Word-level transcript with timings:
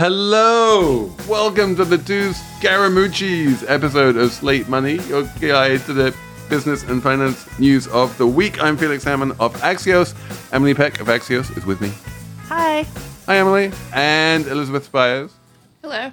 Hello! 0.00 1.14
Welcome 1.28 1.76
to 1.76 1.84
the 1.84 1.98
two 1.98 2.30
Scaramucci's 2.30 3.62
episode 3.64 4.16
of 4.16 4.32
Slate 4.32 4.66
Money, 4.66 4.94
your 5.08 5.24
guide 5.42 5.80
to 5.80 5.92
the 5.92 6.16
business 6.48 6.84
and 6.84 7.02
finance 7.02 7.46
news 7.58 7.86
of 7.88 8.16
the 8.16 8.26
week. 8.26 8.62
I'm 8.62 8.78
Felix 8.78 9.04
Salmon 9.04 9.32
of 9.32 9.54
Axios. 9.56 10.14
Emily 10.54 10.72
Peck 10.72 11.02
of 11.02 11.08
Axios 11.08 11.54
is 11.54 11.66
with 11.66 11.82
me. 11.82 11.92
Hi. 12.46 12.86
Hi, 13.26 13.36
Emily. 13.36 13.72
And 13.92 14.46
Elizabeth 14.46 14.86
Spiers. 14.86 15.32
Hello. 15.82 16.10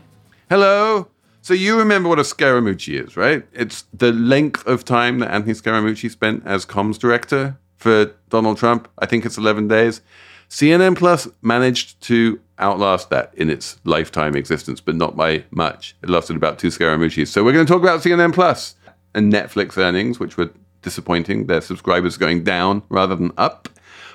Hello. 0.50 1.08
So 1.42 1.54
you 1.54 1.80
remember 1.80 2.10
what 2.10 2.20
a 2.20 2.24
Scaramucci 2.24 3.02
is, 3.02 3.16
right? 3.16 3.48
It's 3.54 3.86
the 3.94 4.12
length 4.12 4.68
of 4.68 4.84
time 4.84 5.20
that 5.20 5.32
Anthony 5.32 5.54
Scaramucci 5.54 6.12
spent 6.12 6.46
as 6.46 6.66
comms 6.66 7.00
director 7.00 7.58
for 7.78 8.12
Donald 8.28 8.58
Trump. 8.58 8.90
I 9.00 9.06
think 9.06 9.26
it's 9.26 9.38
11 9.38 9.70
days. 9.70 10.02
CNN 10.50 10.98
Plus 10.98 11.28
managed 11.42 12.02
to 12.02 12.40
outlast 12.60 13.10
that 13.10 13.34
in 13.36 13.50
its 13.50 13.78
lifetime 13.84 14.36
existence, 14.36 14.82
but 14.82 14.96
not 14.96 15.16
by 15.16 15.44
much. 15.52 15.96
It 16.02 16.10
lasted 16.10 16.36
about 16.36 16.58
two 16.58 16.70
Scaramucci's. 16.70 17.30
So 17.30 17.44
we're 17.44 17.54
going 17.54 17.66
to 17.66 17.72
talk 17.72 17.82
about 17.82 18.02
CNN 18.02 18.34
Plus 18.34 18.76
and 19.14 19.32
Netflix 19.32 19.78
earnings, 19.78 20.20
which 20.20 20.38
were 20.38 20.52
disappointing. 20.82 21.48
Their 21.48 21.62
subscribers 21.62 22.18
going 22.18 22.44
down 22.44 22.84
rather 22.90 23.16
than 23.16 23.32
up. 23.38 23.70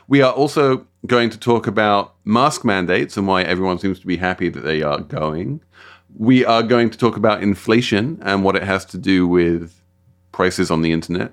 We 0.09 0.23
are 0.23 0.33
also 0.33 0.87
going 1.07 1.31
to 1.31 1.39
talk 1.39 1.67
about 1.67 2.15
mask 2.25 2.65
mandates 2.65 3.17
and 3.17 3.27
why 3.27 3.43
everyone 3.43 3.79
seems 3.79 4.01
to 4.01 4.07
be 4.07 4.17
happy 4.17 4.49
that 4.49 4.61
they 4.61 4.83
are 4.83 5.01
going. 5.01 5.61
We 6.17 6.45
are 6.45 6.63
going 6.63 6.91
to 6.91 6.99
talk 6.99 7.17
about 7.17 7.43
inflation 7.43 8.19
and 8.23 8.45
what 8.45 8.57
it 8.57 8.63
has 8.63 8.85
to 8.87 8.99
do 8.99 9.27
with 9.27 9.81
prices 10.31 10.71
on 10.71 10.83
the 10.83 10.93
internet. 10.93 11.33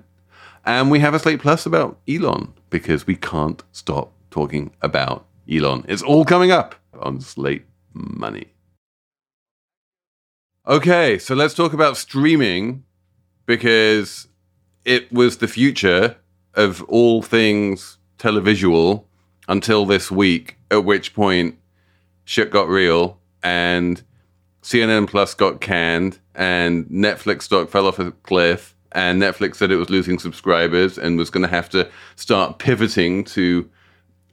And 0.64 0.90
we 0.90 1.00
have 1.00 1.14
a 1.14 1.18
Slate 1.18 1.40
Plus 1.40 1.66
about 1.66 1.98
Elon 2.08 2.52
because 2.68 3.06
we 3.06 3.16
can't 3.16 3.62
stop 3.72 4.12
talking 4.30 4.72
about 4.82 5.26
Elon. 5.50 5.84
It's 5.88 6.02
all 6.02 6.24
coming 6.24 6.50
up 6.50 6.74
on 7.00 7.20
Slate 7.20 7.64
Money. 7.92 8.52
Okay, 10.66 11.18
so 11.18 11.34
let's 11.34 11.54
talk 11.54 11.72
about 11.72 11.96
streaming 11.96 12.84
because 13.46 14.28
it 14.84 15.10
was 15.12 15.38
the 15.38 15.48
future 15.48 16.16
of 16.54 16.82
all 16.84 17.22
things 17.22 17.98
televisual 18.18 19.04
until 19.48 19.84
this 19.86 20.10
week, 20.10 20.56
at 20.70 20.84
which 20.84 21.14
point 21.14 21.58
shit 22.24 22.50
got 22.50 22.68
real 22.68 23.18
and 23.42 24.02
CNN 24.62 25.08
Plus 25.08 25.34
got 25.34 25.60
canned 25.60 26.18
and 26.34 26.86
Netflix 26.86 27.42
stock 27.42 27.68
fell 27.70 27.86
off 27.86 27.98
a 27.98 28.12
cliff 28.12 28.76
and 28.92 29.20
Netflix 29.20 29.56
said 29.56 29.70
it 29.70 29.76
was 29.76 29.90
losing 29.90 30.18
subscribers 30.18 30.98
and 30.98 31.18
was 31.18 31.30
going 31.30 31.42
to 31.42 31.48
have 31.48 31.68
to 31.70 31.88
start 32.16 32.58
pivoting 32.58 33.24
to 33.24 33.68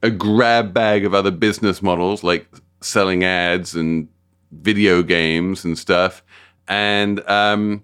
a 0.03 0.09
grab 0.09 0.73
bag 0.73 1.05
of 1.05 1.13
other 1.13 1.31
business 1.31 1.81
models 1.81 2.23
like 2.23 2.47
selling 2.81 3.23
ads 3.23 3.75
and 3.75 4.07
video 4.51 5.03
games 5.03 5.65
and 5.65 5.77
stuff. 5.77 6.23
And 6.67 7.27
um, 7.29 7.83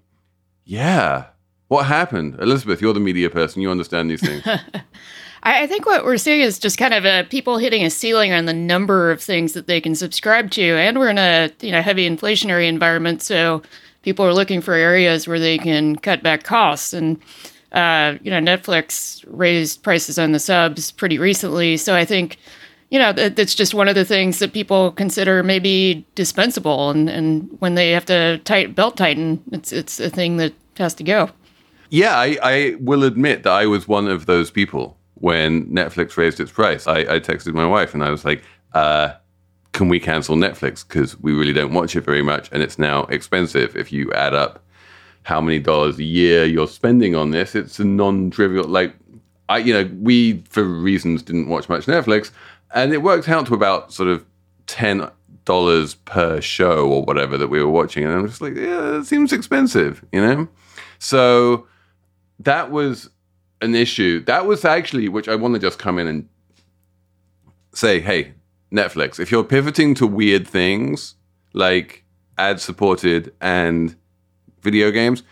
yeah, 0.64 1.26
what 1.68 1.86
happened? 1.86 2.36
Elizabeth, 2.40 2.80
you're 2.80 2.94
the 2.94 3.00
media 3.00 3.30
person. 3.30 3.62
You 3.62 3.70
understand 3.70 4.10
these 4.10 4.20
things. 4.20 4.46
I, 5.42 5.66
think 5.66 5.84
what 5.84 6.04
we're 6.04 6.16
seeing 6.16 6.40
is 6.40 6.58
just 6.58 6.78
kind 6.78 6.94
of 6.94 7.04
a 7.04 7.24
people 7.24 7.58
hitting 7.58 7.84
a 7.84 7.90
ceiling 7.90 8.32
on 8.32 8.46
the 8.46 8.54
number 8.54 9.10
of 9.10 9.20
things 9.20 9.52
that 9.52 9.66
they 9.66 9.80
can 9.80 9.94
subscribe 9.94 10.50
to, 10.52 10.62
and 10.62 10.98
we're 10.98 11.10
in 11.10 11.18
a 11.18 11.50
you 11.60 11.70
know 11.70 11.82
heavy 11.82 12.08
inflationary 12.08 12.66
environment, 12.66 13.20
so 13.20 13.62
people 14.02 14.24
are 14.24 14.32
looking 14.32 14.62
for 14.62 14.72
areas 14.72 15.28
where 15.28 15.38
they 15.38 15.58
can 15.58 15.96
cut 15.96 16.22
back 16.22 16.44
costs. 16.44 16.94
And 16.94 17.20
uh, 17.74 18.18
you 18.22 18.30
know, 18.30 18.38
Netflix 18.38 19.24
raised 19.26 19.82
prices 19.82 20.18
on 20.18 20.32
the 20.32 20.38
subs 20.38 20.90
pretty 20.92 21.18
recently, 21.18 21.76
so 21.76 21.94
I 21.94 22.04
think 22.04 22.38
you 22.90 22.98
know 22.98 23.12
that's 23.12 23.54
just 23.54 23.74
one 23.74 23.88
of 23.88 23.96
the 23.96 24.04
things 24.04 24.38
that 24.38 24.52
people 24.52 24.92
consider 24.92 25.42
maybe 25.42 26.06
dispensable, 26.14 26.90
and 26.90 27.10
and 27.10 27.48
when 27.58 27.74
they 27.74 27.90
have 27.90 28.06
to 28.06 28.38
tight 28.38 28.74
belt 28.74 28.96
tighten, 28.96 29.42
it's 29.52 29.72
it's 29.72 29.98
a 30.00 30.08
thing 30.08 30.36
that 30.36 30.54
has 30.76 30.94
to 30.94 31.04
go. 31.04 31.30
Yeah, 31.90 32.16
I, 32.16 32.38
I 32.42 32.76
will 32.80 33.04
admit 33.04 33.42
that 33.44 33.52
I 33.52 33.66
was 33.66 33.86
one 33.86 34.08
of 34.08 34.26
those 34.26 34.50
people 34.50 34.96
when 35.14 35.66
Netflix 35.66 36.16
raised 36.16 36.40
its 36.40 36.50
price. 36.50 36.86
I, 36.88 37.00
I 37.00 37.20
texted 37.20 37.54
my 37.54 37.66
wife 37.66 37.94
and 37.94 38.02
I 38.02 38.10
was 38.10 38.24
like, 38.24 38.42
uh, 38.72 39.12
can 39.72 39.88
we 39.88 40.00
cancel 40.00 40.34
Netflix? 40.34 40.86
Because 40.86 41.18
we 41.20 41.32
really 41.32 41.52
don't 41.52 41.72
watch 41.72 41.94
it 41.94 42.00
very 42.00 42.22
much 42.22 42.48
and 42.50 42.62
it's 42.62 42.80
now 42.80 43.04
expensive. 43.04 43.76
If 43.76 43.92
you 43.92 44.12
add 44.12 44.34
up 44.34 44.63
how 45.24 45.40
many 45.40 45.58
dollars 45.58 45.98
a 45.98 46.04
year 46.04 46.44
you're 46.44 46.68
spending 46.68 47.14
on 47.14 47.30
this, 47.30 47.54
it's 47.54 47.78
a 47.78 47.84
non 47.84 48.30
trivial, 48.30 48.64
like, 48.64 48.94
I, 49.48 49.58
you 49.58 49.74
know, 49.74 49.90
we, 50.00 50.42
for 50.48 50.62
reasons, 50.62 51.22
didn't 51.22 51.48
watch 51.48 51.68
much 51.68 51.86
Netflix 51.86 52.30
and 52.72 52.92
it 52.92 53.02
worked 53.02 53.28
out 53.28 53.46
to 53.46 53.54
about 53.54 53.92
sort 53.92 54.08
of 54.08 54.24
10 54.66 55.10
dollars 55.44 55.94
per 55.94 56.40
show 56.40 56.88
or 56.88 57.02
whatever 57.02 57.36
that 57.36 57.48
we 57.48 57.62
were 57.62 57.68
watching 57.68 58.02
and 58.02 58.14
i'm 58.14 58.26
just 58.26 58.40
like 58.40 58.54
yeah 58.54 59.00
it 59.00 59.04
seems 59.04 59.30
expensive 59.30 60.02
you 60.10 60.18
know 60.18 60.48
so 60.98 61.66
that 62.38 62.70
was 62.70 63.10
an 63.60 63.74
issue. 63.74 64.24
That 64.24 64.46
was 64.46 64.64
actually, 64.64 65.08
which 65.08 65.28
I 65.28 65.34
want 65.34 65.54
to 65.54 65.60
just 65.60 65.78
come 65.78 65.98
in 65.98 66.06
and 66.06 66.28
say, 67.72 68.00
hey, 68.00 68.34
Netflix, 68.72 69.18
if 69.18 69.30
you're 69.30 69.44
pivoting 69.44 69.94
to 69.96 70.06
weird 70.06 70.46
things 70.46 71.14
like 71.52 72.04
ad 72.38 72.60
supported 72.60 73.32
and 73.40 73.96
video 74.64 74.90
games, 74.90 75.22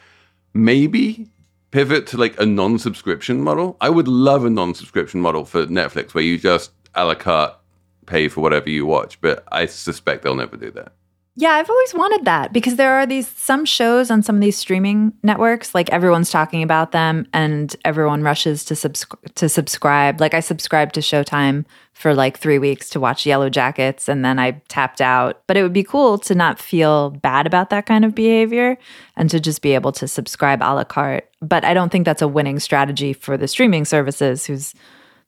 maybe 0.54 1.28
pivot 1.72 2.06
to 2.08 2.16
like 2.16 2.38
a 2.38 2.46
non 2.46 2.78
subscription 2.78 3.42
model. 3.42 3.76
I 3.80 3.88
would 3.88 4.06
love 4.06 4.44
a 4.44 4.50
non 4.50 4.74
subscription 4.74 5.20
model 5.20 5.44
for 5.44 5.66
Netflix 5.66 6.14
where 6.14 6.22
you 6.22 6.38
just 6.38 6.70
a 6.94 7.04
la 7.04 7.14
carte 7.14 7.56
pay 8.06 8.28
for 8.28 8.40
whatever 8.40 8.70
you 8.70 8.86
watch, 8.86 9.20
but 9.20 9.44
I 9.50 9.66
suspect 9.66 10.22
they'll 10.22 10.36
never 10.36 10.56
do 10.56 10.70
that. 10.72 10.92
Yeah, 11.34 11.52
I've 11.52 11.70
always 11.70 11.94
wanted 11.94 12.26
that 12.26 12.52
because 12.52 12.76
there 12.76 12.92
are 12.92 13.06
these 13.06 13.26
some 13.26 13.64
shows 13.64 14.10
on 14.10 14.22
some 14.22 14.36
of 14.36 14.42
these 14.42 14.58
streaming 14.58 15.14
networks, 15.22 15.74
like 15.74 15.88
everyone's 15.88 16.30
talking 16.30 16.62
about 16.62 16.92
them 16.92 17.26
and 17.32 17.74
everyone 17.86 18.22
rushes 18.22 18.66
to 18.66 18.76
subs- 18.76 19.06
to 19.36 19.48
subscribe. 19.48 20.20
Like 20.20 20.34
I 20.34 20.40
subscribed 20.40 20.94
to 20.96 21.00
Showtime 21.00 21.64
for 21.94 22.12
like 22.12 22.38
3 22.38 22.58
weeks 22.58 22.90
to 22.90 23.00
watch 23.00 23.24
Yellow 23.24 23.48
Jackets 23.48 24.10
and 24.10 24.22
then 24.22 24.38
I 24.38 24.60
tapped 24.68 25.00
out. 25.00 25.42
But 25.46 25.56
it 25.56 25.62
would 25.62 25.72
be 25.72 25.84
cool 25.84 26.18
to 26.18 26.34
not 26.34 26.58
feel 26.58 27.10
bad 27.10 27.46
about 27.46 27.70
that 27.70 27.86
kind 27.86 28.04
of 28.04 28.14
behavior 28.14 28.76
and 29.16 29.30
to 29.30 29.40
just 29.40 29.62
be 29.62 29.72
able 29.72 29.92
to 29.92 30.06
subscribe 30.06 30.60
a 30.60 30.74
la 30.74 30.84
carte. 30.84 31.30
But 31.40 31.64
I 31.64 31.72
don't 31.72 31.90
think 31.90 32.04
that's 32.04 32.22
a 32.22 32.28
winning 32.28 32.58
strategy 32.58 33.14
for 33.14 33.38
the 33.38 33.48
streaming 33.48 33.86
services 33.86 34.44
whose 34.44 34.74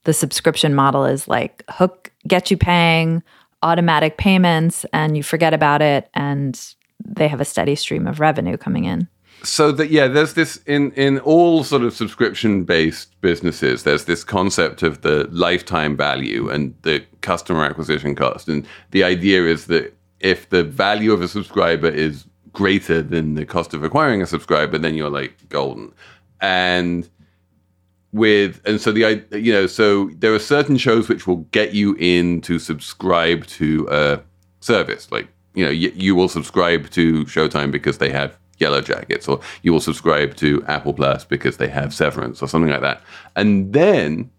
the 0.03 0.12
subscription 0.12 0.75
model 0.75 1.06
is 1.06 1.26
like 1.28 1.65
hook 1.71 2.12
get 2.28 2.50
you 2.50 2.59
paying 2.59 3.22
automatic 3.64 4.19
payments 4.19 4.84
and 4.92 5.16
you 5.16 5.22
forget 5.22 5.54
about 5.54 5.82
it 5.82 6.08
and 6.14 6.75
they 7.04 7.26
have 7.26 7.41
a 7.41 7.44
steady 7.44 7.75
stream 7.75 8.06
of 8.06 8.20
revenue 8.20 8.56
coming 8.56 8.84
in. 8.84 9.08
So 9.42 9.72
that 9.72 9.91
yeah 9.91 10.06
there's 10.06 10.34
this 10.34 10.58
in 10.66 10.92
in 10.92 11.19
all 11.20 11.64
sort 11.64 11.82
of 11.82 11.92
subscription 11.92 12.64
based 12.64 13.20
businesses 13.20 13.82
there's 13.82 14.04
this 14.06 14.24
concept 14.24 14.82
of 14.82 15.03
the 15.03 15.28
lifetime 15.30 15.97
value 15.97 16.48
and 16.48 16.74
the 16.82 17.04
customer 17.20 17.64
acquisition 17.64 18.14
cost. 18.14 18.48
And 18.48 18.66
the 18.92 19.03
idea 19.03 19.44
is 19.44 19.66
that 19.66 19.94
if 20.20 20.48
the 20.50 20.62
value 20.64 21.12
of 21.12 21.20
a 21.20 21.28
subscriber 21.28 21.88
is 21.88 22.24
greater 22.53 23.03
than 23.03 23.34
the 23.34 23.44
cost 23.44 23.74
of 23.74 23.82
acquiring 23.82 24.22
a 24.22 24.26
subscriber 24.26 24.78
then 24.78 24.94
you're 24.94 25.10
like 25.10 25.48
golden. 25.48 25.92
And 26.41 27.08
with 28.14 28.60
and 28.64 28.80
so 28.80 28.92
the 28.92 29.26
you 29.32 29.52
know 29.52 29.66
so 29.66 30.08
there 30.19 30.32
are 30.32 30.38
certain 30.38 30.76
shows 30.76 31.08
which 31.08 31.26
will 31.26 31.38
get 31.50 31.75
you 31.75 31.97
in 31.98 32.41
to 32.42 32.60
subscribe 32.60 33.44
to 33.47 33.88
a 33.91 34.20
service. 34.60 35.10
Like 35.10 35.28
you 35.54 35.64
know 35.64 35.70
you, 35.70 35.92
you 35.97 36.14
will 36.14 36.28
subscribe 36.28 36.88
to 36.91 37.24
Showtime 37.24 37.72
because 37.72 37.98
they 37.98 38.10
have 38.10 38.38
Yellow 38.58 38.80
Jackets 38.80 39.26
or 39.26 39.41
you 39.62 39.72
will 39.72 39.80
subscribe 39.80 40.36
to 40.36 40.64
Apple 40.69 40.94
Plus 40.94 41.24
because 41.24 41.56
they 41.56 41.66
have 41.66 41.92
Severance 41.92 42.41
or 42.41 42.47
something 42.47 42.71
like 42.71 42.83
that. 42.83 43.03
And 43.34 43.72
then 43.72 44.30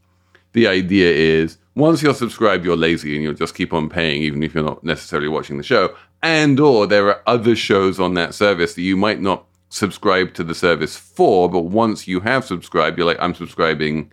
the 0.54 0.68
idea 0.68 1.12
is 1.12 1.58
once 1.76 2.02
you're 2.02 2.14
subscribed 2.14 2.64
you're 2.64 2.78
lazy 2.78 3.14
and 3.14 3.24
you'll 3.24 3.34
just 3.34 3.56
keep 3.56 3.74
on 3.74 3.90
paying 3.90 4.22
even 4.22 4.42
if 4.42 4.56
you're 4.56 4.64
not 4.64 4.86
necessarily 4.86 5.28
watching 5.28 5.58
the 5.58 5.64
show. 5.64 5.94
And 6.24 6.62
or 6.62 6.88
there 6.88 7.10
are 7.10 7.22
other 7.28 7.58
shows 7.58 8.00
on 8.00 8.14
that 8.14 8.34
service 8.34 8.74
that 8.76 8.82
you 8.84 8.96
might 8.96 9.20
not 9.20 9.46
subscribe 9.70 10.34
to 10.36 10.44
the 10.44 10.56
service 10.56 10.96
for, 10.96 11.50
but 11.50 11.62
once 11.62 12.08
you 12.08 12.20
have 12.22 12.46
subscribed, 12.46 12.98
you're 12.98 13.08
like, 13.08 13.20
I'm 13.20 13.34
subscribing 13.34 14.12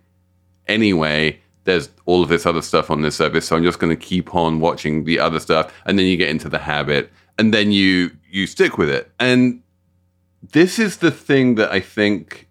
anyway. 0.66 1.38
There's 1.64 1.90
all 2.06 2.22
of 2.22 2.28
this 2.28 2.46
other 2.46 2.62
stuff 2.62 2.90
on 2.90 3.02
this 3.02 3.16
service, 3.16 3.46
so 3.46 3.56
I'm 3.56 3.62
just 3.62 3.78
going 3.78 3.96
to 3.96 4.04
keep 4.04 4.34
on 4.34 4.58
watching 4.60 5.04
the 5.04 5.20
other 5.20 5.38
stuff, 5.38 5.72
and 5.86 5.98
then 5.98 6.06
you 6.06 6.16
get 6.16 6.30
into 6.30 6.48
the 6.48 6.58
habit, 6.58 7.12
and 7.38 7.54
then 7.54 7.70
you 7.70 8.10
you 8.28 8.46
stick 8.46 8.78
with 8.78 8.90
it. 8.90 9.12
And 9.20 9.62
this 10.50 10.78
is 10.78 10.96
the 10.96 11.10
thing 11.10 11.54
that 11.56 11.70
I 11.70 11.80
think 11.80 12.48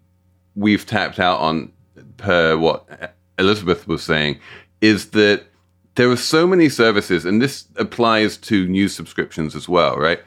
we've 0.54 0.86
tapped 0.86 1.18
out 1.18 1.40
on, 1.40 1.72
per 2.16 2.56
what 2.56 3.14
Elizabeth 3.38 3.86
was 3.86 4.02
saying, 4.02 4.38
is 4.80 5.10
that 5.10 5.44
there 5.96 6.10
are 6.10 6.16
so 6.16 6.46
many 6.46 6.70
services, 6.70 7.26
and 7.26 7.42
this 7.42 7.66
applies 7.76 8.38
to 8.38 8.66
news 8.66 8.94
subscriptions 8.94 9.54
as 9.54 9.68
well, 9.68 9.96
right? 9.96 10.20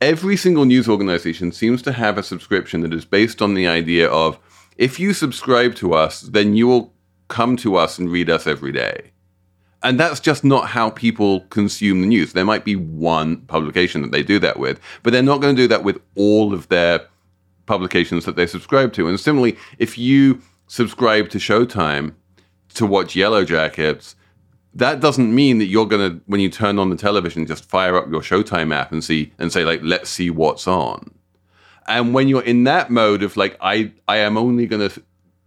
Every 0.00 0.36
single 0.36 0.64
news 0.64 0.88
organization 0.88 1.52
seems 1.52 1.82
to 1.82 1.92
have 1.92 2.18
a 2.18 2.22
subscription 2.22 2.80
that 2.82 2.92
is 2.92 3.04
based 3.04 3.42
on 3.42 3.54
the 3.54 3.66
idea 3.66 4.08
of 4.08 4.38
if 4.76 5.00
you 5.00 5.12
subscribe 5.12 5.74
to 5.76 5.94
us, 5.94 6.20
then 6.20 6.54
you 6.54 6.66
will 6.66 6.94
come 7.28 7.56
to 7.58 7.76
us 7.76 7.98
and 7.98 8.10
read 8.10 8.30
us 8.30 8.46
every 8.46 8.72
day. 8.72 9.10
And 9.82 9.98
that's 9.98 10.20
just 10.20 10.44
not 10.44 10.68
how 10.68 10.90
people 10.90 11.40
consume 11.50 12.00
the 12.00 12.06
news. 12.06 12.32
There 12.32 12.44
might 12.44 12.64
be 12.64 12.74
one 12.74 13.38
publication 13.42 14.02
that 14.02 14.10
they 14.10 14.22
do 14.22 14.38
that 14.40 14.58
with, 14.58 14.80
but 15.02 15.12
they're 15.12 15.22
not 15.22 15.40
going 15.40 15.54
to 15.54 15.62
do 15.62 15.68
that 15.68 15.84
with 15.84 16.00
all 16.16 16.52
of 16.52 16.68
their 16.68 17.06
publications 17.66 18.24
that 18.24 18.34
they 18.34 18.46
subscribe 18.46 18.92
to. 18.94 19.08
And 19.08 19.20
similarly, 19.20 19.56
if 19.78 19.96
you 19.96 20.40
subscribe 20.66 21.28
to 21.30 21.38
Showtime 21.38 22.14
to 22.74 22.86
watch 22.86 23.14
Yellow 23.14 23.44
Jackets, 23.44 24.16
that 24.78 25.00
doesn't 25.00 25.34
mean 25.34 25.58
that 25.58 25.66
you're 25.66 25.86
going 25.86 26.10
to, 26.10 26.20
when 26.26 26.40
you 26.40 26.48
turn 26.48 26.78
on 26.78 26.88
the 26.88 26.96
television, 26.96 27.46
just 27.46 27.64
fire 27.64 27.96
up 27.96 28.08
your 28.10 28.20
Showtime 28.20 28.72
app 28.72 28.92
and 28.92 29.02
see 29.02 29.32
and 29.38 29.52
say 29.52 29.64
like, 29.64 29.80
let's 29.82 30.08
see 30.08 30.30
what's 30.30 30.68
on. 30.68 31.10
And 31.88 32.14
when 32.14 32.28
you're 32.28 32.44
in 32.44 32.64
that 32.64 32.88
mode 32.88 33.24
of 33.24 33.36
like, 33.36 33.56
I, 33.60 33.92
I 34.06 34.18
am 34.18 34.36
only 34.36 34.66
going 34.66 34.88
to 34.88 35.02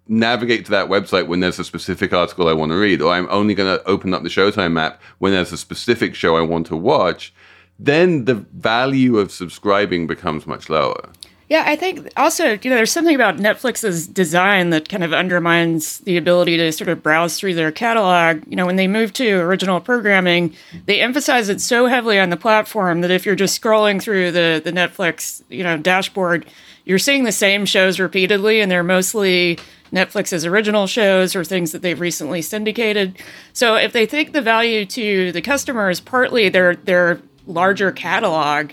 navigate 0.07 0.65
to 0.65 0.71
that 0.71 0.89
website 0.89 1.27
when 1.27 1.39
there's 1.39 1.59
a 1.59 1.63
specific 1.63 2.11
article 2.11 2.49
I 2.49 2.53
want 2.53 2.73
to 2.73 2.77
read, 2.77 3.01
or 3.01 3.13
I'm 3.13 3.27
only 3.29 3.55
going 3.55 3.77
to 3.77 3.83
open 3.85 4.13
up 4.13 4.23
the 4.23 4.29
Showtime 4.29 4.77
app 4.77 5.01
when 5.19 5.31
there's 5.31 5.53
a 5.53 5.57
specific 5.57 6.13
show 6.13 6.35
I 6.35 6.41
want 6.41 6.67
to 6.67 6.75
watch, 6.75 7.33
then 7.79 8.25
the 8.25 8.35
value 8.35 9.17
of 9.17 9.31
subscribing 9.31 10.07
becomes 10.07 10.45
much 10.45 10.69
lower. 10.69 11.09
Yeah, 11.51 11.65
I 11.67 11.75
think 11.75 12.07
also, 12.15 12.57
you 12.61 12.69
know, 12.69 12.77
there's 12.77 12.93
something 12.93 13.13
about 13.13 13.35
Netflix's 13.35 14.07
design 14.07 14.69
that 14.69 14.87
kind 14.87 15.03
of 15.03 15.11
undermines 15.11 15.97
the 15.97 16.15
ability 16.15 16.55
to 16.55 16.71
sort 16.71 16.87
of 16.87 17.03
browse 17.03 17.37
through 17.37 17.55
their 17.55 17.73
catalog. 17.73 18.41
You 18.47 18.55
know, 18.55 18.65
when 18.65 18.77
they 18.77 18.87
moved 18.87 19.15
to 19.15 19.29
original 19.31 19.81
programming, 19.81 20.55
they 20.85 21.01
emphasize 21.01 21.49
it 21.49 21.59
so 21.59 21.87
heavily 21.87 22.17
on 22.17 22.29
the 22.29 22.37
platform 22.37 23.01
that 23.01 23.11
if 23.11 23.25
you're 23.25 23.35
just 23.35 23.61
scrolling 23.61 24.01
through 24.01 24.31
the 24.31 24.61
the 24.63 24.71
Netflix, 24.71 25.43
you 25.49 25.61
know, 25.61 25.75
dashboard, 25.75 26.45
you're 26.85 26.97
seeing 26.97 27.25
the 27.25 27.33
same 27.33 27.65
shows 27.65 27.99
repeatedly 27.99 28.61
and 28.61 28.71
they're 28.71 28.81
mostly 28.81 29.59
Netflix's 29.91 30.45
original 30.45 30.87
shows 30.87 31.35
or 31.35 31.43
things 31.43 31.73
that 31.73 31.81
they've 31.81 31.99
recently 31.99 32.41
syndicated. 32.41 33.17
So 33.51 33.75
if 33.75 33.91
they 33.91 34.05
think 34.05 34.31
the 34.31 34.41
value 34.41 34.85
to 34.85 35.33
the 35.33 35.41
customer 35.41 35.89
is 35.89 35.99
partly 35.99 36.47
their 36.47 36.77
their 36.77 37.21
larger 37.45 37.91
catalog, 37.91 38.71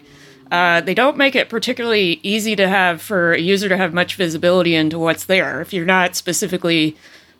uh, 0.50 0.80
they 0.80 0.94
don't 0.94 1.16
make 1.16 1.34
it 1.34 1.48
particularly 1.48 2.20
easy 2.22 2.56
to 2.56 2.68
have 2.68 3.02
for 3.02 3.32
a 3.32 3.40
user 3.40 3.68
to 3.68 3.76
have 3.76 3.92
much 3.92 4.14
visibility 4.14 4.74
into 4.74 4.98
what's 4.98 5.24
there. 5.24 5.60
If 5.60 5.72
you're 5.72 5.84
not 5.84 6.16
specifically 6.16 6.96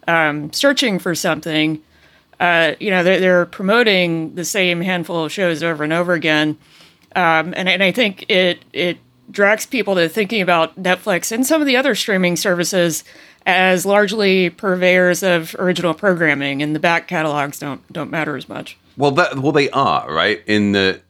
um, 0.07 0.53
searching 0.53 0.99
for 0.99 1.15
something, 1.15 1.83
uh, 2.39 2.75
you 2.79 2.91
know 2.91 3.03
they're, 3.03 3.21
they're, 3.21 3.47
promoting 3.47 4.35
the 4.35 4.45
same 4.45 4.81
handful 4.81 5.25
of 5.25 5.33
shows 5.33 5.63
over 5.63 5.83
and 5.83 5.93
over 5.93 6.13
again, 6.13 6.57
um, 7.17 7.53
and, 7.57 7.69
and 7.69 7.83
I 7.83 7.93
think 7.93 8.27
it 8.29 8.65
it 8.73 8.99
directs 9.31 9.67
people 9.67 9.95
to 9.97 10.09
thinking 10.09 10.41
about 10.41 10.81
Netflix 10.81 11.33
and 11.33 11.47
some 11.47 11.61
of 11.61 11.67
the 11.67 11.77
other 11.77 11.95
streaming 11.95 12.37
services 12.37 13.05
as 13.45 13.85
largely 13.85 14.51
purveyors 14.51 15.23
of 15.23 15.57
original 15.59 15.95
programming, 15.95 16.63
and 16.63 16.75
the 16.75 16.81
back 16.81 17.09
catalogs 17.09 17.59
don't 17.59 17.93
don't 17.93 18.11
matter 18.11 18.37
as 18.37 18.49
much. 18.49 18.77
Well, 18.97 19.11
that 19.13 19.39
well 19.39 19.53
they 19.53 19.71
are 19.71 20.13
right 20.13 20.43
in 20.47 20.73
the 20.73 21.01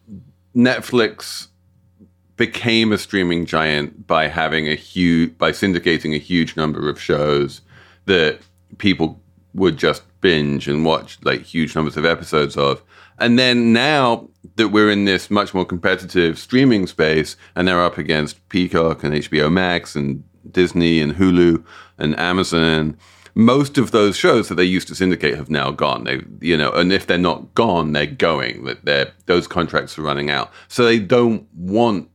Netflix 0.56 1.47
became 2.38 2.92
a 2.92 2.98
streaming 2.98 3.44
giant 3.44 4.06
by 4.06 4.28
having 4.28 4.66
a 4.68 4.74
huge 4.74 5.36
by 5.36 5.50
syndicating 5.50 6.14
a 6.14 6.18
huge 6.18 6.56
number 6.56 6.88
of 6.88 7.00
shows 7.00 7.60
that 8.06 8.38
people 8.78 9.20
would 9.54 9.76
just 9.76 10.02
binge 10.20 10.66
and 10.66 10.84
watch 10.84 11.18
like 11.22 11.42
huge 11.42 11.74
numbers 11.74 11.96
of 11.96 12.06
episodes 12.06 12.56
of. 12.56 12.82
And 13.18 13.38
then 13.38 13.72
now 13.72 14.28
that 14.56 14.68
we're 14.68 14.90
in 14.90 15.04
this 15.04 15.30
much 15.30 15.52
more 15.52 15.64
competitive 15.64 16.38
streaming 16.38 16.86
space 16.86 17.36
and 17.54 17.66
they're 17.66 17.82
up 17.82 17.98
against 17.98 18.48
Peacock 18.48 19.04
and 19.04 19.14
HBO 19.14 19.52
Max 19.52 19.94
and 19.96 20.22
Disney 20.50 21.00
and 21.00 21.14
Hulu 21.14 21.64
and 21.98 22.18
Amazon. 22.18 22.96
Most 23.34 23.78
of 23.78 23.92
those 23.92 24.16
shows 24.16 24.48
that 24.48 24.56
they 24.56 24.64
used 24.64 24.88
to 24.88 24.96
syndicate 24.96 25.36
have 25.36 25.50
now 25.50 25.70
gone. 25.70 26.04
They, 26.04 26.22
you 26.40 26.56
know, 26.56 26.72
and 26.72 26.92
if 26.92 27.06
they're 27.06 27.18
not 27.18 27.54
gone, 27.54 27.92
they're 27.92 28.06
going. 28.06 28.64
That 28.64 28.84
they're 28.84 29.12
those 29.26 29.46
contracts 29.46 29.96
are 29.98 30.02
running 30.02 30.30
out. 30.30 30.52
So 30.66 30.84
they 30.84 30.98
don't 30.98 31.46
want. 31.54 32.08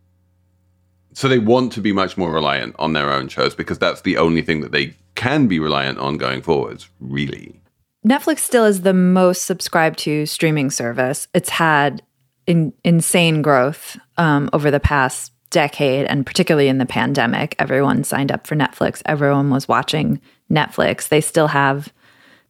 So 1.14 1.28
they 1.28 1.40
want 1.40 1.72
to 1.74 1.82
be 1.82 1.94
much 1.94 2.18
more 2.18 2.32
reliant 2.32 2.76
on 2.80 2.94
their 2.94 3.12
own 3.12 3.28
shows 3.28 3.56
because 3.56 3.80
that's 3.80 4.02
the 4.02 4.18
only 4.18 4.42
thing 4.42 4.62
that 4.62 4.72
they 4.72 4.96
can 5.16 5.48
be 5.48 5.60
reliant 5.60 6.00
on 6.00 6.18
going 6.18 6.42
forwards. 6.42 6.90
Really. 7.00 7.60
Netflix 8.06 8.40
still 8.40 8.66
is 8.66 8.82
the 8.82 8.94
most 8.94 9.44
subscribed 9.44 10.00
to 10.00 10.26
streaming 10.26 10.70
service. 10.70 11.28
It's 11.34 11.50
had 11.50 12.02
in, 12.48 12.74
insane 12.84 13.42
growth 13.42 13.98
um, 14.18 14.50
over 14.54 14.70
the 14.70 14.80
past 14.80 15.32
decade 15.50 16.08
and 16.08 16.26
particularly 16.26 16.68
in 16.68 16.80
the 16.80 16.86
pandemic 16.86 17.56
everyone 17.60 18.04
signed 18.04 18.32
up 18.32 18.48
for 18.48 18.56
netflix 18.56 19.04
everyone 19.06 19.52
was 19.52 19.68
watching 19.68 20.20
netflix 20.52 21.10
they 21.10 21.22
still 21.22 21.46
have 21.46 21.94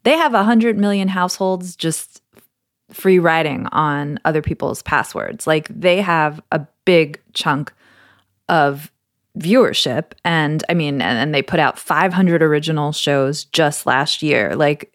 they 0.04 0.16
have 0.16 0.32
100 0.32 0.78
million 0.78 1.06
households 1.06 1.76
just 1.76 2.22
free 2.90 3.18
riding 3.18 3.66
on 3.72 4.18
other 4.24 4.40
people's 4.40 4.80
passwords 4.80 5.46
like 5.46 5.68
they 5.68 6.00
have 6.00 6.40
a 6.50 6.66
big 6.86 7.20
chunk 7.34 7.74
of 8.48 8.90
viewership. 9.38 10.12
And 10.24 10.62
i 10.68 10.74
mean 10.74 11.02
and, 11.02 11.18
and 11.18 11.34
they 11.34 11.42
put 11.42 11.60
out 11.60 11.78
500 11.78 12.42
original 12.42 12.92
shows 12.92 13.44
just 13.44 13.86
last 13.86 14.22
year. 14.22 14.54
Like 14.54 14.94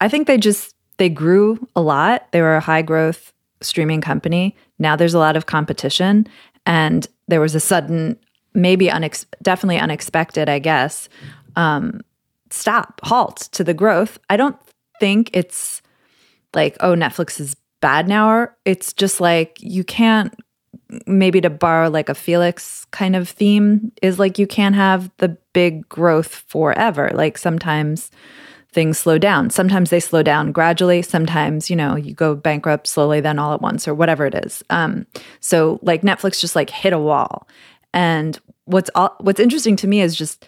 i 0.00 0.08
think 0.08 0.26
they 0.26 0.38
just 0.38 0.74
they 0.98 1.08
grew 1.08 1.66
a 1.74 1.80
lot. 1.80 2.30
They 2.32 2.40
were 2.40 2.56
a 2.56 2.60
high 2.60 2.82
growth 2.82 3.32
streaming 3.60 4.00
company. 4.00 4.56
Now 4.78 4.96
there's 4.96 5.14
a 5.14 5.18
lot 5.18 5.36
of 5.36 5.46
competition. 5.46 6.26
And 6.66 7.06
there 7.28 7.40
was 7.40 7.54
a 7.54 7.60
sudden, 7.60 8.18
maybe 8.54 8.86
unex- 8.86 9.26
definitely 9.42 9.78
unexpected, 9.78 10.48
I 10.48 10.58
guess, 10.58 11.08
um, 11.56 12.00
stop, 12.50 13.00
halt 13.02 13.48
to 13.52 13.64
the 13.64 13.74
growth. 13.74 14.18
I 14.30 14.36
don't 14.36 14.56
think 15.00 15.30
it's 15.32 15.82
like, 16.54 16.76
oh, 16.80 16.94
Netflix 16.94 17.40
is 17.40 17.56
bad 17.80 18.08
now, 18.08 18.48
it's 18.64 18.92
just 18.92 19.20
like 19.20 19.58
you 19.60 19.84
can't 19.84 20.34
maybe 21.06 21.40
to 21.40 21.50
borrow 21.50 21.88
like 21.88 22.08
a 22.08 22.14
Felix 22.14 22.84
kind 22.90 23.16
of 23.16 23.28
theme 23.28 23.92
is 24.02 24.18
like 24.18 24.38
you 24.38 24.46
can't 24.46 24.74
have 24.74 25.10
the 25.18 25.36
big 25.52 25.88
growth 25.88 26.44
forever. 26.48 27.10
Like 27.14 27.38
sometimes 27.38 28.10
things 28.72 28.98
slow 28.98 29.18
down. 29.18 29.50
Sometimes 29.50 29.90
they 29.90 30.00
slow 30.00 30.22
down 30.22 30.50
gradually. 30.50 31.00
Sometimes, 31.00 31.70
you 31.70 31.76
know, 31.76 31.96
you 31.96 32.12
go 32.12 32.34
bankrupt 32.34 32.86
slowly, 32.86 33.20
then 33.20 33.38
all 33.38 33.54
at 33.54 33.62
once, 33.62 33.86
or 33.86 33.94
whatever 33.94 34.26
it 34.26 34.34
is. 34.34 34.64
Um, 34.70 35.06
so 35.40 35.78
like 35.82 36.02
Netflix 36.02 36.40
just 36.40 36.56
like 36.56 36.70
hit 36.70 36.92
a 36.92 36.98
wall. 36.98 37.46
And 37.92 38.38
what's 38.64 38.90
all, 38.94 39.14
what's 39.20 39.38
interesting 39.38 39.76
to 39.76 39.86
me 39.86 40.00
is 40.00 40.16
just, 40.16 40.46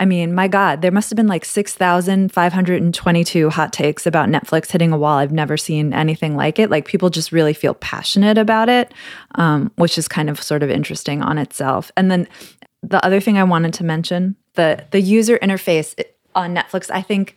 I 0.00 0.06
mean, 0.06 0.34
my 0.34 0.48
God, 0.48 0.80
there 0.80 0.90
must 0.90 1.10
have 1.10 1.16
been 1.16 1.26
like 1.26 1.44
6,522 1.44 3.50
hot 3.50 3.70
takes 3.70 4.06
about 4.06 4.30
Netflix 4.30 4.70
hitting 4.70 4.92
a 4.92 4.98
wall. 4.98 5.18
I've 5.18 5.30
never 5.30 5.58
seen 5.58 5.92
anything 5.92 6.36
like 6.36 6.58
it. 6.58 6.70
Like 6.70 6.86
people 6.86 7.10
just 7.10 7.32
really 7.32 7.52
feel 7.52 7.74
passionate 7.74 8.38
about 8.38 8.70
it, 8.70 8.94
um, 9.34 9.70
which 9.76 9.98
is 9.98 10.08
kind 10.08 10.30
of 10.30 10.42
sort 10.42 10.62
of 10.62 10.70
interesting 10.70 11.20
on 11.20 11.36
itself. 11.36 11.92
And 11.98 12.10
then 12.10 12.26
the 12.82 13.04
other 13.04 13.20
thing 13.20 13.36
I 13.36 13.44
wanted 13.44 13.74
to 13.74 13.84
mention, 13.84 14.36
the 14.54 14.86
the 14.90 15.02
user 15.02 15.38
interface 15.38 15.94
on 16.34 16.54
Netflix, 16.54 16.90
I 16.90 17.02
think 17.02 17.36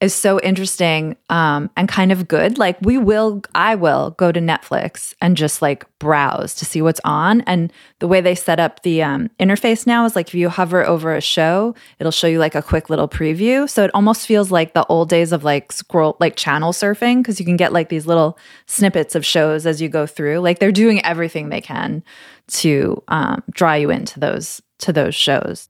is 0.00 0.12
so 0.12 0.38
interesting 0.40 1.16
um, 1.30 1.70
and 1.76 1.88
kind 1.88 2.12
of 2.12 2.28
good. 2.28 2.58
Like 2.58 2.76
we 2.82 2.98
will, 2.98 3.42
I 3.54 3.74
will 3.74 4.10
go 4.12 4.32
to 4.32 4.40
Netflix 4.40 5.14
and 5.20 5.36
just 5.36 5.62
like 5.62 5.86
browse 5.98 6.54
to 6.56 6.64
see 6.64 6.82
what's 6.82 7.00
on. 7.04 7.40
And 7.42 7.72
the 8.00 8.08
way 8.08 8.20
they 8.20 8.34
set 8.34 8.60
up 8.60 8.82
the 8.82 9.02
um, 9.02 9.30
interface 9.40 9.86
now 9.86 10.04
is 10.04 10.14
like 10.14 10.28
if 10.28 10.34
you 10.34 10.48
hover 10.48 10.84
over 10.84 11.14
a 11.14 11.20
show, 11.20 11.74
it'll 11.98 12.12
show 12.12 12.26
you 12.26 12.38
like 12.38 12.54
a 12.54 12.62
quick 12.62 12.90
little 12.90 13.08
preview. 13.08 13.68
So 13.68 13.84
it 13.84 13.90
almost 13.94 14.26
feels 14.26 14.50
like 14.50 14.74
the 14.74 14.84
old 14.86 15.08
days 15.08 15.32
of 15.32 15.44
like 15.44 15.72
scroll, 15.72 16.16
like 16.20 16.36
channel 16.36 16.72
surfing, 16.72 17.18
because 17.18 17.38
you 17.38 17.46
can 17.46 17.56
get 17.56 17.72
like 17.72 17.88
these 17.88 18.06
little 18.06 18.38
snippets 18.66 19.14
of 19.14 19.24
shows 19.24 19.64
as 19.64 19.80
you 19.80 19.88
go 19.88 20.06
through. 20.06 20.40
Like 20.40 20.58
they're 20.58 20.72
doing 20.72 21.02
everything 21.04 21.48
they 21.48 21.60
can 21.60 22.02
to 22.48 23.02
um, 23.08 23.42
draw 23.52 23.74
you 23.74 23.90
into 23.90 24.20
those 24.20 24.60
to 24.80 24.92
those 24.92 25.14
shows. 25.14 25.68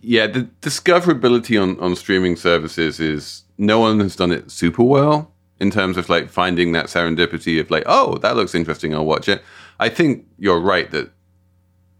Yeah, 0.00 0.26
the 0.28 0.48
discoverability 0.62 1.60
on, 1.60 1.78
on 1.80 1.96
streaming 1.96 2.36
services 2.36 3.00
is 3.00 3.42
no 3.56 3.80
one 3.80 4.00
has 4.00 4.14
done 4.14 4.30
it 4.30 4.50
super 4.50 4.84
well 4.84 5.32
in 5.60 5.70
terms 5.70 5.96
of 5.96 6.08
like 6.08 6.30
finding 6.30 6.72
that 6.72 6.86
serendipity 6.86 7.60
of 7.60 7.70
like, 7.70 7.82
oh, 7.86 8.16
that 8.18 8.36
looks 8.36 8.54
interesting, 8.54 8.94
I'll 8.94 9.04
watch 9.04 9.28
it. 9.28 9.42
I 9.80 9.88
think 9.88 10.24
you're 10.38 10.60
right 10.60 10.90
that 10.92 11.10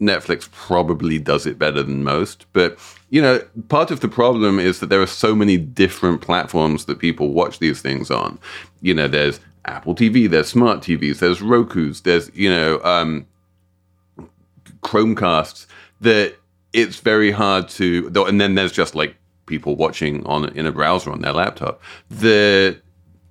Netflix 0.01 0.51
probably 0.53 1.19
does 1.19 1.47
it 1.47 1.59
better 1.59 1.83
than 1.83 2.05
most. 2.05 2.47
But, 2.53 2.79
you 3.11 3.21
know, 3.21 3.41
part 3.69 3.91
of 3.91 4.01
the 4.01 4.09
problem 4.09 4.59
is 4.59 4.81
that 4.81 4.91
there 4.91 5.03
are 5.03 5.07
so 5.07 5.35
many 5.35 5.57
different 5.57 6.21
platforms 6.21 6.85
that 6.85 6.99
people 6.99 7.33
watch 7.33 7.59
these 7.59 7.83
things 7.83 8.11
on. 8.11 8.39
You 8.81 8.95
know, 8.95 9.09
there's 9.09 9.41
Apple 9.65 9.95
TV, 9.95 10.31
there's 10.31 10.49
smart 10.49 10.81
TVs, 10.81 11.19
there's 11.19 11.43
Roku's, 11.43 12.03
there's, 12.03 12.31
you 12.35 12.49
know, 12.49 12.81
um, 12.85 13.27
Chromecasts 14.83 15.67
that 16.01 16.37
it's 16.73 17.01
very 17.01 17.31
hard 17.31 17.69
to 17.69 18.11
and 18.27 18.41
then 18.41 18.55
there's 18.55 18.73
just 18.73 18.95
like 18.95 19.17
people 19.47 19.77
watching 19.77 20.25
on 20.27 20.45
in 20.51 20.67
a 20.67 20.73
browser 20.73 21.11
on 21.11 21.23
their 21.23 21.33
laptop. 21.33 21.81
The 22.11 22.81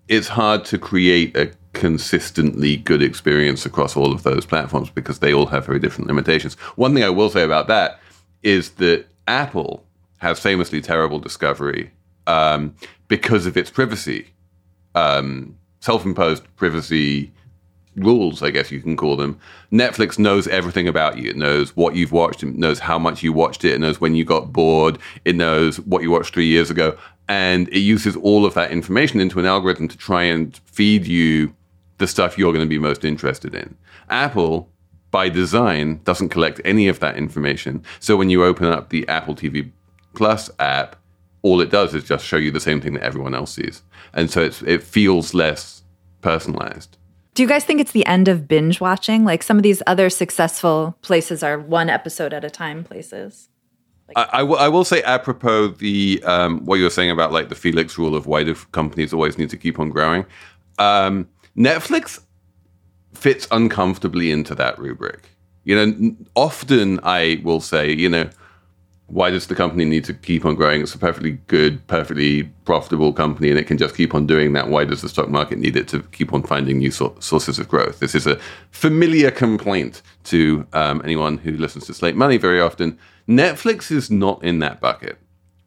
it's 0.07 0.27
hard 0.27 0.65
to 0.65 0.77
create 0.77 1.35
a 1.37 1.51
consistently 1.73 2.77
good 2.77 3.03
experience 3.03 3.65
across 3.65 3.95
all 3.95 4.11
of 4.11 4.23
those 4.23 4.45
platforms 4.45 4.89
because 4.89 5.19
they 5.19 5.33
all 5.33 5.45
have 5.45 5.65
very 5.65 5.79
different 5.79 6.07
limitations. 6.07 6.55
One 6.75 6.93
thing 6.93 7.03
i 7.03 7.09
will 7.09 7.29
say 7.29 7.43
about 7.43 7.67
that 7.67 7.99
is 8.41 8.71
that 8.71 9.05
apple 9.27 9.85
has 10.17 10.39
famously 10.39 10.81
terrible 10.81 11.19
discovery 11.19 11.91
um, 12.25 12.73
because 13.07 13.45
of 13.45 13.55
its 13.55 13.69
privacy 13.69 14.27
um, 14.95 15.55
self-imposed 15.81 16.43
privacy 16.55 17.31
rules, 17.97 18.41
I 18.41 18.51
guess 18.51 18.71
you 18.71 18.81
can 18.81 18.95
call 18.95 19.15
them. 19.15 19.39
Netflix 19.71 20.17
knows 20.17 20.47
everything 20.47 20.87
about 20.87 21.17
you. 21.17 21.29
It 21.29 21.35
knows 21.35 21.75
what 21.75 21.95
you've 21.95 22.11
watched. 22.11 22.43
It 22.43 22.55
knows 22.55 22.79
how 22.79 22.97
much 22.97 23.23
you 23.23 23.33
watched 23.33 23.65
it. 23.65 23.73
It 23.73 23.79
knows 23.79 23.99
when 23.99 24.15
you 24.15 24.23
got 24.23 24.53
bored. 24.53 24.97
It 25.25 25.35
knows 25.35 25.79
what 25.81 26.03
you 26.03 26.11
watched 26.11 26.33
three 26.33 26.47
years 26.47 26.69
ago. 26.69 26.97
And 27.27 27.67
it 27.69 27.79
uses 27.79 28.15
all 28.15 28.45
of 28.45 28.53
that 28.53 28.71
information 28.71 29.19
into 29.19 29.39
an 29.39 29.45
algorithm 29.45 29.87
to 29.89 29.97
try 29.97 30.23
and 30.23 30.55
feed 30.65 31.05
you 31.05 31.53
the 31.97 32.07
stuff 32.07 32.37
you're 32.37 32.53
going 32.53 32.65
to 32.65 32.69
be 32.69 32.79
most 32.79 33.03
interested 33.03 33.53
in. 33.55 33.75
Apple, 34.09 34.69
by 35.11 35.29
design, 35.29 35.99
doesn't 36.03 36.29
collect 36.29 36.61
any 36.63 36.87
of 36.87 36.99
that 36.99 37.17
information. 37.17 37.83
So 37.99 38.15
when 38.15 38.29
you 38.29 38.43
open 38.43 38.67
up 38.67 38.89
the 38.89 39.07
Apple 39.07 39.35
TV 39.35 39.71
Plus 40.13 40.49
app, 40.59 40.95
all 41.41 41.61
it 41.61 41.69
does 41.69 41.93
is 41.93 42.03
just 42.03 42.25
show 42.25 42.37
you 42.37 42.51
the 42.51 42.59
same 42.59 42.81
thing 42.81 42.93
that 42.93 43.03
everyone 43.03 43.35
else 43.35 43.53
sees. 43.53 43.83
And 44.13 44.29
so 44.29 44.49
it 44.65 44.83
feels 44.83 45.33
less 45.33 45.83
personalized. 46.21 46.97
Do 47.37 47.43
you 47.43 47.47
guys 47.47 47.63
think 47.63 47.79
it's 47.79 47.91
the 47.91 48.03
end 48.07 48.27
of 48.27 48.47
binge 48.47 48.81
watching? 48.81 49.23
Like 49.23 49.43
some 49.43 49.57
of 49.57 49.63
these 49.63 49.83
other 49.85 50.09
successful 50.09 50.97
places 51.03 51.43
are 51.43 51.59
one 51.59 51.87
episode 51.87 52.33
at 52.33 52.43
a 52.43 52.49
time 52.49 52.83
places. 52.83 53.49
Like- 54.07 54.17
I, 54.17 54.37
I, 54.37 54.39
w- 54.39 54.57
I 54.57 54.67
will 54.69 54.83
say 54.83 55.03
apropos 55.03 55.67
the 55.67 56.19
um, 56.25 56.65
what 56.65 56.77
you 56.77 56.83
were 56.85 56.89
saying 56.89 57.11
about 57.11 57.31
like 57.31 57.49
the 57.49 57.55
Felix 57.55 57.95
rule 57.95 58.15
of 58.15 58.25
why 58.25 58.43
do 58.43 58.55
companies 58.71 59.13
always 59.13 59.37
need 59.37 59.51
to 59.51 59.57
keep 59.57 59.77
on 59.77 59.91
growing. 59.91 60.25
Um, 60.79 61.29
Netflix 61.55 62.19
fits 63.13 63.47
uncomfortably 63.51 64.31
into 64.31 64.55
that 64.55 64.79
rubric. 64.79 65.29
You 65.63 65.75
know, 65.75 66.15
often 66.35 66.99
I 67.03 67.39
will 67.43 67.61
say, 67.61 67.93
you 67.93 68.09
know, 68.09 68.31
why 69.07 69.29
does 69.29 69.47
the 69.47 69.55
company 69.55 69.85
need 69.85 70.03
to 70.03 70.13
keep 70.13 70.45
on 70.45 70.55
growing? 70.55 70.81
It's 70.81 70.93
a 70.93 70.97
perfectly 70.97 71.31
good, 71.47 71.85
perfectly 71.87 72.43
profitable 72.65 73.13
company, 73.13 73.49
and 73.49 73.57
it 73.57 73.65
can 73.65 73.77
just 73.77 73.95
keep 73.95 74.13
on 74.13 74.27
doing 74.27 74.51
that. 74.53 74.67
Why 74.67 74.83
does 74.83 75.01
the 75.01 75.07
stock 75.07 75.29
market 75.29 75.59
need 75.59 75.77
it 75.77 75.87
to 75.89 76.03
keep 76.11 76.33
on 76.33 76.43
finding 76.43 76.77
new 76.79 76.91
so- 76.91 77.15
sources 77.19 77.57
of 77.57 77.69
growth? 77.69 77.99
This 77.99 78.13
is 78.13 78.27
a 78.27 78.37
familiar 78.71 79.31
complaint 79.31 80.01
to 80.25 80.67
um, 80.73 81.01
anyone 81.05 81.37
who 81.37 81.51
listens 81.53 81.85
to 81.85 81.93
Slate 81.93 82.17
Money 82.17 82.37
very 82.37 82.59
often. 82.59 82.99
Netflix 83.29 83.91
is 83.91 84.11
not 84.11 84.43
in 84.43 84.59
that 84.59 84.81
bucket 84.81 85.17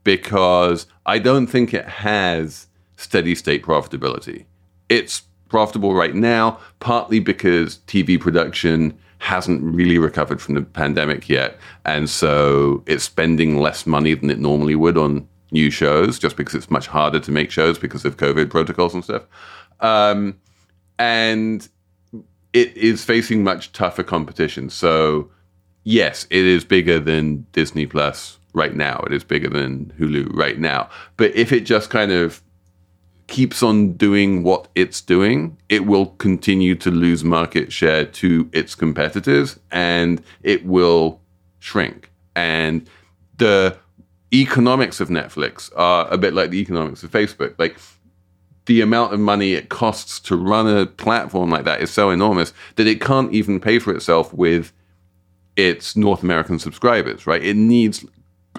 because 0.04 0.86
I 1.06 1.18
don't 1.18 1.46
think 1.46 1.72
it 1.72 1.86
has 1.86 2.66
steady 2.96 3.34
state 3.34 3.62
profitability. 3.62 4.44
It's 4.90 5.22
profitable 5.48 5.94
right 5.94 6.14
now, 6.14 6.58
partly 6.78 7.20
because 7.20 7.78
TV 7.86 8.20
production 8.20 8.98
hasn't 9.20 9.62
really 9.62 9.98
recovered 9.98 10.40
from 10.40 10.54
the 10.54 10.62
pandemic 10.62 11.28
yet. 11.28 11.58
And 11.84 12.08
so 12.08 12.82
it's 12.86 13.04
spending 13.04 13.58
less 13.58 13.86
money 13.86 14.14
than 14.14 14.30
it 14.30 14.38
normally 14.38 14.74
would 14.74 14.96
on 14.96 15.28
new 15.52 15.70
shows 15.70 16.18
just 16.18 16.36
because 16.36 16.54
it's 16.54 16.70
much 16.70 16.86
harder 16.86 17.20
to 17.20 17.30
make 17.30 17.50
shows 17.50 17.78
because 17.78 18.04
of 18.04 18.16
COVID 18.16 18.50
protocols 18.50 18.94
and 18.94 19.04
stuff. 19.04 19.26
Um, 19.80 20.38
and 20.98 21.68
it 22.54 22.74
is 22.76 23.04
facing 23.04 23.44
much 23.44 23.72
tougher 23.72 24.02
competition. 24.02 24.70
So, 24.70 25.30
yes, 25.84 26.26
it 26.30 26.46
is 26.46 26.64
bigger 26.64 26.98
than 26.98 27.46
Disney 27.52 27.84
Plus 27.86 28.38
right 28.54 28.74
now. 28.74 29.02
It 29.06 29.12
is 29.12 29.22
bigger 29.22 29.50
than 29.50 29.92
Hulu 29.98 30.34
right 30.34 30.58
now. 30.58 30.88
But 31.18 31.34
if 31.36 31.52
it 31.52 31.60
just 31.60 31.90
kind 31.90 32.10
of 32.10 32.42
keeps 33.30 33.62
on 33.62 33.92
doing 33.92 34.42
what 34.42 34.68
it's 34.74 35.00
doing, 35.00 35.56
it 35.68 35.86
will 35.86 36.06
continue 36.18 36.74
to 36.74 36.90
lose 36.90 37.24
market 37.24 37.72
share 37.72 38.04
to 38.04 38.50
its 38.52 38.74
competitors 38.74 39.58
and 39.70 40.22
it 40.42 40.66
will 40.66 41.20
shrink. 41.60 42.10
And 42.34 42.86
the 43.38 43.78
economics 44.34 45.00
of 45.00 45.08
Netflix 45.08 45.70
are 45.76 46.06
a 46.12 46.18
bit 46.18 46.34
like 46.34 46.50
the 46.50 46.60
economics 46.60 47.02
of 47.02 47.10
Facebook. 47.10 47.54
Like 47.56 47.78
the 48.66 48.80
amount 48.80 49.14
of 49.14 49.20
money 49.20 49.54
it 49.54 49.68
costs 49.68 50.20
to 50.20 50.36
run 50.36 50.66
a 50.66 50.86
platform 50.86 51.50
like 51.50 51.64
that 51.64 51.80
is 51.80 51.90
so 51.90 52.10
enormous 52.10 52.52
that 52.76 52.86
it 52.86 53.00
can't 53.00 53.32
even 53.32 53.60
pay 53.60 53.78
for 53.78 53.94
itself 53.94 54.34
with 54.34 54.72
its 55.56 55.96
North 55.96 56.22
American 56.22 56.58
subscribers, 56.58 57.26
right? 57.26 57.42
It 57.42 57.56
needs 57.56 58.04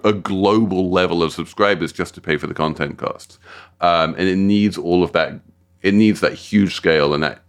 a 0.04 0.14
global 0.14 0.90
level 0.90 1.24
of 1.24 1.34
subscribers 1.34 1.92
just 1.92 2.14
to 2.16 2.22
pay 2.22 2.38
for 2.38 2.48
the 2.48 2.54
content 2.54 2.98
costs. 2.98 3.40
Um, 3.80 4.16
and 4.18 4.28
it 4.28 4.38
needs 4.38 4.78
all 4.78 5.04
of 5.04 5.12
that. 5.14 5.40
It 5.82 5.94
needs 5.94 6.20
that 6.22 6.34
huge 6.34 6.76
scale 6.76 7.14
and 7.14 7.24
that 7.24 7.42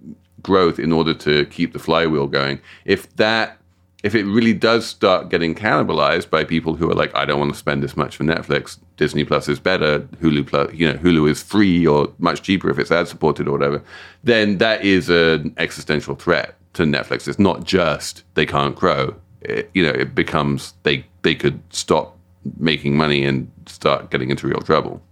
growth 0.43 0.79
in 0.79 0.93
order 0.93 1.15
to 1.15 1.47
keep 1.47 1.73
the 1.73 1.79
flywheel 1.79 2.27
going. 2.27 2.61
If 2.85 3.15
that, 3.17 3.59
if 4.03 4.15
it 4.15 4.25
really 4.25 4.53
does 4.53 4.87
start 4.87 5.29
getting 5.29 5.55
cannibalized 5.55 6.31
by 6.31 6.45
people 6.45 6.75
who 6.75 6.91
are 6.91 6.95
like, 6.95 7.15
I 7.15 7.25
don't 7.25 7.39
want 7.39 7.53
to 7.53 7.59
spend 7.59 7.83
this 7.83 7.97
much 7.97 8.17
for 8.17 8.25
Netflix. 8.25 8.79
Disney 8.97 9.25
Plus 9.25 9.49
is 9.49 9.61
better. 9.61 10.01
Hulu 10.21 10.47
Plus, 10.47 10.73
you 10.75 10.91
know, 10.91 10.99
Hulu 10.99 11.31
is 11.31 11.43
free 11.43 11.87
or 11.87 12.13
much 12.19 12.43
cheaper 12.43 12.71
if 12.71 12.79
it's 12.79 12.91
ad 12.91 13.07
supported 13.09 13.47
or 13.47 13.53
whatever. 13.53 13.83
Then 14.25 14.59
that 14.59 14.85
is 14.85 15.09
an 15.09 15.55
existential 15.59 16.17
threat 16.17 16.57
to 16.75 16.83
Netflix. 16.85 17.29
It's 17.29 17.39
not 17.39 17.65
just 17.65 18.25
they 18.35 18.47
can't 18.47 18.75
grow. 18.75 19.15
It, 19.43 19.71
you 19.75 19.83
know, 19.83 19.91
it 19.93 20.15
becomes 20.15 20.75
they 20.83 21.05
they 21.23 21.35
could 21.35 21.61
stop 21.71 22.17
making 22.59 22.97
money 22.97 23.25
and 23.25 23.51
start 23.67 24.11
getting 24.11 24.31
into 24.31 24.47
real 24.47 24.61
trouble. 24.61 25.03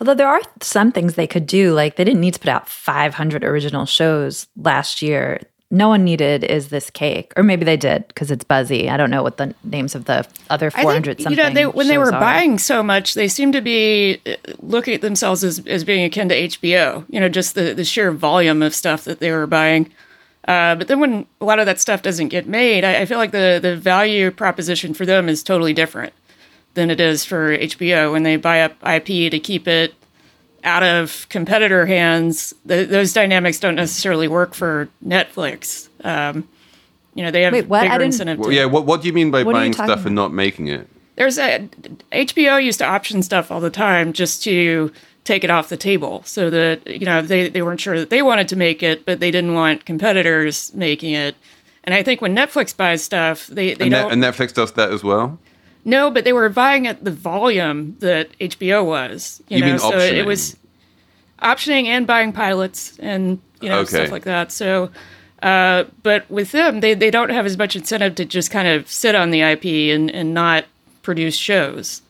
Although 0.00 0.14
there 0.14 0.28
are 0.28 0.42
some 0.60 0.90
things 0.92 1.14
they 1.14 1.26
could 1.26 1.46
do, 1.46 1.72
like 1.72 1.96
they 1.96 2.04
didn't 2.04 2.20
need 2.20 2.34
to 2.34 2.40
put 2.40 2.48
out 2.48 2.68
500 2.68 3.44
original 3.44 3.86
shows 3.86 4.48
last 4.56 5.02
year. 5.02 5.40
No 5.70 5.88
one 5.88 6.04
needed 6.04 6.44
is 6.44 6.68
this 6.68 6.90
cake, 6.90 7.32
or 7.36 7.42
maybe 7.42 7.64
they 7.64 7.76
did 7.76 8.06
because 8.08 8.30
it's 8.30 8.44
buzzy. 8.44 8.88
I 8.88 8.96
don't 8.96 9.10
know 9.10 9.22
what 9.22 9.38
the 9.38 9.54
names 9.64 9.94
of 9.94 10.04
the 10.04 10.26
other 10.50 10.70
400 10.70 11.16
think, 11.16 11.30
You 11.30 11.36
know, 11.36 11.50
they, 11.50 11.66
when 11.66 11.88
they 11.88 11.98
were 11.98 12.12
are. 12.14 12.20
buying 12.20 12.58
so 12.58 12.82
much, 12.82 13.14
they 13.14 13.26
seem 13.26 13.50
to 13.52 13.60
be 13.60 14.20
uh, 14.26 14.34
looking 14.60 14.94
at 14.94 15.00
themselves 15.00 15.42
as, 15.42 15.60
as 15.66 15.82
being 15.82 16.04
akin 16.04 16.28
to 16.28 16.36
HBO. 16.36 17.04
You 17.08 17.18
know, 17.18 17.28
just 17.28 17.54
the, 17.54 17.72
the 17.72 17.84
sheer 17.84 18.12
volume 18.12 18.62
of 18.62 18.74
stuff 18.74 19.04
that 19.04 19.18
they 19.20 19.32
were 19.32 19.46
buying. 19.46 19.90
Uh, 20.46 20.74
but 20.74 20.88
then 20.88 21.00
when 21.00 21.26
a 21.40 21.44
lot 21.44 21.58
of 21.58 21.66
that 21.66 21.80
stuff 21.80 22.02
doesn't 22.02 22.28
get 22.28 22.46
made, 22.46 22.84
I, 22.84 23.00
I, 23.00 23.06
feel 23.06 23.16
like 23.16 23.30
the, 23.30 23.58
the 23.62 23.76
value 23.76 24.30
proposition 24.30 24.92
for 24.92 25.06
them 25.06 25.28
is 25.28 25.42
totally 25.42 25.72
different 25.72 26.12
than 26.74 26.90
it 26.90 27.00
is 27.00 27.24
for 27.24 27.56
HBO 27.56 28.12
when 28.12 28.24
they 28.24 28.36
buy 28.36 28.60
up 28.60 28.72
IP 28.86 29.30
to 29.30 29.40
keep 29.40 29.66
it 29.66 29.94
out 30.62 30.82
of 30.82 31.26
competitor 31.30 31.86
hands. 31.86 32.52
The, 32.66 32.84
those 32.84 33.12
dynamics 33.14 33.58
don't 33.58 33.74
necessarily 33.74 34.28
work 34.28 34.54
for 34.54 34.88
Netflix. 35.04 35.88
Um, 36.04 36.46
you 37.14 37.22
know, 37.22 37.30
they 37.30 37.42
have 37.42 37.52
Wait, 37.52 37.68
bigger 37.68 38.02
incentive. 38.02 38.38
Well, 38.38 38.52
yeah, 38.52 38.66
what, 38.66 38.84
what 38.84 39.00
do 39.00 39.06
you 39.06 39.14
mean 39.14 39.30
by 39.30 39.44
what 39.44 39.52
buying 39.52 39.72
stuff 39.72 39.86
about? 39.86 40.06
and 40.06 40.14
not 40.14 40.32
making 40.32 40.68
it? 40.68 40.88
There's 41.16 41.38
a 41.38 41.68
HBO 42.12 42.62
used 42.62 42.80
to 42.80 42.84
option 42.84 43.22
stuff 43.22 43.50
all 43.50 43.60
the 43.60 43.70
time 43.70 44.12
just 44.12 44.42
to 44.44 44.92
take 45.24 45.42
it 45.42 45.50
off 45.50 45.70
the 45.70 45.76
table 45.76 46.22
so 46.24 46.50
that 46.50 46.86
you 46.86 47.06
know 47.06 47.22
they, 47.22 47.48
they 47.48 47.62
weren't 47.62 47.80
sure 47.80 47.98
that 47.98 48.10
they 48.10 48.22
wanted 48.22 48.46
to 48.48 48.56
make 48.56 48.82
it 48.82 49.04
but 49.04 49.20
they 49.20 49.30
didn't 49.30 49.54
want 49.54 49.84
competitors 49.84 50.72
making 50.74 51.12
it. 51.12 51.34
And 51.82 51.94
i 51.94 52.02
think 52.02 52.20
when 52.20 52.34
netflix 52.36 52.76
buys 52.76 53.02
stuff 53.02 53.46
they, 53.48 53.74
they 53.74 53.84
and, 53.84 53.92
don't 53.92 54.12
and 54.12 54.22
netflix 54.22 54.54
does 54.54 54.72
that 54.72 54.90
as 54.90 55.02
well? 55.02 55.38
No 55.86 56.10
but 56.10 56.24
they 56.24 56.32
were 56.32 56.48
buying 56.48 56.86
at 56.86 57.04
the 57.04 57.10
volume 57.10 57.96
that 58.00 58.38
hbo 58.38 58.84
was 58.84 59.42
you, 59.48 59.58
you 59.58 59.64
know? 59.64 59.78
so 59.78 59.92
optioning? 59.92 60.12
it 60.12 60.26
was 60.26 60.56
optioning 61.42 61.86
and 61.86 62.06
buying 62.06 62.32
pilots 62.32 62.98
and 62.98 63.40
you 63.60 63.68
know 63.68 63.80
okay. 63.80 63.96
stuff 63.96 64.10
like 64.10 64.24
that. 64.24 64.52
So 64.52 64.90
uh, 65.42 65.84
but 66.02 66.30
with 66.30 66.52
them 66.52 66.80
they, 66.80 66.94
they 66.94 67.10
don't 67.10 67.28
have 67.30 67.44
as 67.44 67.58
much 67.58 67.76
incentive 67.76 68.14
to 68.14 68.24
just 68.24 68.50
kind 68.50 68.66
of 68.68 68.90
sit 68.90 69.14
on 69.14 69.30
the 69.30 69.42
ip 69.42 69.64
and, 69.64 70.10
and 70.10 70.32
not 70.32 70.64
produce 71.02 71.36
shows 71.36 72.00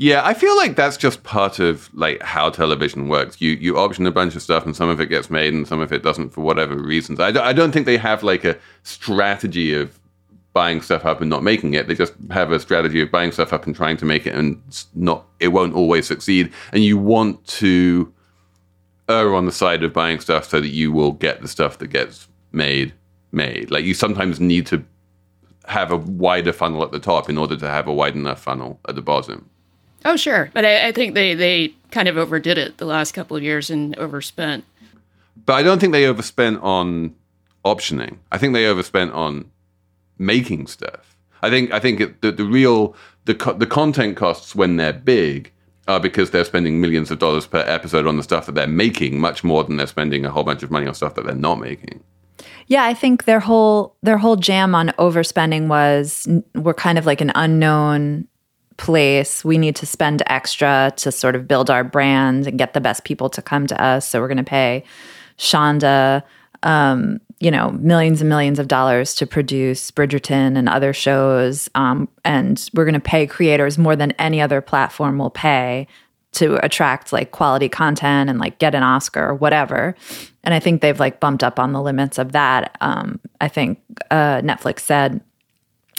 yeah, 0.00 0.22
I 0.24 0.32
feel 0.32 0.56
like 0.56 0.76
that's 0.76 0.96
just 0.96 1.24
part 1.24 1.58
of 1.58 1.90
like 1.92 2.22
how 2.22 2.48
television 2.48 3.08
works. 3.08 3.38
You 3.38 3.50
you 3.50 3.76
option 3.76 4.06
a 4.06 4.10
bunch 4.10 4.34
of 4.34 4.40
stuff, 4.40 4.64
and 4.64 4.74
some 4.74 4.88
of 4.88 4.98
it 4.98 5.08
gets 5.08 5.28
made, 5.28 5.52
and 5.52 5.68
some 5.68 5.82
of 5.82 5.92
it 5.92 6.02
doesn't 6.02 6.30
for 6.30 6.40
whatever 6.40 6.74
reasons. 6.74 7.20
I, 7.20 7.28
I 7.28 7.52
don't 7.52 7.70
think 7.70 7.84
they 7.84 7.98
have 7.98 8.22
like 8.22 8.42
a 8.42 8.56
strategy 8.82 9.74
of 9.74 10.00
buying 10.54 10.80
stuff 10.80 11.04
up 11.04 11.20
and 11.20 11.28
not 11.28 11.42
making 11.42 11.74
it. 11.74 11.86
They 11.86 11.94
just 11.94 12.14
have 12.30 12.50
a 12.50 12.58
strategy 12.58 13.02
of 13.02 13.10
buying 13.10 13.30
stuff 13.30 13.52
up 13.52 13.66
and 13.66 13.76
trying 13.76 13.98
to 13.98 14.06
make 14.06 14.26
it, 14.26 14.34
and 14.34 14.58
not 14.94 15.26
it 15.38 15.48
won't 15.48 15.74
always 15.74 16.06
succeed. 16.06 16.50
And 16.72 16.82
you 16.82 16.96
want 16.96 17.46
to 17.58 18.10
err 19.10 19.34
on 19.34 19.44
the 19.44 19.52
side 19.52 19.82
of 19.82 19.92
buying 19.92 20.18
stuff 20.18 20.48
so 20.48 20.62
that 20.62 20.68
you 20.68 20.92
will 20.92 21.12
get 21.12 21.42
the 21.42 21.48
stuff 21.48 21.76
that 21.76 21.88
gets 21.88 22.26
made 22.52 22.94
made. 23.32 23.70
Like 23.70 23.84
you 23.84 23.92
sometimes 23.92 24.40
need 24.40 24.66
to 24.68 24.82
have 25.66 25.92
a 25.92 25.98
wider 25.98 26.54
funnel 26.54 26.82
at 26.84 26.90
the 26.90 27.00
top 27.00 27.28
in 27.28 27.36
order 27.36 27.58
to 27.58 27.68
have 27.68 27.86
a 27.86 27.92
wide 27.92 28.14
enough 28.14 28.40
funnel 28.40 28.80
at 28.88 28.94
the 28.94 29.02
bottom. 29.02 29.50
Oh, 30.04 30.16
sure. 30.16 30.50
But 30.54 30.64
I, 30.64 30.88
I, 30.88 30.92
think 30.92 31.14
they, 31.14 31.34
they 31.34 31.74
kind 31.90 32.08
of 32.08 32.16
overdid 32.16 32.58
it 32.58 32.78
the 32.78 32.86
last 32.86 33.12
couple 33.12 33.36
of 33.36 33.42
years 33.42 33.70
and 33.70 33.96
overspent. 33.98 34.64
But 35.44 35.54
I 35.54 35.62
don't 35.62 35.78
think 35.78 35.92
they 35.92 36.06
overspent 36.06 36.60
on 36.62 37.14
optioning. 37.64 38.18
I 38.32 38.38
think 38.38 38.54
they 38.54 38.66
overspent 38.66 39.12
on 39.12 39.50
making 40.18 40.66
stuff. 40.66 41.16
I 41.42 41.50
think 41.50 41.72
I 41.72 41.80
think 41.80 42.00
it, 42.00 42.20
the, 42.20 42.32
the 42.32 42.44
real 42.44 42.94
the 43.24 43.34
co- 43.34 43.54
the 43.54 43.66
content 43.66 44.16
costs 44.16 44.54
when 44.54 44.76
they're 44.76 44.92
big 44.92 45.50
are 45.88 46.00
because 46.00 46.30
they're 46.30 46.44
spending 46.44 46.80
millions 46.80 47.10
of 47.10 47.18
dollars 47.18 47.46
per 47.46 47.64
episode 47.66 48.06
on 48.06 48.16
the 48.16 48.22
stuff 48.22 48.46
that 48.46 48.54
they're 48.54 48.66
making, 48.66 49.18
much 49.18 49.42
more 49.42 49.64
than 49.64 49.76
they're 49.76 49.86
spending 49.86 50.24
a 50.24 50.30
whole 50.30 50.44
bunch 50.44 50.62
of 50.62 50.70
money 50.70 50.86
on 50.86 50.94
stuff 50.94 51.14
that 51.14 51.24
they're 51.24 51.34
not 51.34 51.58
making. 51.58 52.02
Yeah, 52.66 52.84
I 52.84 52.94
think 52.94 53.24
their 53.24 53.40
whole 53.40 53.96
their 54.02 54.18
whole 54.18 54.36
jam 54.36 54.74
on 54.74 54.88
overspending 54.98 55.68
was 55.68 56.28
we're 56.54 56.74
kind 56.74 56.98
of 56.98 57.06
like 57.06 57.20
an 57.20 57.32
unknown 57.34 58.28
place. 58.80 59.44
We 59.44 59.58
need 59.58 59.76
to 59.76 59.86
spend 59.86 60.22
extra 60.26 60.92
to 60.96 61.12
sort 61.12 61.36
of 61.36 61.46
build 61.46 61.70
our 61.70 61.84
brand 61.84 62.46
and 62.46 62.58
get 62.58 62.74
the 62.74 62.80
best 62.80 63.04
people 63.04 63.28
to 63.30 63.42
come 63.42 63.66
to 63.66 63.80
us. 63.80 64.08
So 64.08 64.20
we're 64.20 64.28
going 64.28 64.38
to 64.38 64.42
pay 64.42 64.84
Shonda, 65.38 66.22
um, 66.62 67.20
you 67.38 67.50
know, 67.50 67.70
millions 67.72 68.20
and 68.20 68.28
millions 68.28 68.58
of 68.58 68.68
dollars 68.68 69.14
to 69.16 69.26
produce 69.26 69.90
Bridgerton 69.90 70.56
and 70.56 70.68
other 70.68 70.92
shows. 70.92 71.68
Um, 71.74 72.08
and 72.24 72.68
we're 72.74 72.84
going 72.84 72.94
to 72.94 73.00
pay 73.00 73.26
creators 73.26 73.78
more 73.78 73.96
than 73.96 74.12
any 74.12 74.40
other 74.40 74.60
platform 74.60 75.18
will 75.18 75.30
pay 75.30 75.86
to 76.32 76.64
attract 76.64 77.12
like 77.12 77.32
quality 77.32 77.68
content 77.68 78.30
and 78.30 78.38
like 78.38 78.58
get 78.58 78.74
an 78.74 78.82
Oscar 78.82 79.28
or 79.28 79.34
whatever. 79.34 79.94
And 80.42 80.54
I 80.54 80.60
think 80.60 80.80
they've 80.80 80.98
like 80.98 81.20
bumped 81.20 81.44
up 81.44 81.58
on 81.58 81.72
the 81.72 81.82
limits 81.82 82.18
of 82.18 82.32
that. 82.32 82.76
Um, 82.80 83.20
I 83.40 83.48
think 83.48 83.80
uh, 84.10 84.40
Netflix 84.40 84.80
said 84.80 85.20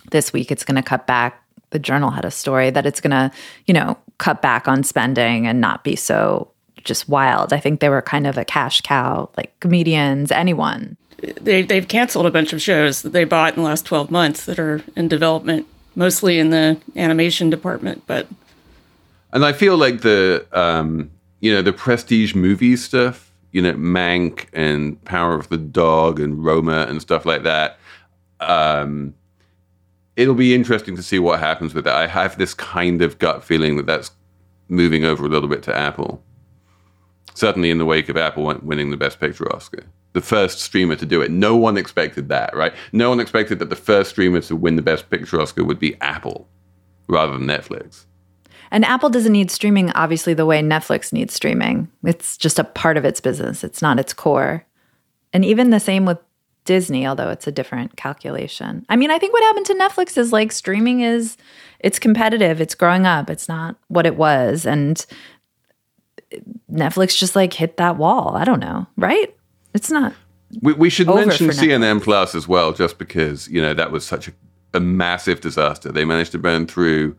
this 0.10 0.34
week 0.34 0.52
it's 0.52 0.64
going 0.64 0.78
to 0.78 0.82
cut 0.82 1.06
back. 1.06 1.41
The 1.72 1.80
Journal 1.80 2.12
had 2.12 2.25
a 2.25 2.32
story 2.32 2.70
that 2.70 2.86
it's 2.86 3.01
going 3.01 3.12
to, 3.12 3.32
you 3.66 3.74
know, 3.74 3.98
cut 4.18 4.42
back 4.42 4.68
on 4.68 4.84
spending 4.84 5.48
and 5.48 5.60
not 5.60 5.84
be 5.84 5.96
so 5.96 6.51
just 6.84 7.10
wild. 7.10 7.54
I 7.54 7.60
think 7.60 7.80
they 7.80 7.90
were 7.90 8.01
kind 8.01 8.28
of 8.28 8.38
a 8.38 8.46
cash 8.46 8.82
cow, 8.82 9.30
like 9.38 9.58
comedians, 9.60 10.32
anyone. 10.32 10.98
They, 11.40 11.62
they've 11.62 11.88
canceled 11.88 12.25
a 12.25 12.32
bunch 12.32 12.54
of 12.54 12.62
shows 12.62 13.04
that 13.04 13.13
they 13.13 13.24
bought 13.25 13.56
in 13.56 13.62
the 13.62 13.68
last 13.68 13.86
12 13.86 14.10
months 14.10 14.46
that 14.46 14.58
are 14.58 14.84
in 14.96 15.08
development, 15.08 15.68
mostly 15.96 16.40
in 16.40 16.50
the 16.50 16.80
animation 16.96 17.50
department, 17.50 18.04
but 18.08 18.28
and 19.34 19.46
I 19.46 19.54
feel 19.54 19.78
like 19.78 20.01
the 20.01 20.46
um, 20.51 21.10
you 21.40 21.54
know 21.54 21.62
the 21.62 21.74
prestige 21.74 22.36
movie 22.36 22.75
stuff, 22.75 23.32
you 23.51 23.62
know, 23.62 23.74
Mank 23.74 24.48
and 24.54 25.04
Power 25.06 25.36
of 25.36 25.50
the 25.50 25.58
Dog 25.58 26.20
and 26.20 26.44
Roma 26.44 26.86
and 26.90 27.01
stuff 27.01 27.25
like 27.25 27.44
that. 27.44 27.78
Um, 28.40 29.13
it'll 30.15 30.36
be 30.36 30.53
interesting 30.53 30.96
to 30.96 31.03
see 31.03 31.20
what 31.20 31.39
happens 31.39 31.74
with 31.74 31.86
that. 31.86 31.96
I 31.96 32.08
have 32.08 32.38
this 32.38 32.53
kind 32.53 33.01
of 33.01 33.20
gut 33.20 33.44
feeling 33.44 33.77
that 33.77 33.86
that's 33.86 34.12
moving 34.68 35.03
over 35.06 35.25
a 35.25 35.30
little 35.30 35.50
bit 35.50 35.63
to 35.63 35.75
Apple. 35.75 36.24
Certainly, 37.34 37.72
in 37.72 37.77
the 37.77 37.86
wake 37.86 38.10
of 38.10 38.18
Apple 38.18 38.44
winning 38.62 38.91
the 38.91 38.98
Best 38.98 39.20
Picture 39.20 39.53
Oscar, 39.53 39.86
the 40.13 40.22
first 40.22 40.60
streamer 40.60 40.96
to 40.98 41.06
do 41.06 41.22
it. 41.22 41.32
No 41.32 41.56
one 41.56 41.77
expected 41.77 42.27
that, 42.30 42.56
right? 42.56 42.74
No 42.91 43.10
one 43.10 43.20
expected 43.20 43.60
that 43.60 43.70
the 43.70 43.75
first 43.75 44.10
streamer 44.10 44.41
to 44.41 44.56
win 44.56 44.75
the 44.75 44.82
Best 44.82 45.10
Picture 45.10 45.39
Oscar 45.39 45.63
would 45.63 45.80
be 45.80 46.00
Apple 46.01 46.50
rather 47.08 47.38
than 47.38 47.48
Netflix. 47.48 48.06
And 48.70 48.86
Apple 48.86 49.10
doesn't 49.10 49.32
need 49.32 49.51
streaming, 49.51 49.91
obviously, 49.91 50.34
the 50.34 50.46
way 50.46 50.62
Netflix 50.62 51.12
needs 51.12 51.34
streaming. 51.34 51.89
It's 52.03 52.38
just 52.38 52.60
a 52.60 52.63
part 52.63 52.98
of 52.98 53.06
its 53.06 53.22
business, 53.22 53.63
it's 53.63 53.82
not 53.82 54.00
its 54.00 54.13
core. 54.13 54.65
And 55.34 55.46
even 55.46 55.70
the 55.70 55.80
same 55.80 56.06
with 56.06 56.18
Disney, 56.65 57.08
although 57.08 57.30
it's 57.30 57.48
a 57.48 57.51
different 57.51 57.98
calculation. 57.98 58.86
I 58.89 58.96
mean, 58.96 59.12
I 59.12 59.18
think 59.18 59.34
what 59.34 59.44
happened 59.44 59.65
to 59.68 59.74
Netflix 59.74 60.18
is 60.18 60.32
like 60.32 60.51
streaming 60.51 61.01
is 61.01 61.38
it's 61.80 62.00
competitive, 62.00 62.62
it's 62.62 62.75
growing 62.75 63.06
up, 63.06 63.30
it's 63.30 63.50
not 63.50 63.75
what 63.88 64.06
it 64.06 64.15
was. 64.15 64.65
And 64.65 65.03
Netflix 66.72 67.18
just 67.18 67.36
like 67.36 67.53
hit 67.53 67.77
that 67.77 67.98
wall. 67.98 68.36
I 68.36 68.44
don't 68.44 68.60
know, 68.60 68.86
right? 68.96 69.36
It's 69.74 69.89
not. 69.89 70.13
We, 70.62 70.74
we 70.74 70.89
should 70.89 71.08
mention 71.08 71.48
CNN 71.48 72.01
Plus 72.01 72.36
as 72.36 72.48
well, 72.48 72.74
just 72.74 72.98
because, 72.98 73.48
you 73.48 73.62
know, 73.62 73.74
that 73.74 73.91
was 73.91 74.06
such 74.06 74.27
a, 74.27 74.34
a 74.74 74.80
massive 74.80 75.41
disaster. 75.41 75.91
They 75.91 76.06
managed 76.06 76.34
to 76.34 76.38
burn 76.38 76.68
through 76.68 77.15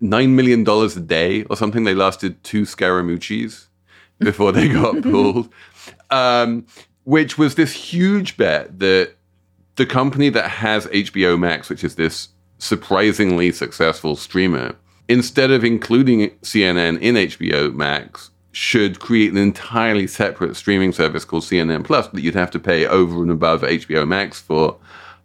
nine 0.00 0.34
million 0.34 0.64
dollars 0.64 0.96
a 0.96 1.00
day 1.00 1.44
or 1.44 1.56
something. 1.56 1.84
They 1.84 1.94
lasted 1.94 2.42
two 2.42 2.62
Scaramucci's 2.62 3.68
before 4.18 4.52
they 4.52 4.68
got 4.68 5.02
pulled, 5.02 5.52
um, 6.10 6.66
which 7.06 7.38
was 7.38 7.54
this 7.54 7.72
huge 7.72 8.36
bet 8.36 8.80
that 8.80 9.14
the 9.76 9.86
company 9.86 10.28
that 10.28 10.48
has 10.48 10.86
HBO 10.88 11.38
Max, 11.38 11.70
which 11.70 11.84
is 11.84 11.94
this 11.94 12.30
surprisingly 12.58 13.52
successful 13.52 14.16
streamer, 14.16 14.74
instead 15.08 15.52
of 15.52 15.62
including 15.62 16.30
CNN 16.42 17.00
in 17.00 17.14
HBO 17.14 17.72
Max, 17.72 18.32
should 18.50 18.98
create 18.98 19.30
an 19.30 19.38
entirely 19.38 20.08
separate 20.08 20.56
streaming 20.56 20.90
service 20.90 21.24
called 21.24 21.44
CNN 21.44 21.84
Plus 21.84 22.08
that 22.08 22.22
you'd 22.22 22.34
have 22.34 22.50
to 22.50 22.58
pay 22.58 22.86
over 22.86 23.22
and 23.22 23.30
above 23.30 23.62
HBO 23.62 24.06
Max 24.06 24.40
for. 24.40 24.76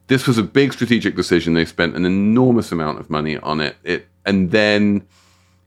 This 0.05 0.27
was 0.27 0.37
a 0.37 0.43
big 0.43 0.73
strategic 0.73 1.15
decision. 1.15 1.55
They 1.55 1.65
spent 1.65 1.95
an 1.95 2.05
enormous 2.05 2.71
amount 2.71 2.99
of 2.99 3.09
money 3.09 3.37
on 3.37 3.59
it. 3.59 3.75
It 3.83 4.07
and 4.23 4.51
then 4.51 5.07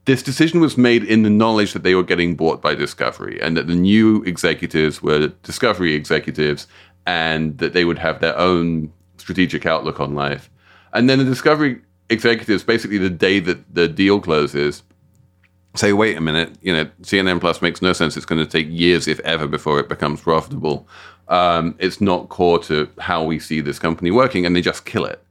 this 0.05 0.21
decision 0.21 0.59
was 0.59 0.77
made 0.77 1.03
in 1.03 1.23
the 1.23 1.29
knowledge 1.29 1.73
that 1.73 1.83
they 1.83 1.95
were 1.95 2.03
getting 2.03 2.35
bought 2.35 2.61
by 2.61 2.75
Discovery 2.75 3.41
and 3.41 3.57
that 3.57 3.67
the 3.67 3.75
new 3.75 4.23
executives 4.23 5.01
were 5.01 5.27
Discovery 5.43 5.93
executives 5.93 6.67
and 7.07 7.57
that 7.57 7.73
they 7.73 7.85
would 7.85 7.97
have 7.97 8.19
their 8.19 8.37
own 8.37 8.91
strategic 9.17 9.65
outlook 9.65 9.99
on 9.99 10.13
life. 10.13 10.49
And 10.93 11.09
then 11.09 11.19
the 11.19 11.25
Discovery 11.25 11.81
executives, 12.09 12.63
basically 12.63 12.99
the 12.99 13.09
day 13.09 13.39
that 13.39 13.73
the 13.73 13.87
deal 13.87 14.19
closes, 14.19 14.83
say, 15.73 15.91
wait 15.91 16.17
a 16.17 16.21
minute, 16.21 16.53
you 16.61 16.71
know, 16.71 16.85
CNN 17.01 17.41
Plus 17.41 17.61
makes 17.61 17.81
no 17.81 17.91
sense. 17.93 18.15
It's 18.15 18.25
going 18.25 18.43
to 18.43 18.49
take 18.49 18.67
years, 18.69 19.07
if 19.07 19.19
ever, 19.21 19.47
before 19.47 19.79
it 19.79 19.89
becomes 19.89 20.21
profitable. 20.21 20.87
Um, 21.27 21.75
it's 21.79 21.99
not 21.99 22.29
core 22.29 22.59
to 22.59 22.87
how 22.99 23.23
we 23.23 23.39
see 23.39 23.59
this 23.59 23.79
company 23.79 24.11
working, 24.11 24.45
and 24.45 24.55
they 24.55 24.61
just 24.61 24.85
kill 24.85 25.05
it. 25.05 25.23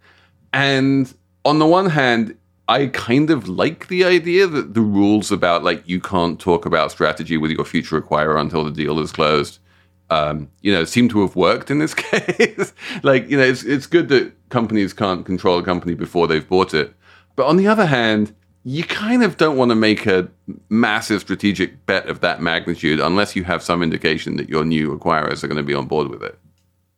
And 0.52 1.12
on 1.44 1.60
the 1.60 1.66
one 1.66 1.88
hand, 1.88 2.37
I 2.68 2.87
kind 2.87 3.31
of 3.31 3.48
like 3.48 3.88
the 3.88 4.05
idea 4.05 4.46
that 4.46 4.74
the 4.74 4.81
rules 4.81 5.31
about 5.31 5.64
like 5.64 5.87
you 5.87 6.00
can't 6.00 6.40
talk 6.40 6.64
about 6.64 6.90
strategy 6.90 7.37
with 7.37 7.50
your 7.50 7.64
future 7.64 8.00
acquirer 8.00 8.40
until 8.40 8.64
the 8.64 8.70
deal 8.70 8.98
is 9.00 9.12
closed, 9.12 9.59
um, 10.11 10.48
you 10.62 10.72
know, 10.72 10.85
seem 10.85 11.09
to 11.11 11.20
have 11.20 11.37
worked 11.37 11.70
in 11.70 11.79
this 11.79 11.94
case. 11.94 12.72
like, 13.03 13.29
you 13.29 13.37
know, 13.37 13.42
it's 13.42 13.64
it's 13.64 13.87
good 13.87 14.09
that 14.09 14.33
companies 14.48 14.92
can't 14.92 15.27
control 15.27 15.59
a 15.59 15.62
company 15.62 15.94
before 15.94 16.27
they've 16.27 16.48
bought 16.48 16.72
it, 16.72 16.94
but 17.37 17.46
on 17.46 17.57
the 17.57 17.66
other 17.66 17.87
hand, 17.87 18.35
you 18.64 18.83
kind 18.83 19.22
of 19.22 19.37
don't 19.37 19.59
want 19.59 19.70
to 19.70 19.74
make 19.74 20.07
a 20.07 20.29
massive 20.70 21.20
strategic 21.20 21.85
bet 21.85 22.09
of 22.09 22.20
that 22.20 22.40
magnitude 22.40 22.98
unless 22.98 23.37
you 23.37 23.44
have 23.44 23.62
some 23.62 23.83
indication 23.83 24.37
that 24.37 24.48
your 24.48 24.64
new 24.64 24.96
acquirers 24.96 25.44
are 25.44 25.48
going 25.48 25.59
to 25.59 25.62
be 25.62 25.74
on 25.74 25.87
board 25.87 26.09
with 26.09 26.22
it. 26.22 26.38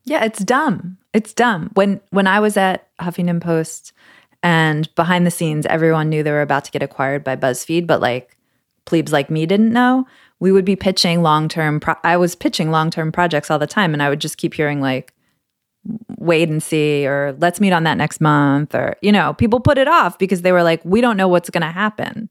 Yeah, 0.05 0.25
it's 0.25 0.39
dumb. 0.39 0.99
It's 1.13 1.35
dumb. 1.35 1.71
When 1.75 2.01
when 2.11 2.29
I 2.29 2.39
was 2.39 2.57
at 2.57 2.87
Huffington 3.01 3.41
Post 3.41 3.93
and 4.47 4.95
behind 4.95 5.27
the 5.27 5.33
scenes, 5.33 5.67
everyone 5.67 6.09
knew 6.09 6.23
they 6.23 6.31
were 6.31 6.41
about 6.41 6.65
to 6.67 6.71
get 6.71 6.81
acquired 6.81 7.25
by 7.25 7.35
BuzzFeed, 7.35 7.85
but 7.85 8.01
like 8.01 8.37
plebes 8.85 9.11
like 9.11 9.29
me 9.29 9.45
didn't 9.45 9.73
know. 9.73 10.07
We 10.39 10.53
would 10.53 10.65
be 10.65 10.77
pitching 10.77 11.21
long 11.21 11.49
term. 11.49 11.81
Pro- 11.81 11.97
I 12.05 12.17
was 12.17 12.37
pitching 12.37 12.71
long 12.71 12.91
term 12.91 13.11
projects 13.11 13.51
all 13.51 13.59
the 13.59 13.67
time, 13.67 13.93
and 13.93 14.01
I 14.01 14.09
would 14.09 14.21
just 14.21 14.37
keep 14.37 14.55
hearing 14.55 14.81
like, 14.81 15.13
wait 16.17 16.49
and 16.49 16.63
see, 16.63 17.09
or 17.09 17.35
let's 17.41 17.59
meet 17.59 17.73
on 17.73 17.83
that 17.83 17.97
next 17.97 18.21
month, 18.21 18.73
or, 18.73 18.95
you 19.03 19.11
know, 19.11 19.35
people 19.35 19.59
put 19.59 19.79
it 19.79 19.89
off 19.89 20.17
because 20.17 20.43
they 20.43 20.53
were 20.53 20.63
like, 20.63 20.81
we 20.85 21.01
don't 21.01 21.17
know 21.17 21.27
what's 21.27 21.51
going 21.51 21.63
to 21.63 21.73
happen. 21.73 22.29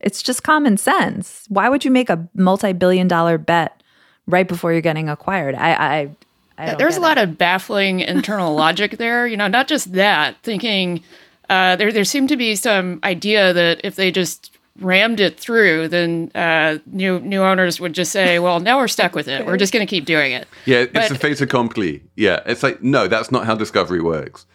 It's 0.00 0.22
just 0.22 0.42
common 0.42 0.76
sense. 0.76 1.46
Why 1.48 1.70
would 1.70 1.82
you 1.82 1.90
make 1.90 2.10
a 2.10 2.28
multi 2.34 2.74
billion 2.74 3.08
dollar 3.08 3.38
bet 3.38 3.82
right 4.26 4.46
before 4.46 4.70
you're 4.72 4.82
getting 4.82 5.08
acquired? 5.08 5.54
I, 5.54 5.72
I, 5.72 6.10
I 6.58 6.74
There's 6.74 6.98
a 6.98 7.00
lot 7.00 7.16
it. 7.16 7.24
of 7.24 7.38
baffling 7.38 8.00
internal 8.00 8.54
logic 8.54 8.98
there. 8.98 9.26
You 9.26 9.38
know, 9.38 9.48
not 9.48 9.66
just 9.66 9.94
that, 9.94 10.36
thinking, 10.42 11.02
uh, 11.50 11.76
there 11.76 11.92
there 11.92 12.04
seemed 12.04 12.28
to 12.30 12.36
be 12.36 12.56
some 12.56 13.00
idea 13.04 13.52
that 13.52 13.80
if 13.84 13.96
they 13.96 14.10
just 14.10 14.50
rammed 14.80 15.20
it 15.20 15.38
through, 15.38 15.88
then 15.88 16.30
uh, 16.34 16.78
new 16.86 17.20
new 17.20 17.42
owners 17.42 17.80
would 17.80 17.92
just 17.92 18.12
say, 18.12 18.38
"Well, 18.38 18.60
now 18.60 18.78
we're 18.78 18.88
stuck 18.88 19.14
with 19.14 19.28
it. 19.28 19.46
We're 19.46 19.56
just 19.56 19.72
going 19.72 19.86
to 19.86 19.90
keep 19.90 20.04
doing 20.04 20.32
it." 20.32 20.48
Yeah, 20.64 20.86
but, 20.86 21.02
it's 21.02 21.10
a 21.10 21.18
fait 21.18 21.40
accompli. 21.40 22.02
Yeah, 22.16 22.40
it's 22.46 22.62
like 22.62 22.82
no, 22.82 23.08
that's 23.08 23.30
not 23.30 23.46
how 23.46 23.54
Discovery 23.54 24.00
works. 24.00 24.46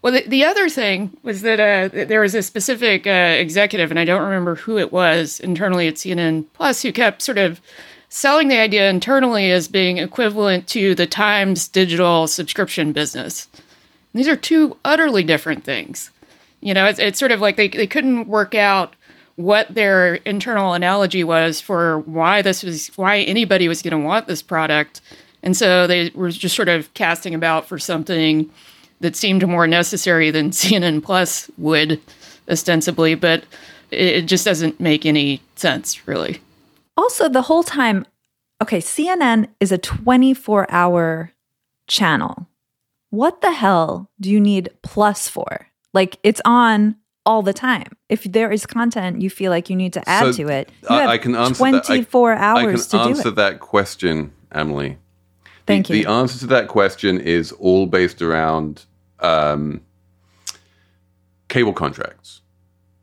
Well, 0.00 0.12
the, 0.12 0.22
the 0.28 0.44
other 0.44 0.68
thing 0.68 1.16
was 1.22 1.42
that 1.42 1.58
uh, 1.58 2.06
there 2.06 2.20
was 2.20 2.34
a 2.34 2.42
specific 2.42 3.06
uh, 3.06 3.10
executive, 3.10 3.90
and 3.90 3.98
I 3.98 4.04
don't 4.04 4.22
remember 4.22 4.54
who 4.54 4.78
it 4.78 4.92
was 4.92 5.40
internally 5.40 5.88
at 5.88 5.94
CNN 5.94 6.46
Plus, 6.52 6.82
who 6.82 6.92
kept 6.92 7.20
sort 7.20 7.38
of 7.38 7.60
selling 8.08 8.48
the 8.48 8.58
idea 8.58 8.88
internally 8.88 9.50
as 9.50 9.66
being 9.66 9.98
equivalent 9.98 10.68
to 10.68 10.94
the 10.94 11.06
Times 11.06 11.66
digital 11.66 12.26
subscription 12.28 12.92
business. 12.92 13.48
These 14.14 14.28
are 14.28 14.36
two 14.36 14.76
utterly 14.84 15.22
different 15.22 15.64
things. 15.64 16.10
You 16.60 16.74
know, 16.74 16.86
it's, 16.86 16.98
it's 16.98 17.18
sort 17.18 17.32
of 17.32 17.40
like 17.40 17.56
they, 17.56 17.68
they 17.68 17.86
couldn't 17.86 18.26
work 18.26 18.54
out 18.54 18.94
what 19.36 19.72
their 19.72 20.16
internal 20.16 20.72
analogy 20.72 21.22
was 21.22 21.60
for 21.60 22.00
why 22.00 22.42
this 22.42 22.64
was 22.64 22.88
why 22.96 23.20
anybody 23.20 23.68
was 23.68 23.82
going 23.82 23.92
to 23.92 24.04
want 24.04 24.26
this 24.26 24.42
product. 24.42 25.00
And 25.44 25.56
so 25.56 25.86
they 25.86 26.10
were 26.14 26.30
just 26.30 26.56
sort 26.56 26.68
of 26.68 26.92
casting 26.94 27.34
about 27.34 27.66
for 27.66 27.78
something 27.78 28.50
that 29.00 29.14
seemed 29.14 29.46
more 29.46 29.68
necessary 29.68 30.32
than 30.32 30.50
CNN 30.50 31.04
Plus 31.04 31.48
would 31.56 32.00
ostensibly, 32.50 33.14
but 33.14 33.44
it 33.92 34.22
just 34.22 34.44
doesn't 34.44 34.80
make 34.80 35.06
any 35.06 35.40
sense 35.54 36.06
really. 36.08 36.40
Also, 36.96 37.28
the 37.28 37.42
whole 37.42 37.62
time, 37.62 38.04
okay, 38.60 38.80
CNN 38.80 39.46
is 39.60 39.70
a 39.70 39.78
24 39.78 40.66
hour 40.68 41.30
channel 41.86 42.48
what 43.10 43.40
the 43.40 43.52
hell 43.52 44.10
do 44.20 44.30
you 44.30 44.40
need 44.40 44.70
plus 44.82 45.28
for? 45.28 45.68
Like 45.94 46.18
it's 46.22 46.40
on 46.44 46.96
all 47.24 47.42
the 47.42 47.52
time. 47.52 47.96
If 48.08 48.24
there 48.24 48.50
is 48.50 48.66
content 48.66 49.20
you 49.20 49.30
feel 49.30 49.50
like 49.50 49.68
you 49.70 49.76
need 49.76 49.92
to 49.94 50.08
add 50.08 50.34
so 50.34 50.44
to 50.44 50.48
it, 50.48 50.70
you 50.82 50.96
have 50.96 51.08
I 51.08 51.18
can 51.18 51.34
answer 51.34 51.54
24 51.54 52.34
that. 52.34 52.40
I, 52.40 52.44
hours 52.44 52.94
I 52.94 52.98
can 52.98 53.06
to 53.06 53.10
answer 53.10 53.30
that 53.32 53.60
question, 53.60 54.32
Emily. 54.52 54.98
Thank 55.66 55.88
the, 55.88 55.98
you. 55.98 56.04
The 56.04 56.10
answer 56.10 56.38
to 56.40 56.46
that 56.48 56.68
question 56.68 57.20
is 57.20 57.52
all 57.52 57.86
based 57.86 58.22
around 58.22 58.86
um, 59.20 59.82
cable 61.48 61.74
contracts. 61.74 62.40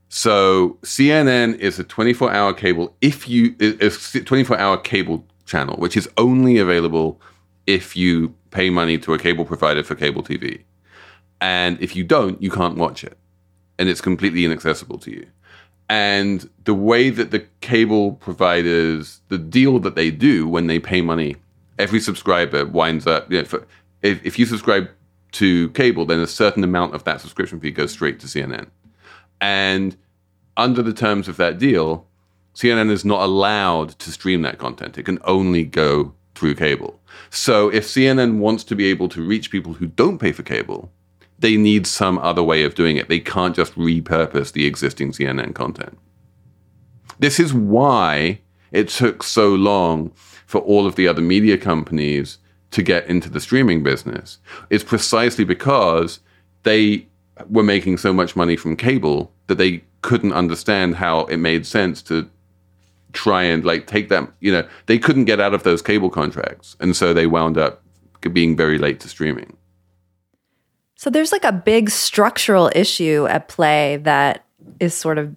So 0.10 0.78
CNN 0.82 1.58
is 1.60 1.78
a 1.78 1.84
24 1.84 2.32
hour 2.32 2.54
cable 2.54 2.96
if 3.02 3.28
you 3.28 3.56
is 3.60 4.16
a 4.16 4.22
24 4.22 4.58
hour 4.58 4.78
cable 4.78 5.26
channel, 5.46 5.76
which 5.78 5.98
is 5.98 6.10
only 6.18 6.58
available 6.58 7.20
if 7.68 7.96
you 7.96 8.34
pay 8.52 8.70
money 8.70 8.98
to 9.00 9.14
a 9.14 9.20
cable 9.20 9.46
provider 9.46 9.84
for 9.84 9.96
cable 9.96 10.24
TV. 10.24 10.62
And 11.42 11.82
if 11.82 11.96
you 11.96 12.04
don't, 12.04 12.42
you 12.42 12.50
can't 12.50 12.78
watch 12.78 13.04
it. 13.04 13.18
And 13.78 13.90
it's 13.90 14.02
completely 14.02 14.46
inaccessible 14.46 15.00
to 15.00 15.12
you. 15.12 15.28
And 15.90 16.50
the 16.64 16.74
way 16.74 17.10
that 17.10 17.32
the 17.32 17.46
cable 17.62 18.14
providers, 18.14 19.22
the 19.28 19.38
deal 19.38 19.80
that 19.80 19.96
they 19.96 20.10
do 20.10 20.48
when 20.48 20.68
they 20.68 20.80
pay 20.80 21.02
money, 21.02 21.36
every 21.78 22.00
subscriber 22.00 22.66
winds 22.66 23.06
up, 23.06 23.32
you 23.32 23.40
know, 23.40 23.46
for, 23.46 23.68
if, 24.02 24.26
if 24.26 24.40
you 24.40 24.46
subscribe 24.46 24.90
to 25.34 25.70
cable, 25.72 26.06
then 26.06 26.20
a 26.20 26.28
certain 26.28 26.64
amount 26.64 26.96
of 26.96 27.04
that 27.04 27.22
subscription 27.22 27.60
fee 27.60 27.72
goes 27.72 27.92
straight 27.92 28.20
to 28.22 28.28
CNN. 28.28 28.68
And 29.42 29.98
under 30.58 30.82
the 30.82 30.94
terms 30.94 31.28
of 31.28 31.38
that 31.38 31.60
deal, 31.60 32.08
CNN 32.56 32.90
is 32.90 33.04
not 33.04 33.22
allowed 33.22 33.90
to 34.00 34.12
stream 34.12 34.42
that 34.44 34.58
content. 34.58 34.98
It 34.98 35.04
can 35.04 35.20
only 35.26 35.66
go 35.66 36.14
through 36.36 36.56
cable. 36.56 37.00
So 37.30 37.70
if 37.70 37.86
CNN 37.86 38.38
wants 38.38 38.64
to 38.66 38.76
be 38.76 38.86
able 38.86 39.10
to 39.10 39.26
reach 39.26 39.52
people 39.52 39.74
who 39.74 39.88
don't 39.88 40.20
pay 40.20 40.32
for 40.32 40.44
cable, 40.44 40.92
they 41.40 41.58
need 41.58 41.88
some 41.88 42.18
other 42.20 42.44
way 42.44 42.64
of 42.64 42.76
doing 42.76 42.98
it. 42.98 43.10
They 43.10 43.20
can't 43.20 43.56
just 43.56 43.76
repurpose 43.76 44.52
the 44.52 44.66
existing 44.66 45.12
CNN 45.12 45.54
content. 45.56 45.98
This 47.20 47.40
is 47.40 47.54
why 47.54 48.42
it 48.72 48.90
took 48.90 49.24
so 49.24 49.50
long 49.50 50.12
for 50.46 50.62
all 50.62 50.86
of 50.86 50.96
the 50.96 51.08
other 51.08 51.22
media 51.22 51.58
companies 51.58 52.38
to 52.72 52.84
get 52.84 53.08
into 53.08 53.30
the 53.30 53.40
streaming 53.40 53.84
business. 53.84 54.38
It's 54.70 54.84
precisely 54.84 55.46
because 55.46 56.20
they 56.64 57.08
were 57.50 57.64
making 57.64 57.98
so 57.98 58.14
much 58.14 58.36
money 58.36 58.56
from 58.56 58.76
cable 58.76 59.32
that 59.48 59.58
they 59.58 59.84
couldn't 60.02 60.34
understand 60.34 60.96
how 60.96 61.22
it 61.26 61.38
made 61.38 61.66
sense 61.66 62.02
to 62.04 62.30
try 63.16 63.44
and 63.44 63.66
like 63.66 63.88
take 63.88 64.10
them, 64.10 64.32
you 64.40 64.52
know, 64.52 64.68
they 64.86 65.00
couldn't 65.00 65.26
get 65.26 65.40
out 65.40 65.54
of 65.54 65.64
those 65.64 65.82
cable 65.82 66.10
contracts. 66.10 66.76
And 66.80 66.96
so 66.96 67.14
they 67.14 67.26
wound 67.26 67.58
up 67.58 67.82
being 68.34 68.56
very 68.56 68.78
late 68.78 69.00
to 69.02 69.10
streaming. 69.10 69.56
So 70.96 71.10
there's 71.10 71.32
like 71.32 71.44
a 71.44 71.52
big 71.52 71.90
structural 71.90 72.72
issue 72.76 73.28
at 73.30 73.48
play 73.48 73.98
that 73.98 74.46
is 74.80 74.94
sort 74.94 75.18
of 75.18 75.36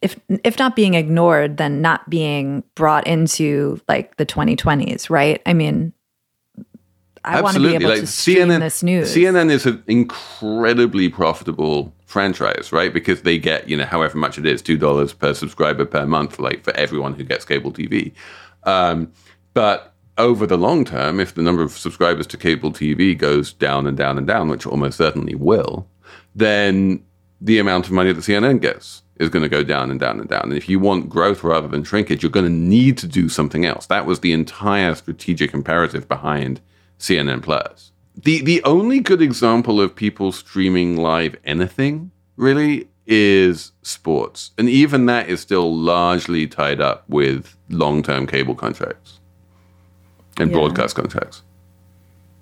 if 0.00 0.18
if 0.44 0.58
not 0.58 0.74
being 0.74 0.94
ignored 0.94 1.58
then 1.58 1.82
not 1.82 2.08
being 2.08 2.62
brought 2.74 3.06
into 3.06 3.80
like 3.88 4.16
the 4.16 4.24
2020s, 4.24 5.10
right? 5.10 5.42
I 5.44 5.52
mean 5.52 5.92
I 7.22 7.42
want 7.42 7.56
to 7.56 7.62
be 7.62 7.74
able 7.74 7.90
like, 7.90 8.00
to 8.00 8.06
stream 8.06 8.48
CNN, 8.48 8.60
this 8.60 8.82
news. 8.82 9.14
CNN 9.14 9.50
is 9.50 9.66
an 9.66 9.82
incredibly 9.86 11.10
profitable 11.10 11.92
franchise, 12.10 12.72
right? 12.72 12.92
Because 12.92 13.22
they 13.22 13.38
get, 13.38 13.68
you 13.68 13.76
know, 13.76 13.84
however 13.84 14.18
much 14.18 14.36
it 14.36 14.44
is, 14.44 14.60
two 14.60 14.76
dollars 14.76 15.12
per 15.12 15.32
subscriber 15.32 15.84
per 15.84 16.04
month, 16.06 16.38
like 16.38 16.64
for 16.64 16.74
everyone 16.76 17.14
who 17.14 17.22
gets 17.22 17.44
cable 17.44 17.72
TV. 17.72 18.12
Um, 18.64 19.12
but 19.54 19.94
over 20.18 20.44
the 20.44 20.58
long 20.58 20.84
term, 20.84 21.20
if 21.20 21.34
the 21.34 21.42
number 21.42 21.62
of 21.62 21.70
subscribers 21.72 22.26
to 22.28 22.36
cable 22.36 22.72
TV 22.72 23.16
goes 23.16 23.52
down 23.52 23.86
and 23.86 23.96
down 23.96 24.18
and 24.18 24.26
down, 24.26 24.48
which 24.48 24.66
almost 24.66 24.98
certainly 24.98 25.36
will, 25.36 25.88
then 26.34 27.02
the 27.40 27.58
amount 27.58 27.86
of 27.86 27.92
money 27.92 28.12
that 28.12 28.20
CNN 28.20 28.60
gets 28.60 29.02
is 29.20 29.28
going 29.28 29.42
to 29.44 29.48
go 29.48 29.62
down 29.62 29.90
and 29.90 30.00
down 30.00 30.18
and 30.18 30.28
down. 30.28 30.44
And 30.44 30.54
if 30.54 30.68
you 30.68 30.80
want 30.80 31.08
growth 31.08 31.44
rather 31.44 31.68
than 31.68 31.84
shrinkage, 31.84 32.22
you're 32.22 32.30
going 32.30 32.46
to 32.46 32.50
need 32.50 32.98
to 32.98 33.06
do 33.06 33.28
something 33.28 33.64
else. 33.64 33.86
That 33.86 34.04
was 34.04 34.20
the 34.20 34.32
entire 34.32 34.94
strategic 34.96 35.54
imperative 35.54 36.08
behind 36.08 36.60
CNN 36.98 37.42
Plus. 37.42 37.89
The 38.16 38.42
the 38.42 38.62
only 38.64 39.00
good 39.00 39.22
example 39.22 39.80
of 39.80 39.94
people 39.94 40.32
streaming 40.32 40.96
live 40.96 41.36
anything 41.44 42.10
really 42.36 42.88
is 43.06 43.72
sports. 43.82 44.52
And 44.56 44.68
even 44.68 45.06
that 45.06 45.28
is 45.28 45.40
still 45.40 45.74
largely 45.74 46.46
tied 46.46 46.80
up 46.80 47.04
with 47.08 47.56
long-term 47.68 48.26
cable 48.26 48.54
contracts 48.54 49.18
and 50.38 50.50
yeah. 50.50 50.56
broadcast 50.56 50.94
contracts. 50.94 51.42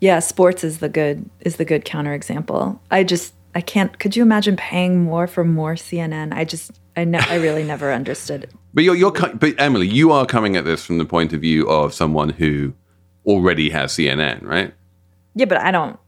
Yeah, 0.00 0.20
sports 0.20 0.62
is 0.62 0.78
the 0.78 0.88
good 0.88 1.28
is 1.40 1.56
the 1.56 1.64
good 1.64 1.84
counterexample. 1.84 2.78
I 2.90 3.02
just 3.02 3.34
I 3.54 3.60
can't. 3.60 3.98
Could 3.98 4.14
you 4.14 4.22
imagine 4.22 4.56
paying 4.56 5.02
more 5.02 5.26
for 5.26 5.42
more 5.42 5.74
CNN? 5.74 6.32
I 6.32 6.44
just 6.44 6.78
I 6.96 7.04
ne- 7.04 7.18
I 7.18 7.36
really 7.36 7.64
never 7.64 7.92
understood. 8.00 8.44
It. 8.44 8.50
But 8.74 8.84
you're 8.84 8.94
you're 8.94 9.10
but 9.10 9.54
Emily, 9.58 9.88
you 9.88 10.12
are 10.12 10.26
coming 10.26 10.56
at 10.56 10.64
this 10.64 10.84
from 10.84 10.98
the 10.98 11.04
point 11.04 11.32
of 11.32 11.40
view 11.40 11.68
of 11.68 11.94
someone 11.94 12.28
who 12.28 12.74
already 13.26 13.70
has 13.70 13.92
CNN, 13.92 14.42
right? 14.42 14.72
Yeah, 15.38 15.46
but 15.46 15.58
I 15.58 15.70
don't. 15.70 15.98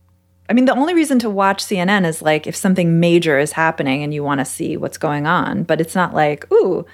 I 0.48 0.52
mean, 0.52 0.64
the 0.64 0.74
only 0.74 0.94
reason 0.94 1.20
to 1.20 1.30
watch 1.30 1.64
CNN 1.64 2.04
is 2.04 2.20
like 2.20 2.46
if 2.46 2.56
something 2.56 2.98
major 2.98 3.38
is 3.38 3.52
happening 3.52 4.02
and 4.02 4.12
you 4.12 4.24
want 4.24 4.40
to 4.40 4.44
see 4.44 4.76
what's 4.76 4.98
going 4.98 5.26
on. 5.26 5.62
But 5.62 5.80
it's 5.80 5.94
not 5.94 6.12
like, 6.12 6.50
ooh, 6.52 6.84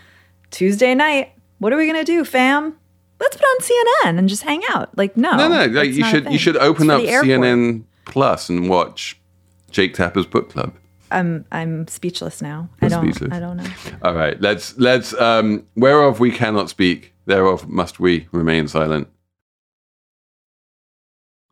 Tuesday 0.50 0.94
night, 0.94 1.32
what 1.58 1.72
are 1.72 1.76
we 1.76 1.86
gonna 1.86 2.04
do, 2.04 2.24
fam? 2.24 2.76
let's 3.20 3.36
put 3.36 3.44
on 3.44 3.58
CNN 3.60 4.18
and 4.18 4.28
just 4.28 4.42
hang 4.42 4.62
out. 4.70 4.96
Like, 4.96 5.16
no, 5.16 5.36
no, 5.36 5.48
no. 5.48 5.66
Like, 5.66 5.92
you 5.92 6.04
should 6.04 6.30
you 6.30 6.38
should 6.38 6.56
open 6.56 6.90
up 6.90 7.00
CNN 7.00 7.84
Plus 8.04 8.48
and 8.48 8.68
watch 8.68 9.18
Jake 9.70 9.94
Tapper's 9.94 10.26
book 10.26 10.50
club. 10.50 10.74
I'm 11.10 11.44
I'm 11.52 11.86
speechless 11.88 12.42
now. 12.42 12.68
You're 12.80 12.86
I 12.86 12.88
don't 12.88 13.04
speechless. 13.04 13.32
I 13.32 13.40
don't 13.40 13.56
know. 13.56 13.70
All 14.02 14.14
right, 14.14 14.40
let's 14.40 14.76
let's 14.78 15.14
um 15.20 15.66
whereof 15.76 16.20
we 16.20 16.30
cannot 16.30 16.68
speak, 16.68 17.14
thereof 17.26 17.68
must 17.68 18.00
we 18.00 18.28
remain 18.32 18.68
silent. 18.68 19.08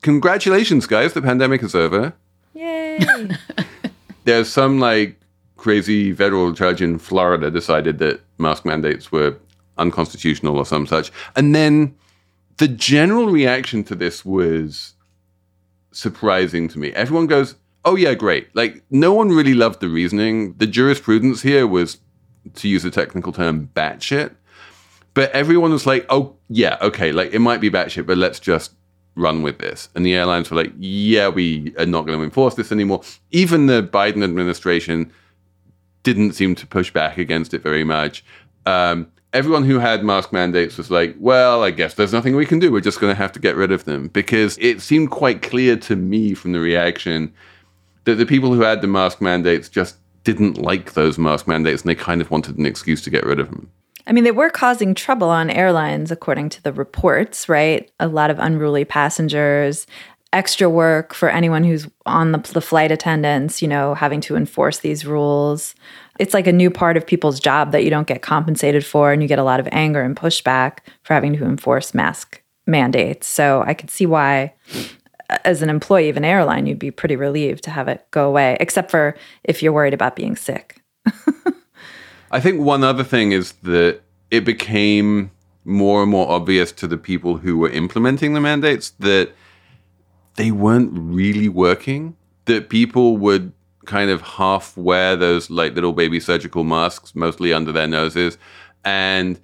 Congratulations, 0.04 0.84
guys! 0.84 1.14
The 1.14 1.22
pandemic 1.22 1.62
is 1.62 1.74
over. 1.74 2.12
Yay! 2.52 2.98
There's 4.24 4.50
some 4.50 4.78
like 4.78 5.18
crazy 5.56 6.12
federal 6.12 6.52
judge 6.52 6.82
in 6.82 6.98
Florida 6.98 7.50
decided 7.50 7.98
that 8.00 8.20
mask 8.36 8.66
mandates 8.66 9.10
were 9.10 9.34
unconstitutional 9.78 10.58
or 10.58 10.66
some 10.66 10.86
such. 10.86 11.10
And 11.36 11.54
then 11.54 11.94
the 12.58 12.68
general 12.68 13.30
reaction 13.30 13.82
to 13.84 13.94
this 13.94 14.26
was 14.26 14.92
surprising 15.90 16.68
to 16.68 16.78
me. 16.78 16.92
Everyone 16.92 17.26
goes, 17.26 17.54
"Oh 17.86 17.96
yeah, 17.96 18.12
great." 18.12 18.54
Like 18.54 18.82
no 18.90 19.14
one 19.14 19.30
really 19.30 19.54
loved 19.54 19.80
the 19.80 19.88
reasoning. 19.88 20.52
The 20.58 20.66
jurisprudence 20.66 21.40
here 21.40 21.66
was, 21.66 21.96
to 22.56 22.68
use 22.68 22.84
a 22.84 22.90
technical 22.90 23.32
term, 23.32 23.70
batshit. 23.74 24.34
But 25.14 25.30
everyone 25.30 25.70
was 25.72 25.86
like, 25.86 26.04
"Oh 26.10 26.36
yeah, 26.50 26.76
okay, 26.82 27.10
like 27.10 27.32
it 27.32 27.38
might 27.38 27.62
be 27.62 27.70
batshit, 27.70 28.06
but 28.06 28.18
let's 28.18 28.38
just 28.38 28.74
run 29.14 29.42
with 29.42 29.58
this." 29.58 29.88
And 29.94 30.04
the 30.04 30.14
airlines 30.14 30.50
were 30.50 30.56
like, 30.56 30.72
"Yeah, 30.78 31.28
we 31.28 31.74
are 31.78 31.86
not 31.86 32.06
going 32.06 32.18
to 32.18 32.24
enforce 32.24 32.54
this 32.54 32.72
anymore." 32.72 33.02
Even 33.30 33.66
the 33.66 33.82
Biden 33.82 34.22
administration 34.24 35.10
didn't 36.02 36.34
seem 36.34 36.54
to 36.54 36.66
push 36.66 36.92
back 36.92 37.18
against 37.18 37.54
it 37.54 37.62
very 37.62 37.84
much. 37.84 38.24
Um, 38.66 39.08
everyone 39.34 39.64
who 39.64 39.80
had 39.80 40.04
mask 40.04 40.32
mandates 40.32 40.78
was 40.78 40.90
like, 40.90 41.16
well, 41.18 41.64
I 41.64 41.72
guess 41.72 41.94
there's 41.94 42.12
nothing 42.12 42.36
we 42.36 42.46
can 42.46 42.60
do. 42.60 42.70
We're 42.70 42.80
just 42.80 43.00
going 43.00 43.10
to 43.12 43.18
have 43.18 43.32
to 43.32 43.40
get 43.40 43.56
rid 43.56 43.72
of 43.72 43.84
them. 43.84 44.08
Because 44.08 44.56
it 44.58 44.80
seemed 44.80 45.10
quite 45.10 45.42
clear 45.42 45.76
to 45.76 45.96
me 45.96 46.34
from 46.34 46.52
the 46.52 46.60
reaction 46.60 47.34
that 48.04 48.14
the 48.14 48.26
people 48.26 48.54
who 48.54 48.60
had 48.60 48.80
the 48.80 48.86
mask 48.86 49.20
mandates 49.20 49.68
just 49.68 49.96
didn't 50.22 50.56
like 50.56 50.94
those 50.94 51.18
mask 51.18 51.48
mandates 51.48 51.82
and 51.82 51.90
they 51.90 51.94
kind 51.94 52.20
of 52.20 52.30
wanted 52.30 52.56
an 52.56 52.64
excuse 52.64 53.02
to 53.02 53.10
get 53.10 53.24
rid 53.24 53.40
of 53.40 53.50
them. 53.50 53.70
I 54.06 54.12
mean, 54.12 54.24
they 54.24 54.30
were 54.30 54.50
causing 54.50 54.94
trouble 54.94 55.30
on 55.30 55.50
airlines, 55.50 56.10
according 56.10 56.50
to 56.50 56.62
the 56.62 56.72
reports, 56.72 57.48
right? 57.48 57.90
A 58.00 58.08
lot 58.08 58.30
of 58.30 58.38
unruly 58.38 58.84
passengers, 58.84 59.86
extra 60.32 60.68
work 60.68 61.14
for 61.14 61.28
anyone 61.30 61.64
who's 61.64 61.88
on 62.04 62.32
the, 62.32 62.38
the 62.38 62.60
flight 62.60 62.90
attendants, 62.90 63.62
you 63.62 63.68
know, 63.68 63.94
having 63.94 64.20
to 64.20 64.36
enforce 64.36 64.80
these 64.80 65.06
rules. 65.06 65.74
It's 66.18 66.34
like 66.34 66.46
a 66.46 66.52
new 66.52 66.70
part 66.70 66.96
of 66.96 67.06
people's 67.06 67.40
job 67.40 67.72
that 67.72 67.84
you 67.84 67.90
don't 67.90 68.06
get 68.06 68.20
compensated 68.20 68.84
for 68.84 69.12
and 69.12 69.22
you 69.22 69.28
get 69.28 69.38
a 69.38 69.44
lot 69.44 69.60
of 69.60 69.68
anger 69.70 70.02
and 70.02 70.16
pushback 70.16 70.78
for 71.04 71.14
having 71.14 71.36
to 71.36 71.44
enforce 71.44 71.94
mask 71.94 72.42
mandates. 72.66 73.26
So 73.26 73.62
i 73.66 73.74
could 73.74 73.90
see 73.90 74.06
why 74.06 74.54
uh, 75.30 75.38
as 75.44 75.62
an 75.62 75.70
employee 75.70 76.08
of 76.08 76.16
an 76.16 76.24
airline 76.24 76.66
you'd 76.66 76.78
be 76.78 76.90
pretty 76.90 77.16
relieved 77.16 77.62
to 77.64 77.70
have 77.70 77.88
it 77.88 78.06
go 78.10 78.26
away 78.26 78.56
except 78.60 78.90
for 78.90 79.16
if 79.44 79.62
you're 79.62 79.72
worried 79.72 79.94
about 79.94 80.16
being 80.16 80.36
sick 80.36 80.82
i 82.34 82.40
think 82.40 82.60
one 82.60 82.84
other 82.84 83.04
thing 83.04 83.32
is 83.32 83.52
that 83.62 84.00
it 84.30 84.44
became 84.44 85.30
more 85.64 86.02
and 86.02 86.10
more 86.10 86.30
obvious 86.30 86.70
to 86.72 86.86
the 86.86 86.98
people 86.98 87.38
who 87.38 87.56
were 87.56 87.70
implementing 87.70 88.34
the 88.34 88.40
mandates 88.40 88.90
that 88.98 89.32
they 90.36 90.50
weren't 90.50 90.90
really 90.92 91.48
working 91.48 92.16
that 92.44 92.68
people 92.68 93.16
would 93.16 93.52
kind 93.86 94.10
of 94.10 94.20
half 94.22 94.76
wear 94.76 95.16
those 95.16 95.50
like 95.50 95.74
little 95.74 95.92
baby 95.92 96.20
surgical 96.20 96.64
masks, 96.64 97.14
mostly 97.14 97.52
under 97.52 97.72
their 97.72 97.86
noses, 97.86 98.38
and 98.84 99.40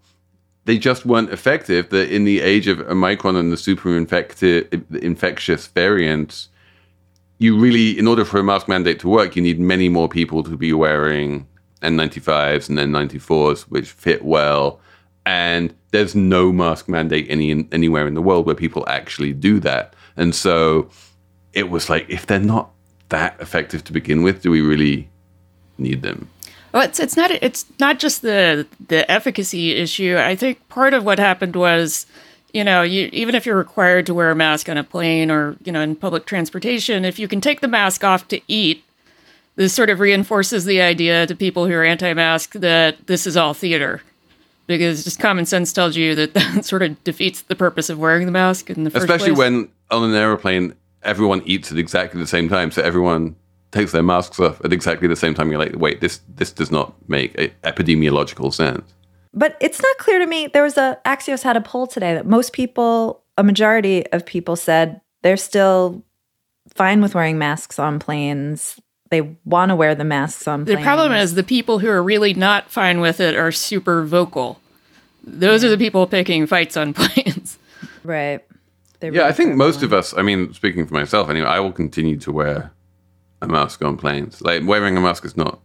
they 0.64 0.78
just 0.78 1.06
weren't 1.06 1.30
effective. 1.30 1.90
That 1.90 2.10
in 2.12 2.24
the 2.24 2.40
age 2.40 2.66
of 2.66 2.80
Omicron 2.80 3.36
and 3.36 3.52
the 3.52 3.56
super 3.56 3.96
infectious 3.96 5.66
variants, 5.68 6.48
you 7.38 7.58
really, 7.58 7.98
in 7.98 8.06
order 8.06 8.24
for 8.24 8.38
a 8.38 8.44
mask 8.44 8.68
mandate 8.68 9.00
to 9.00 9.08
work, 9.08 9.36
you 9.36 9.42
need 9.42 9.58
many 9.58 9.88
more 9.88 10.08
people 10.08 10.42
to 10.44 10.56
be 10.56 10.72
wearing 10.72 11.46
N95s 11.82 12.68
and 12.68 12.78
N94s, 12.78 13.62
which 13.62 13.90
fit 13.90 14.24
well. 14.24 14.80
And 15.26 15.74
there's 15.90 16.14
no 16.14 16.52
mask 16.52 16.88
mandate 16.88 17.26
any 17.28 17.68
anywhere 17.72 18.06
in 18.06 18.14
the 18.14 18.22
world 18.22 18.46
where 18.46 18.54
people 18.54 18.84
actually 18.88 19.32
do 19.32 19.60
that. 19.60 19.94
And 20.16 20.34
so 20.34 20.88
it 21.52 21.70
was 21.70 21.90
like, 21.90 22.06
if 22.08 22.26
they're 22.26 22.38
not 22.38 22.70
that 23.10 23.36
effective 23.40 23.84
to 23.84 23.92
begin 23.92 24.22
with? 24.22 24.42
Do 24.42 24.50
we 24.50 24.60
really 24.60 25.08
need 25.78 26.02
them? 26.02 26.28
Well, 26.72 26.82
it's 26.82 26.98
it's 26.98 27.16
not 27.16 27.30
it's 27.30 27.66
not 27.78 27.98
just 27.98 28.22
the 28.22 28.66
the 28.88 29.08
efficacy 29.10 29.72
issue. 29.72 30.16
I 30.16 30.34
think 30.34 30.66
part 30.68 30.94
of 30.94 31.04
what 31.04 31.18
happened 31.18 31.56
was, 31.56 32.06
you 32.54 32.64
know, 32.64 32.82
you 32.82 33.10
even 33.12 33.34
if 33.34 33.44
you're 33.44 33.56
required 33.56 34.06
to 34.06 34.14
wear 34.14 34.30
a 34.30 34.36
mask 34.36 34.68
on 34.68 34.78
a 34.78 34.84
plane 34.84 35.30
or 35.30 35.56
you 35.64 35.72
know 35.72 35.80
in 35.80 35.96
public 35.96 36.26
transportation, 36.26 37.04
if 37.04 37.18
you 37.18 37.28
can 37.28 37.40
take 37.40 37.60
the 37.60 37.68
mask 37.68 38.04
off 38.04 38.26
to 38.28 38.40
eat, 38.46 38.84
this 39.60 39.74
sort 39.74 39.90
of 39.90 40.00
reinforces 40.00 40.64
the 40.64 40.80
idea 40.80 41.26
to 41.26 41.34
people 41.36 41.66
who 41.66 41.74
are 41.74 41.84
anti-mask 41.84 42.54
that 42.54 43.06
this 43.08 43.26
is 43.26 43.36
all 43.36 43.52
theater. 43.52 44.00
Because 44.66 45.04
just 45.04 45.20
common 45.20 45.44
sense 45.44 45.70
tells 45.70 45.96
you 45.96 46.14
that 46.14 46.32
that 46.34 46.64
sort 46.64 46.80
of 46.80 47.04
defeats 47.04 47.42
the 47.42 47.54
purpose 47.54 47.90
of 47.90 47.98
wearing 47.98 48.24
the 48.24 48.32
mask 48.32 48.70
in 48.70 48.84
the 48.84 48.90
first 48.90 49.04
Especially 49.04 49.34
place. 49.34 49.38
when 49.38 49.68
on 49.90 50.08
an 50.08 50.16
aeroplane, 50.16 50.72
everyone 51.02 51.42
eats 51.44 51.70
at 51.70 51.76
exactly 51.76 52.18
the 52.18 52.26
same 52.26 52.48
time. 52.48 52.70
So 52.70 52.80
everyone 52.80 53.36
takes 53.70 53.92
their 53.92 54.02
masks 54.02 54.40
off 54.40 54.64
at 54.64 54.72
exactly 54.72 55.08
the 55.08 55.14
same 55.14 55.34
time. 55.34 55.50
You're 55.50 55.60
like, 55.60 55.76
wait, 55.76 56.00
this 56.00 56.20
this 56.34 56.52
does 56.52 56.70
not 56.70 56.94
make 57.10 57.38
a 57.38 57.50
epidemiological 57.62 58.54
sense. 58.54 58.94
But 59.34 59.58
it's 59.60 59.82
not 59.82 59.98
clear 59.98 60.20
to 60.20 60.26
me. 60.26 60.46
There 60.46 60.62
was 60.62 60.78
a 60.78 60.98
Axios 61.04 61.42
had 61.42 61.58
a 61.58 61.60
poll 61.60 61.86
today 61.86 62.14
that 62.14 62.24
most 62.24 62.54
people, 62.54 63.24
a 63.36 63.42
majority 63.42 64.06
of 64.10 64.24
people 64.24 64.56
said 64.56 65.02
they're 65.20 65.36
still 65.36 66.02
fine 66.74 67.02
with 67.02 67.14
wearing 67.14 67.36
masks 67.36 67.78
on 67.78 67.98
planes. 67.98 68.80
They 69.10 69.36
want 69.44 69.70
to 69.70 69.76
wear 69.76 69.94
the 69.94 70.04
masks 70.04 70.46
on 70.48 70.64
The 70.64 70.74
planes. 70.74 70.84
problem 70.84 71.12
is 71.12 71.34
the 71.34 71.42
people 71.42 71.80
who 71.80 71.88
are 71.88 72.02
really 72.02 72.32
not 72.34 72.70
fine 72.70 73.00
with 73.00 73.20
it 73.20 73.34
are 73.36 73.50
super 73.52 74.04
vocal. 74.04 74.60
Those 75.24 75.64
are 75.64 75.68
the 75.68 75.76
people 75.76 76.06
picking 76.06 76.46
fights 76.46 76.76
on 76.76 76.94
planes. 77.00 77.58
right. 78.04 78.40
They 79.00 79.10
Yeah, 79.10 79.26
I 79.26 79.32
think 79.32 79.56
most 79.56 79.76
going. 79.80 79.86
of 79.86 79.92
us, 79.94 80.14
I 80.16 80.22
mean, 80.22 80.52
speaking 80.54 80.86
for 80.86 80.94
myself 80.94 81.28
anyway, 81.28 81.46
I 81.48 81.58
will 81.60 81.72
continue 81.72 82.16
to 82.18 82.30
wear 82.32 82.70
a 83.42 83.48
mask 83.48 83.82
on 83.82 83.96
planes. 83.96 84.40
Like 84.42 84.62
wearing 84.66 84.96
a 84.96 85.00
mask 85.00 85.24
is 85.24 85.36
not 85.36 85.58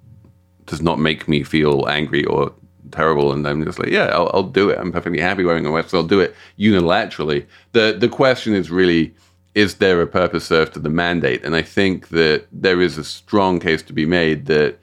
does 0.66 0.82
not 0.82 0.98
make 1.00 1.28
me 1.28 1.44
feel 1.44 1.88
angry 1.88 2.26
or 2.26 2.52
terrible, 2.92 3.32
and 3.32 3.46
I'm 3.48 3.64
just 3.64 3.78
like, 3.78 3.90
yeah, 3.90 4.06
I'll, 4.08 4.32
I'll 4.34 4.44
do 4.44 4.70
it. 4.72 4.80
I'm 4.80 4.92
perfectly 4.92 5.20
happy 5.20 5.44
wearing 5.44 5.66
a 5.68 5.72
mask, 5.72 5.90
so 5.90 6.00
I'll 6.00 6.04
do 6.08 6.20
it 6.22 6.34
unilaterally. 6.58 7.46
the 7.74 7.96
The 8.00 8.10
question 8.10 8.54
is 8.56 8.72
really, 8.72 9.14
is 9.56 9.76
there 9.76 10.02
a 10.02 10.08
purpose 10.08 10.46
served 10.46 10.74
to 10.74 10.80
the 10.80 10.90
mandate? 10.90 11.44
And 11.44 11.56
I 11.56 11.62
think 11.62 12.10
that 12.10 12.46
there 12.52 12.82
is 12.82 12.98
a 12.98 13.04
strong 13.04 13.60
case 13.60 13.82
to 13.84 13.94
be 13.94 14.06
made 14.06 14.46
that 14.46 14.78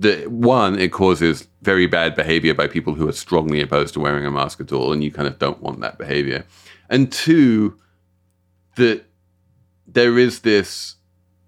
that 0.00 0.30
one, 0.30 0.78
it 0.78 0.92
causes 0.92 1.48
very 1.62 1.88
bad 1.88 2.14
behavior 2.14 2.54
by 2.54 2.68
people 2.68 2.94
who 2.94 3.08
are 3.08 3.12
strongly 3.12 3.60
opposed 3.60 3.94
to 3.94 4.00
wearing 4.00 4.24
a 4.24 4.30
mask 4.30 4.60
at 4.60 4.70
all, 4.70 4.92
and 4.92 5.02
you 5.02 5.10
kind 5.10 5.26
of 5.26 5.40
don't 5.40 5.60
want 5.60 5.80
that 5.80 5.98
behavior. 5.98 6.44
And 6.88 7.10
two, 7.10 7.76
that 8.76 9.04
there 9.88 10.16
is 10.16 10.40
this 10.40 10.94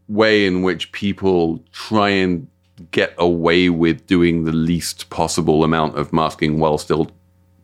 way 0.08 0.46
in 0.46 0.62
which 0.62 0.90
people 0.90 1.62
try 1.70 2.08
and 2.08 2.48
get 2.90 3.14
away 3.18 3.70
with 3.70 4.04
doing 4.08 4.42
the 4.42 4.52
least 4.52 5.10
possible 5.10 5.62
amount 5.62 5.96
of 5.96 6.12
masking 6.12 6.58
while 6.58 6.76
still 6.76 7.12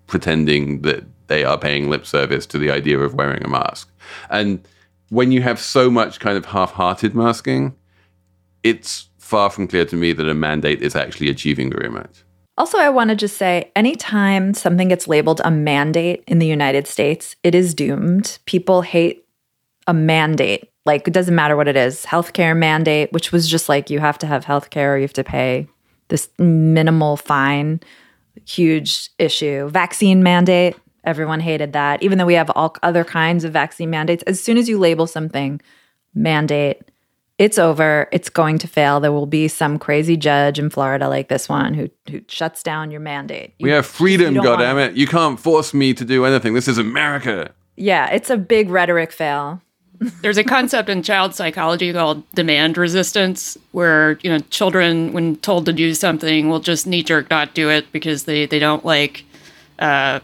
pretending 0.07 0.83
that 0.83 1.05
they 1.27 1.43
are 1.43 1.59
paying 1.59 1.91
lip 1.91 2.07
service 2.07 2.47
to 2.47 2.59
the 2.59 2.71
idea 2.71 3.01
of 3.01 3.15
wearing 3.15 3.43
a 3.43 3.49
mask. 3.49 3.91
And 4.31 4.65
when 5.11 5.33
you 5.33 5.43
have 5.43 5.61
so 5.61 5.91
much 5.91 6.21
kind 6.21 6.37
of 6.37 6.47
half 6.47 6.73
hearted 6.73 7.15
masking, 7.15 7.75
it's 8.63 9.09
far 9.19 9.51
from 9.51 9.69
clear 9.69 9.85
to 9.87 9.97
me 9.97 10.13
that 10.13 10.29
a 10.29 10.35
mandate 10.35 10.83
is 10.83 10.97
actually 10.97 11.29
achieving 11.29 11.71
very 11.71 11.89
much. 11.89 12.25
Also, 12.59 12.79
I 12.79 12.89
want 12.89 13.11
to 13.11 13.17
just 13.17 13.37
say 13.37 13.71
anytime 13.77 14.55
something 14.55 14.89
gets 14.89 15.07
labeled 15.07 15.43
a 15.45 15.51
mandate 15.51 16.25
in 16.27 16.39
the 16.39 16.47
United 16.47 16.87
States, 16.87 17.37
it 17.43 17.55
is 17.55 17.75
doomed. 17.75 18.39
People 18.47 18.81
hate 18.81 19.27
a 19.87 19.93
mandate. 19.93 20.71
Like, 20.87 21.07
it 21.07 21.13
doesn't 21.13 21.35
matter 21.35 21.57
what 21.57 21.69
it 21.69 21.77
is 21.77 22.07
healthcare 22.07 22.57
mandate, 22.57 23.13
which 23.13 23.31
was 23.31 23.47
just 23.47 23.69
like 23.69 23.91
you 23.91 23.99
have 23.99 24.19
to 24.19 24.27
have 24.27 24.45
healthcare 24.45 24.95
or 24.95 24.97
you 24.97 25.03
have 25.03 25.13
to 25.15 25.25
pay 25.25 25.69
this 26.09 26.31
minimal 26.39 27.17
fine, 27.17 27.81
huge 28.47 29.11
issue. 29.19 29.69
Vaccine 29.69 30.23
mandate, 30.23 30.77
everyone 31.07 31.41
hated 31.41 31.73
that. 31.73 32.03
Even 32.03 32.19
though 32.19 32.27
we 32.27 32.35
have 32.35 32.51
all 32.51 32.77
other 32.83 33.05
kinds 33.05 33.45
of 33.45 33.53
vaccine 33.53 33.91
mandates, 33.91 34.23
as 34.25 34.43
soon 34.43 34.59
as 34.59 34.69
you 34.69 34.79
label 34.79 35.07
something 35.07 35.61
mandate, 36.15 36.83
it's 37.39 37.59
over. 37.59 38.09
It's 38.13 38.29
going 38.29 38.59
to 38.59 38.69
fail. 38.69 38.99
There 38.99 39.13
will 39.13 39.27
be 39.27 39.49
some 39.49 39.79
crazy 39.79 40.17
judge 40.17 40.59
in 40.59 40.71
Florida 40.71 41.09
like 41.09 41.29
this 41.29 41.49
one 41.49 41.75
who 41.75 41.91
who 42.11 42.23
shuts 42.29 42.63
down 42.63 42.91
your 42.91 43.01
mandate. 43.01 43.55
We 43.61 43.71
have 43.71 43.87
freedom, 43.87 44.35
you 44.35 44.43
don't 44.43 44.59
goddammit. 44.59 44.97
You 44.97 45.07
can't 45.07 45.39
force 45.39 45.75
me 45.75 45.93
to 45.95 46.05
do 46.05 46.25
anything. 46.25 46.55
This 46.55 46.69
is 46.69 46.79
America. 46.79 47.53
Yeah, 47.77 48.11
it's 48.11 48.31
a 48.31 48.39
big 48.39 48.71
rhetoric 48.71 49.13
fail. 49.13 49.61
There's 50.23 50.39
a 50.39 50.45
concept 50.45 50.89
in 50.89 51.03
child 51.03 51.35
psychology 51.35 51.93
called 51.93 52.23
demand 52.33 52.79
resistance, 52.79 53.57
where 53.73 54.19
you 54.23 54.31
know 54.31 54.39
children, 54.51 55.13
when 55.13 55.37
told 55.37 55.67
to 55.67 55.73
do 55.73 55.93
something, 55.95 56.49
will 56.49 56.61
just 56.61 56.87
knee 56.87 57.03
jerk 57.03 57.29
not 57.29 57.55
do 57.55 57.69
it 57.69 57.91
because 57.93 58.25
they 58.25 58.47
they 58.47 58.59
don't 58.59 58.85
like 58.85 59.25
uh, 59.79 60.21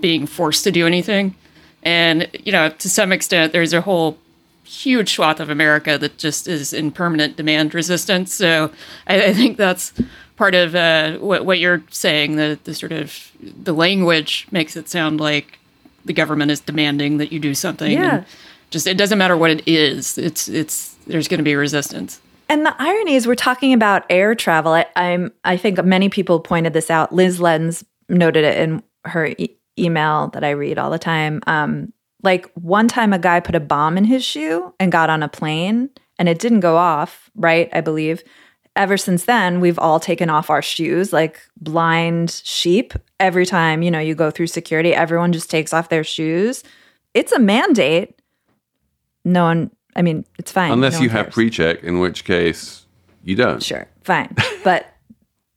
being 0.00 0.26
forced 0.26 0.64
to 0.64 0.70
do 0.70 0.86
anything. 0.86 1.34
And 1.82 2.28
you 2.44 2.52
know, 2.52 2.68
to 2.68 2.90
some 2.90 3.12
extent, 3.12 3.52
there's 3.52 3.72
a 3.72 3.80
whole 3.80 4.18
huge 4.64 5.14
swath 5.14 5.40
of 5.40 5.50
America 5.50 5.98
that 5.98 6.16
just 6.18 6.46
is 6.46 6.72
in 6.72 6.92
permanent 6.92 7.36
demand 7.36 7.74
resistance. 7.74 8.34
So 8.34 8.70
I, 9.06 9.24
I 9.26 9.34
think 9.34 9.56
that's 9.56 9.92
part 10.36 10.54
of 10.54 10.74
uh, 10.74 11.18
what, 11.18 11.44
what 11.44 11.58
you're 11.58 11.82
saying. 11.90 12.36
The 12.36 12.58
the 12.64 12.74
sort 12.74 12.92
of 12.92 13.32
the 13.40 13.72
language 13.72 14.46
makes 14.50 14.76
it 14.76 14.88
sound 14.88 15.20
like 15.20 15.58
the 16.04 16.12
government 16.12 16.50
is 16.50 16.60
demanding 16.60 17.18
that 17.18 17.32
you 17.32 17.38
do 17.38 17.54
something. 17.54 17.92
Yeah. 17.92 18.16
And 18.16 18.26
just 18.70 18.86
it 18.86 18.96
doesn't 18.96 19.18
matter 19.18 19.36
what 19.36 19.50
it 19.50 19.66
is. 19.66 20.18
It's 20.18 20.48
it's 20.48 20.94
there's 21.06 21.28
going 21.28 21.38
to 21.38 21.44
be 21.44 21.54
resistance. 21.54 22.20
And 22.48 22.66
the 22.66 22.74
irony 22.82 23.14
is, 23.14 23.28
we're 23.28 23.36
talking 23.36 23.72
about 23.72 24.04
air 24.10 24.34
travel. 24.34 24.72
I, 24.72 24.86
I'm, 24.96 25.32
I 25.44 25.56
think 25.56 25.82
many 25.84 26.08
people 26.08 26.40
pointed 26.40 26.72
this 26.72 26.90
out. 26.90 27.12
Lyz 27.12 27.38
Lenz 27.38 27.84
noted 28.08 28.44
it 28.44 28.58
in 28.58 28.82
her 29.04 29.32
email 29.80 30.28
that 30.28 30.44
I 30.44 30.50
read 30.50 30.78
all 30.78 30.90
the 30.90 30.98
time. 30.98 31.40
Um, 31.46 31.92
like 32.22 32.50
one 32.54 32.88
time, 32.88 33.12
a 33.12 33.18
guy 33.18 33.40
put 33.40 33.54
a 33.54 33.60
bomb 33.60 33.96
in 33.96 34.04
his 34.04 34.24
shoe 34.24 34.74
and 34.78 34.92
got 34.92 35.08
on 35.10 35.22
a 35.22 35.28
plane, 35.28 35.88
and 36.18 36.28
it 36.28 36.38
didn't 36.38 36.60
go 36.60 36.76
off. 36.76 37.30
Right, 37.34 37.68
I 37.72 37.80
believe. 37.80 38.22
Ever 38.76 38.96
since 38.96 39.24
then, 39.24 39.60
we've 39.60 39.78
all 39.78 39.98
taken 39.98 40.30
off 40.30 40.48
our 40.48 40.62
shoes 40.62 41.12
like 41.12 41.40
blind 41.60 42.30
sheep. 42.44 42.94
Every 43.18 43.44
time 43.44 43.82
you 43.82 43.90
know 43.90 43.98
you 43.98 44.14
go 44.14 44.30
through 44.30 44.46
security, 44.46 44.94
everyone 44.94 45.32
just 45.32 45.50
takes 45.50 45.72
off 45.72 45.88
their 45.88 46.04
shoes. 46.04 46.62
It's 47.14 47.32
a 47.32 47.38
mandate. 47.38 48.20
No 49.24 49.44
one. 49.44 49.70
I 49.96 50.02
mean, 50.02 50.24
it's 50.38 50.52
fine. 50.52 50.70
Unless 50.70 50.94
No 50.94 51.00
you 51.00 51.08
have 51.10 51.30
pre-check, 51.30 51.82
in 51.82 51.98
which 51.98 52.24
case 52.24 52.86
you 53.24 53.34
don't. 53.34 53.62
Sure, 53.62 53.88
fine. 54.04 54.34
But 54.62 54.89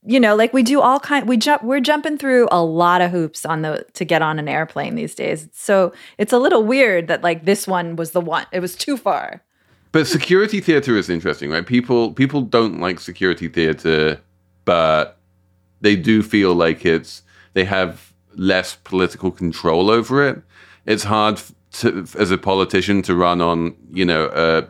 you 0.06 0.20
know, 0.20 0.36
like 0.36 0.54
we 0.54 0.63
do 0.63 0.82
all 0.82 1.00
kind 1.00 1.28
we 1.28 1.38
jump 1.38 1.63
we're 1.63 1.80
jumping 1.80 2.18
through 2.18 2.48
a 2.52 2.63
lot 2.63 3.02
of 3.02 3.12
hoops 3.12 3.46
on 3.46 3.62
the 3.62 3.86
to 3.94 4.04
get 4.06 4.22
on 4.22 4.39
an 4.39 4.48
airplane 4.48 4.96
these 4.96 5.16
days. 5.16 5.48
So 5.54 5.94
it's 6.18 6.34
a 6.34 6.38
little 6.38 6.63
weird 6.63 7.08
that 7.08 7.24
like 7.24 7.46
this 7.46 7.68
one 7.68 7.96
was 7.96 8.12
the 8.12 8.22
one. 8.22 8.46
It 8.52 8.60
was 8.60 8.76
too 8.76 8.98
far. 8.98 9.44
But 9.92 10.08
security 10.08 10.60
theater 10.60 10.98
is 10.98 11.10
interesting, 11.10 11.52
right? 11.52 11.66
People 11.66 12.13
people 12.13 12.42
don't 12.42 12.80
like 12.80 13.00
security 13.00 13.48
theater, 13.48 14.20
but 14.66 15.18
they 15.82 15.96
do 15.96 16.22
feel 16.24 16.54
like 16.54 16.86
it's 16.86 17.22
they 17.54 17.66
have 17.66 18.13
less 18.36 18.76
political 18.84 19.32
control 19.32 19.89
over 19.89 20.28
it. 20.28 20.42
It's 20.86 21.04
hard 21.04 21.39
to, 21.74 22.06
as 22.18 22.32
a 22.32 22.38
politician 22.38 23.02
to 23.04 23.16
run 23.16 23.42
on, 23.42 23.76
you 23.92 24.06
know, 24.06 24.30
a 24.34 24.68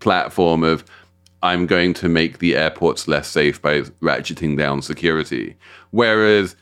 platform 0.00 0.64
of 0.64 0.84
I'm 1.44 1.66
going 1.66 1.92
to 1.94 2.08
make 2.08 2.38
the 2.38 2.56
airports 2.56 3.06
less 3.06 3.28
safe 3.28 3.60
by 3.60 3.82
ratcheting 4.00 4.56
down 4.56 4.80
security. 4.80 5.56
Whereas 5.90 6.56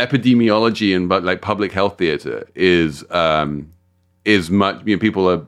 epidemiology 0.00 0.94
and 0.96 1.08
but 1.08 1.22
like 1.22 1.40
public 1.40 1.70
health 1.70 1.96
theater 1.96 2.44
is 2.56 3.08
um, 3.12 3.70
is 4.24 4.50
much 4.50 4.82
you 4.84 4.96
know, 4.96 5.00
people 5.00 5.30
are 5.30 5.46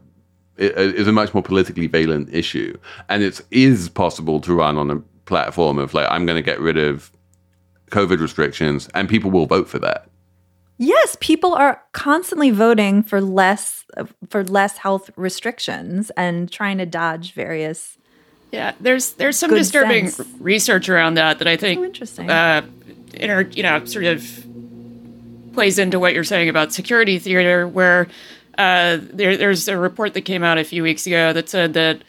is 0.59 1.09
a 1.09 1.13
much 1.13 1.35
more 1.35 1.43
politically 1.43 1.89
valent 1.89 2.33
issue, 2.33 2.79
and 3.09 3.25
it 3.25 3.41
is 3.51 3.89
possible 3.89 4.41
to 4.41 4.55
run 4.55 4.79
on 4.79 4.93
a 4.93 5.01
platform 5.25 5.77
of 5.77 5.93
like 5.93 6.07
I'm 6.09 6.25
going 6.25 6.37
to 6.37 6.51
get 6.51 6.61
rid 6.61 6.79
of 6.79 7.11
COVID 7.91 8.21
restrictions, 8.21 8.89
and 8.95 9.09
people 9.09 9.33
will 9.33 9.47
vote 9.47 9.69
for 9.69 9.81
that. 9.81 10.09
Yes, 10.79 11.17
people 11.21 11.53
are 11.55 11.83
constantly 11.93 12.53
voting 12.53 13.03
for 13.03 13.21
less 13.21 13.85
for 14.29 14.45
less 14.45 14.79
health 14.79 15.11
restrictions 15.17 16.11
and 16.17 16.51
trying 16.51 16.79
to 16.79 16.87
dodge 16.87 17.33
various 17.33 17.99
Yeah, 18.53 18.73
there's 18.81 19.13
there's 19.15 19.37
some 19.37 19.51
Good 19.51 19.59
disturbing 19.59 20.09
sense. 20.09 20.29
research 20.39 20.89
around 20.89 21.15
that 21.15 21.39
that 21.39 21.49
I 21.49 21.57
think 21.57 21.81
So 21.81 21.85
interesting. 21.85 22.31
uh, 22.31 22.63
inter, 23.15 23.43
you 23.43 23.63
know, 23.63 23.85
sort 23.85 24.05
of 24.05 24.25
plays 25.53 25.79
into 25.79 25.99
what 25.99 26.15
you're 26.15 26.25
saying 26.25 26.49
about 26.49 26.73
security 26.73 27.19
theater, 27.19 27.67
where 27.67 28.09
uh, 28.59 28.99
there, 29.01 29.37
there's 29.37 29.69
a 29.69 29.77
report 29.77 30.15
that 30.15 30.23
came 30.23 30.43
out 30.43 30.59
a 30.59 30.65
few 30.65 30.83
weeks 30.83 31.07
ago 31.07 31.33
that 31.33 31.49
said 31.49 31.75
that 31.75 32.03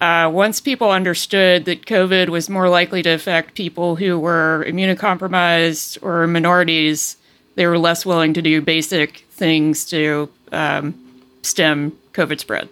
uh, 0.00 0.28
once 0.32 0.60
people 0.60 0.90
understood 0.90 1.64
that 1.64 1.86
COVID 1.86 2.28
was 2.28 2.48
more 2.50 2.68
likely 2.68 3.02
to 3.02 3.10
affect 3.10 3.54
people 3.54 3.96
who 3.96 4.18
were 4.18 4.64
immunocompromised 4.68 6.02
or 6.02 6.26
minorities, 6.26 7.16
they 7.54 7.66
were 7.66 7.78
less 7.78 8.04
willing 8.04 8.32
to 8.34 8.42
do 8.42 8.60
basic 8.60 9.18
things 9.30 9.84
to 9.86 10.28
um, 10.50 10.94
stem 11.42 11.96
COVID 12.14 12.40
spread. 12.40 12.68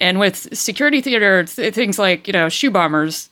And 0.00 0.18
with 0.18 0.56
security 0.56 1.00
theater, 1.00 1.44
th- 1.44 1.74
things 1.74 1.98
like 1.98 2.26
you 2.26 2.32
know 2.32 2.48
shoe 2.48 2.70
bombers, 2.70 3.28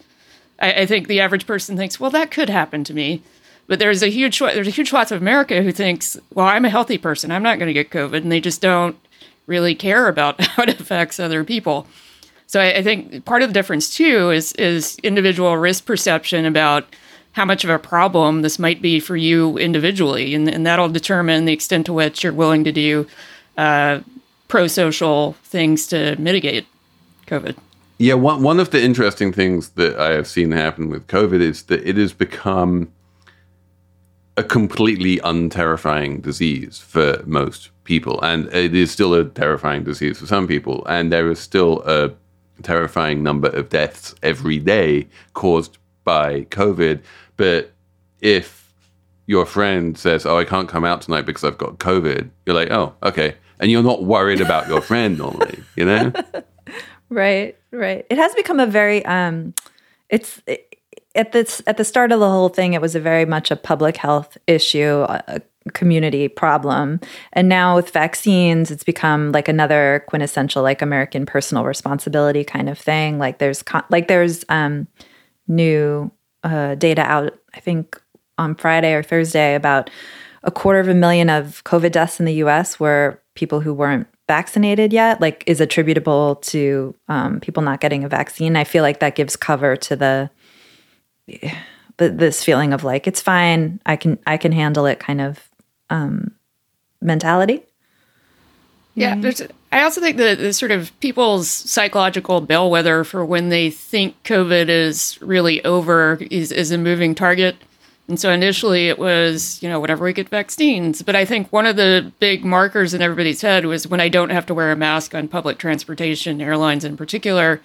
I, 0.60 0.82
I 0.82 0.86
think 0.86 1.08
the 1.08 1.20
average 1.20 1.46
person 1.46 1.76
thinks, 1.76 1.98
well, 1.98 2.10
that 2.10 2.30
could 2.30 2.50
happen 2.50 2.84
to 2.84 2.94
me. 2.94 3.22
But 3.66 3.78
there's 3.78 4.02
a 4.02 4.08
huge 4.08 4.38
there's 4.38 4.68
a 4.68 4.70
huge 4.70 4.90
swath 4.90 5.12
of 5.12 5.20
America 5.20 5.62
who 5.62 5.72
thinks, 5.72 6.16
well, 6.34 6.46
I'm 6.46 6.64
a 6.64 6.70
healthy 6.70 6.98
person, 6.98 7.30
I'm 7.30 7.42
not 7.42 7.58
going 7.58 7.68
to 7.68 7.72
get 7.72 7.90
COVID, 7.90 8.18
and 8.18 8.32
they 8.32 8.40
just 8.40 8.60
don't 8.60 8.96
really 9.46 9.74
care 9.74 10.08
about 10.08 10.40
how 10.44 10.62
it 10.62 10.80
affects 10.80 11.18
other 11.18 11.44
people. 11.44 11.86
So 12.46 12.60
I, 12.60 12.76
I 12.76 12.82
think 12.82 13.24
part 13.24 13.42
of 13.42 13.50
the 13.50 13.54
difference 13.54 13.94
too 13.94 14.30
is 14.30 14.52
is 14.54 14.98
individual 15.02 15.56
risk 15.56 15.86
perception 15.86 16.44
about 16.44 16.86
how 17.32 17.44
much 17.44 17.62
of 17.62 17.70
a 17.70 17.78
problem 17.78 18.42
this 18.42 18.58
might 18.58 18.82
be 18.82 18.98
for 18.98 19.16
you 19.16 19.56
individually, 19.58 20.34
and, 20.34 20.48
and 20.48 20.66
that'll 20.66 20.88
determine 20.88 21.44
the 21.44 21.52
extent 21.52 21.86
to 21.86 21.92
which 21.92 22.24
you're 22.24 22.32
willing 22.32 22.64
to 22.64 22.72
do 22.72 23.06
uh, 23.56 24.00
pro-social 24.48 25.34
things 25.44 25.86
to 25.88 26.16
mitigate 26.18 26.66
COVID. 27.26 27.56
Yeah, 27.98 28.14
one 28.14 28.42
one 28.42 28.60
of 28.60 28.70
the 28.70 28.82
interesting 28.82 29.32
things 29.32 29.70
that 29.70 29.98
I 29.98 30.12
have 30.12 30.26
seen 30.26 30.52
happen 30.52 30.88
with 30.88 31.06
COVID 31.06 31.40
is 31.40 31.64
that 31.64 31.86
it 31.86 31.96
has 31.96 32.12
become 32.12 32.92
a 34.36 34.44
completely 34.44 35.16
unterrifying 35.18 36.22
disease 36.22 36.78
for 36.78 37.22
most 37.26 37.70
people, 37.82 38.22
and 38.22 38.46
it 38.54 38.74
is 38.74 38.92
still 38.92 39.14
a 39.14 39.24
terrifying 39.24 39.82
disease 39.82 40.18
for 40.18 40.26
some 40.26 40.46
people, 40.46 40.86
and 40.86 41.12
there 41.12 41.28
is 41.28 41.40
still 41.40 41.82
a 41.86 42.12
terrifying 42.62 43.22
number 43.22 43.48
of 43.48 43.68
deaths 43.68 44.14
every 44.22 44.58
day 44.58 45.08
caused 45.34 45.78
by 46.04 46.42
COVID. 46.42 47.00
But 47.36 47.72
if 48.20 48.72
your 49.26 49.44
friend 49.44 49.98
says, 49.98 50.24
"Oh, 50.24 50.38
I 50.38 50.44
can't 50.44 50.68
come 50.68 50.84
out 50.84 51.02
tonight 51.02 51.26
because 51.26 51.42
I've 51.42 51.58
got 51.58 51.78
COVID," 51.78 52.30
you're 52.46 52.54
like, 52.54 52.70
"Oh, 52.70 52.94
okay," 53.02 53.34
and 53.60 53.70
you're 53.70 53.82
not 53.82 54.04
worried 54.04 54.40
about 54.40 54.68
your 54.68 54.80
friend 54.80 55.18
normally, 55.18 55.62
you 55.76 55.84
know? 55.84 56.12
Right, 57.10 57.56
right. 57.70 58.06
It 58.10 58.18
has 58.18 58.34
become 58.34 58.60
a 58.60 58.66
very 58.66 59.04
um 59.06 59.54
it's 60.10 60.42
it, 60.46 60.76
at 61.14 61.32
the 61.32 61.62
at 61.66 61.76
the 61.76 61.84
start 61.84 62.12
of 62.12 62.20
the 62.20 62.28
whole 62.28 62.48
thing 62.48 62.74
it 62.74 62.82
was 62.82 62.94
a 62.94 63.00
very 63.00 63.24
much 63.24 63.50
a 63.50 63.56
public 63.56 63.96
health 63.96 64.36
issue, 64.46 65.06
a 65.08 65.40
community 65.72 66.28
problem. 66.28 67.00
And 67.32 67.48
now 67.48 67.76
with 67.76 67.90
vaccines 67.90 68.70
it's 68.70 68.84
become 68.84 69.32
like 69.32 69.48
another 69.48 70.04
quintessential 70.08 70.62
like 70.62 70.82
American 70.82 71.26
personal 71.26 71.64
responsibility 71.64 72.44
kind 72.44 72.68
of 72.68 72.78
thing. 72.78 73.18
Like 73.18 73.38
there's 73.38 73.62
con- 73.62 73.84
like 73.90 74.08
there's 74.08 74.44
um 74.48 74.86
new 75.46 76.10
uh 76.44 76.74
data 76.74 77.02
out 77.02 77.38
I 77.54 77.60
think 77.60 78.00
on 78.36 78.54
Friday 78.54 78.92
or 78.92 79.02
Thursday 79.02 79.54
about 79.54 79.88
a 80.42 80.50
quarter 80.50 80.78
of 80.78 80.88
a 80.88 80.94
million 80.94 81.30
of 81.30 81.64
COVID 81.64 81.92
deaths 81.92 82.20
in 82.20 82.26
the 82.26 82.34
US 82.34 82.78
were 82.78 83.20
people 83.38 83.60
who 83.60 83.72
weren't 83.72 84.08
vaccinated 84.26 84.92
yet, 84.92 85.20
like 85.20 85.44
is 85.46 85.60
attributable 85.60 86.36
to 86.36 86.92
um, 87.06 87.38
people 87.38 87.62
not 87.62 87.80
getting 87.80 88.02
a 88.02 88.08
vaccine. 88.08 88.56
I 88.56 88.64
feel 88.64 88.82
like 88.82 88.98
that 88.98 89.14
gives 89.14 89.36
cover 89.36 89.76
to 89.76 89.94
the, 89.94 90.30
the 91.26 92.08
this 92.10 92.42
feeling 92.42 92.72
of 92.72 92.82
like 92.82 93.06
it's 93.06 93.22
fine, 93.22 93.80
I 93.86 93.94
can 93.94 94.18
I 94.26 94.36
can 94.36 94.50
handle 94.50 94.86
it 94.86 94.98
kind 94.98 95.20
of 95.20 95.48
um, 95.88 96.32
mentality. 97.00 97.62
Yeah, 98.96 99.14
there's. 99.16 99.40
I 99.70 99.82
also 99.82 100.00
think 100.00 100.16
that 100.16 100.38
the 100.38 100.52
sort 100.52 100.72
of 100.72 100.98
people's 100.98 101.48
psychological 101.48 102.40
bellwether 102.40 103.04
for 103.04 103.24
when 103.24 103.50
they 103.50 103.70
think 103.70 104.20
COVID 104.24 104.68
is 104.68 105.20
really 105.20 105.64
over 105.64 106.18
is, 106.30 106.50
is 106.50 106.72
a 106.72 106.78
moving 106.78 107.14
target. 107.14 107.54
And 108.08 108.18
so 108.18 108.30
initially 108.30 108.88
it 108.88 108.98
was, 108.98 109.62
you 109.62 109.68
know, 109.68 109.78
whatever 109.78 110.04
we 110.04 110.14
get 110.14 110.30
vaccines. 110.30 111.02
But 111.02 111.14
I 111.14 111.26
think 111.26 111.52
one 111.52 111.66
of 111.66 111.76
the 111.76 112.10
big 112.18 112.42
markers 112.42 112.94
in 112.94 113.02
everybody's 113.02 113.42
head 113.42 113.66
was 113.66 113.86
when 113.86 114.00
I 114.00 114.08
don't 114.08 114.30
have 114.30 114.46
to 114.46 114.54
wear 114.54 114.72
a 114.72 114.76
mask 114.76 115.14
on 115.14 115.28
public 115.28 115.58
transportation, 115.58 116.40
airlines 116.40 116.84
in 116.84 116.96
particular. 116.96 117.60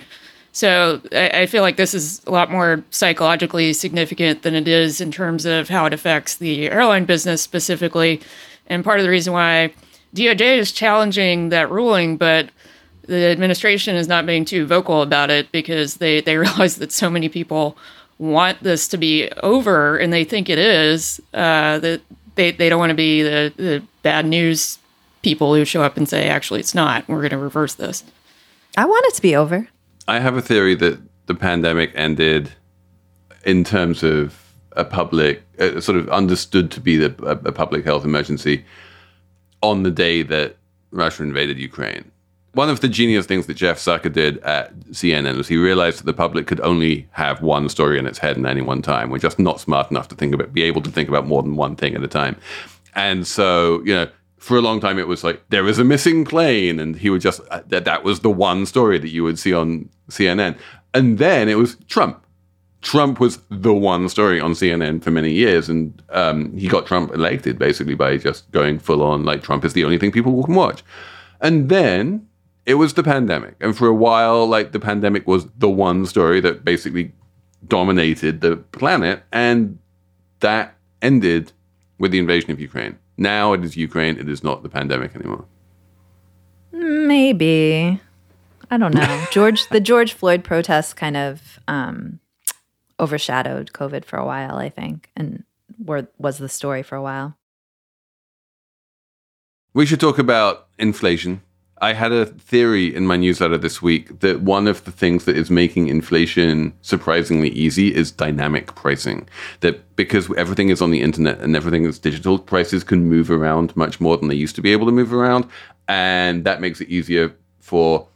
So 0.52 1.02
I, 1.14 1.30
I 1.30 1.46
feel 1.46 1.62
like 1.62 1.78
this 1.78 1.94
is 1.94 2.22
a 2.28 2.32
lot 2.32 2.52
more 2.52 2.84
psychologically 2.90 3.72
significant 3.72 4.44
than 4.44 4.54
it 4.54 4.68
is 4.68 5.00
in 5.00 5.12
terms 5.12 5.46
of 5.46 5.70
how 5.70 5.86
it 5.86 5.94
affects 5.94 6.36
the 6.36 6.70
airline 6.70 7.06
business 7.06 7.42
specifically. 7.42 8.22
And 8.68 8.84
part 8.84 9.00
of 9.00 9.04
the 9.04 9.10
reason 9.10 9.32
why 9.32 9.74
DOJ 10.14 10.58
is 10.58 10.74
challenging 10.74 11.50
that 11.50 11.72
ruling, 11.72 12.18
but 12.18 12.50
the 13.08 13.26
administration 13.26 13.96
is 13.96 14.08
not 14.08 14.26
being 14.26 14.46
too 14.46 14.66
vocal 14.66 15.02
about 15.02 15.30
it 15.30 15.52
because 15.54 15.98
they, 15.98 16.20
they 16.20 16.38
realize 16.38 16.76
that 16.78 16.92
so 16.92 17.10
many 17.10 17.30
people 17.30 17.78
want 18.18 18.62
this 18.64 18.88
to 18.90 18.98
be 18.98 19.30
over 19.42 19.98
and 19.98 20.14
they 20.14 20.24
think 20.24 20.50
it 20.50 20.60
is, 20.60 21.20
uh, 21.34 21.80
that 21.80 22.02
they, 22.36 22.52
they 22.52 22.70
don't 22.70 22.80
want 22.80 22.92
to 22.92 22.96
be 22.96 23.22
the, 23.22 23.54
the 23.56 23.84
bad 24.02 24.26
news 24.26 24.80
people 25.22 25.56
who 25.56 25.66
show 25.66 25.82
up 25.82 25.98
and 25.98 26.08
say, 26.08 26.28
actually, 26.28 26.60
it's 26.60 26.76
not. 26.76 27.08
We're 27.08 27.20
going 27.20 27.32
to 27.32 27.38
reverse 27.38 27.76
this. 27.76 28.04
I 28.78 28.86
want 28.86 29.06
it 29.08 29.16
to 29.16 29.22
be 29.22 29.36
over. 29.36 29.68
I 30.08 30.20
have 30.20 30.36
a 30.36 30.42
theory 30.42 30.76
that 30.76 31.00
the 31.28 31.36
pandemic 31.36 31.92
ended 31.96 32.52
in 33.46 33.64
terms 33.64 34.04
of 34.04 34.40
a 34.74 34.84
public, 34.84 35.44
uh, 35.60 35.80
sort 35.80 35.98
of 35.98 36.10
understood 36.10 36.72
to 36.72 36.82
be 36.82 36.98
the, 36.98 37.16
a, 37.24 37.50
a 37.50 37.52
public 37.52 37.86
health 37.86 38.04
emergency 38.04 38.66
on 39.62 39.84
the 39.84 39.92
day 39.92 40.24
that 40.24 40.58
Russia 40.92 41.24
invaded 41.24 41.58
Ukraine. 41.58 42.12
One 42.54 42.70
of 42.70 42.82
the 42.82 42.88
genius 42.88 43.26
things 43.26 43.48
that 43.48 43.56
Jeff 43.56 43.80
Zucker 43.80 44.14
did 44.14 44.38
at 44.40 44.78
CNN 44.92 45.38
was 45.38 45.48
he 45.48 45.58
realized 45.58 46.00
that 46.00 46.06
the 46.06 46.14
public 46.14 46.46
could 46.46 46.60
only 46.62 47.08
have 47.12 47.42
one 47.42 47.68
story 47.68 47.98
in 47.98 48.06
its 48.06 48.20
head 48.20 48.38
at 48.38 48.46
any 48.46 48.62
one 48.62 48.84
time. 48.84 49.10
We're 49.10 49.18
just 49.18 49.40
not 49.40 49.60
smart 49.60 49.90
enough 49.90 50.08
to 50.10 50.16
think 50.16 50.36
about, 50.36 50.54
be 50.54 50.62
able 50.62 50.82
to 50.84 50.92
think 50.92 51.10
about 51.10 51.26
more 51.26 51.42
than 51.42 51.56
one 51.56 51.76
thing 51.76 51.96
at 51.96 52.04
a 52.04 52.08
time. 52.08 52.36
And 52.94 53.26
so, 53.26 53.82
you 53.86 53.96
know, 53.96 54.08
for 54.38 54.58
a 54.58 54.62
long 54.62 54.82
time 54.82 55.00
it 55.00 55.08
was 55.08 55.24
like 55.24 55.42
there 55.50 55.68
is 55.68 55.80
a 55.80 55.84
missing 55.84 56.26
plane, 56.26 56.80
and 56.80 56.98
he 56.98 57.10
would 57.10 57.22
just 57.22 57.40
uh, 57.50 57.62
that 57.68 57.86
that 57.86 58.04
was 58.04 58.20
the 58.20 58.30
one 58.30 58.66
story 58.66 59.00
that 59.00 59.10
you 59.10 59.24
would 59.24 59.40
see 59.40 59.54
on 59.54 59.90
CNN. 60.10 60.58
And 60.94 61.18
then 61.18 61.48
it 61.50 61.58
was 61.58 61.78
Trump. 61.88 62.24
Trump 62.82 63.22
was 63.22 63.40
the 63.50 63.74
one 63.74 64.10
story 64.10 64.42
on 64.42 64.52
CNN 64.52 65.02
for 65.02 65.10
many 65.10 65.32
years, 65.32 65.70
and 65.70 66.04
um, 66.10 66.56
he 66.58 66.68
got 66.68 66.86
Trump 66.86 67.14
elected 67.14 67.58
basically 67.58 67.96
by 67.96 68.18
just 68.18 68.52
going 68.52 68.78
full 68.78 69.02
on 69.02 69.24
like 69.24 69.42
Trump 69.42 69.64
is 69.64 69.72
the 69.72 69.86
only 69.86 69.98
thing 69.98 70.12
people 70.12 70.44
can 70.44 70.56
watch. 70.56 70.84
And 71.40 71.70
then 71.70 72.28
it 72.66 72.76
was 72.76 72.94
the 72.94 73.04
pandemic, 73.04 73.56
and 73.60 73.76
for 73.76 73.88
a 73.88 73.94
while, 73.94 74.46
like 74.48 74.72
the 74.72 74.80
pandemic 74.80 75.28
was 75.28 75.48
the 75.58 75.70
one 75.70 76.06
story 76.06 76.40
that 76.42 76.64
basically 76.64 77.12
dominated 77.68 78.42
the 78.42 78.58
planet, 78.58 79.24
and 79.32 79.80
that 80.40 80.76
ended 81.02 81.52
with 81.98 82.12
the 82.12 82.20
invasion 82.20 82.52
of 82.52 82.60
Ukraine. 82.60 82.98
Now 83.18 83.54
it 83.54 83.64
is 83.64 83.76
Ukraine; 83.76 84.18
it 84.18 84.30
is 84.30 84.44
not 84.44 84.64
the 84.64 84.70
pandemic 84.70 85.16
anymore. 85.16 85.46
Maybe. 86.72 88.00
I 88.72 88.78
don't 88.78 88.96
know. 88.96 89.26
George, 89.32 89.68
the 89.70 89.80
George 89.80 90.14
Floyd 90.14 90.44
protests 90.44 90.94
kind 90.94 91.16
of 91.16 91.60
um, 91.68 92.20
overshadowed 93.00 93.72
COVID 93.74 94.06
for 94.06 94.18
a 94.18 94.26
while, 94.26 94.56
I 94.56 94.70
think, 94.70 95.10
and 95.16 95.44
were, 95.78 96.08
was 96.18 96.38
the 96.40 96.50
story 96.50 96.82
for 96.82 96.96
a 96.96 97.02
while. 97.02 97.38
We 99.74 99.86
should 99.86 100.00
talk 100.00 100.18
about 100.18 100.68
inflation. 100.78 101.42
I 101.84 101.92
had 101.92 102.14
a 102.14 102.28
theory 102.28 102.96
in 102.96 103.06
my 103.06 103.18
newsletter 103.18 103.58
this 103.58 103.82
week 103.82 104.22
that 104.22 104.40
one 104.40 104.68
of 104.68 104.86
the 104.86 104.92
things 104.92 105.26
that 105.26 105.36
is 105.36 105.52
making 105.52 105.90
inflation 105.90 106.72
surprisingly 106.82 107.50
easy 107.50 107.94
is 107.94 108.10
dynamic 108.10 108.74
pricing. 108.74 109.28
That 109.60 109.98
because 109.98 110.34
everything 110.38 110.70
is 110.70 110.82
on 110.82 110.92
the 110.92 111.02
internet 111.02 111.42
and 111.42 111.58
everything 111.58 111.84
is 111.84 112.00
digital, 112.00 112.40
prices 112.40 112.86
can 112.86 113.10
move 113.10 113.30
around 113.30 113.76
much 113.76 114.00
more 114.00 114.16
than 114.16 114.30
they 114.30 114.36
used 114.36 114.56
to 114.56 114.62
be 114.62 114.72
able 114.72 114.86
to 114.86 114.94
move 114.94 115.12
around. 115.12 115.46
And 115.90 116.46
that 116.46 116.62
makes 116.62 116.80
it 116.80 116.88
easier 116.88 117.36
for 117.60 118.08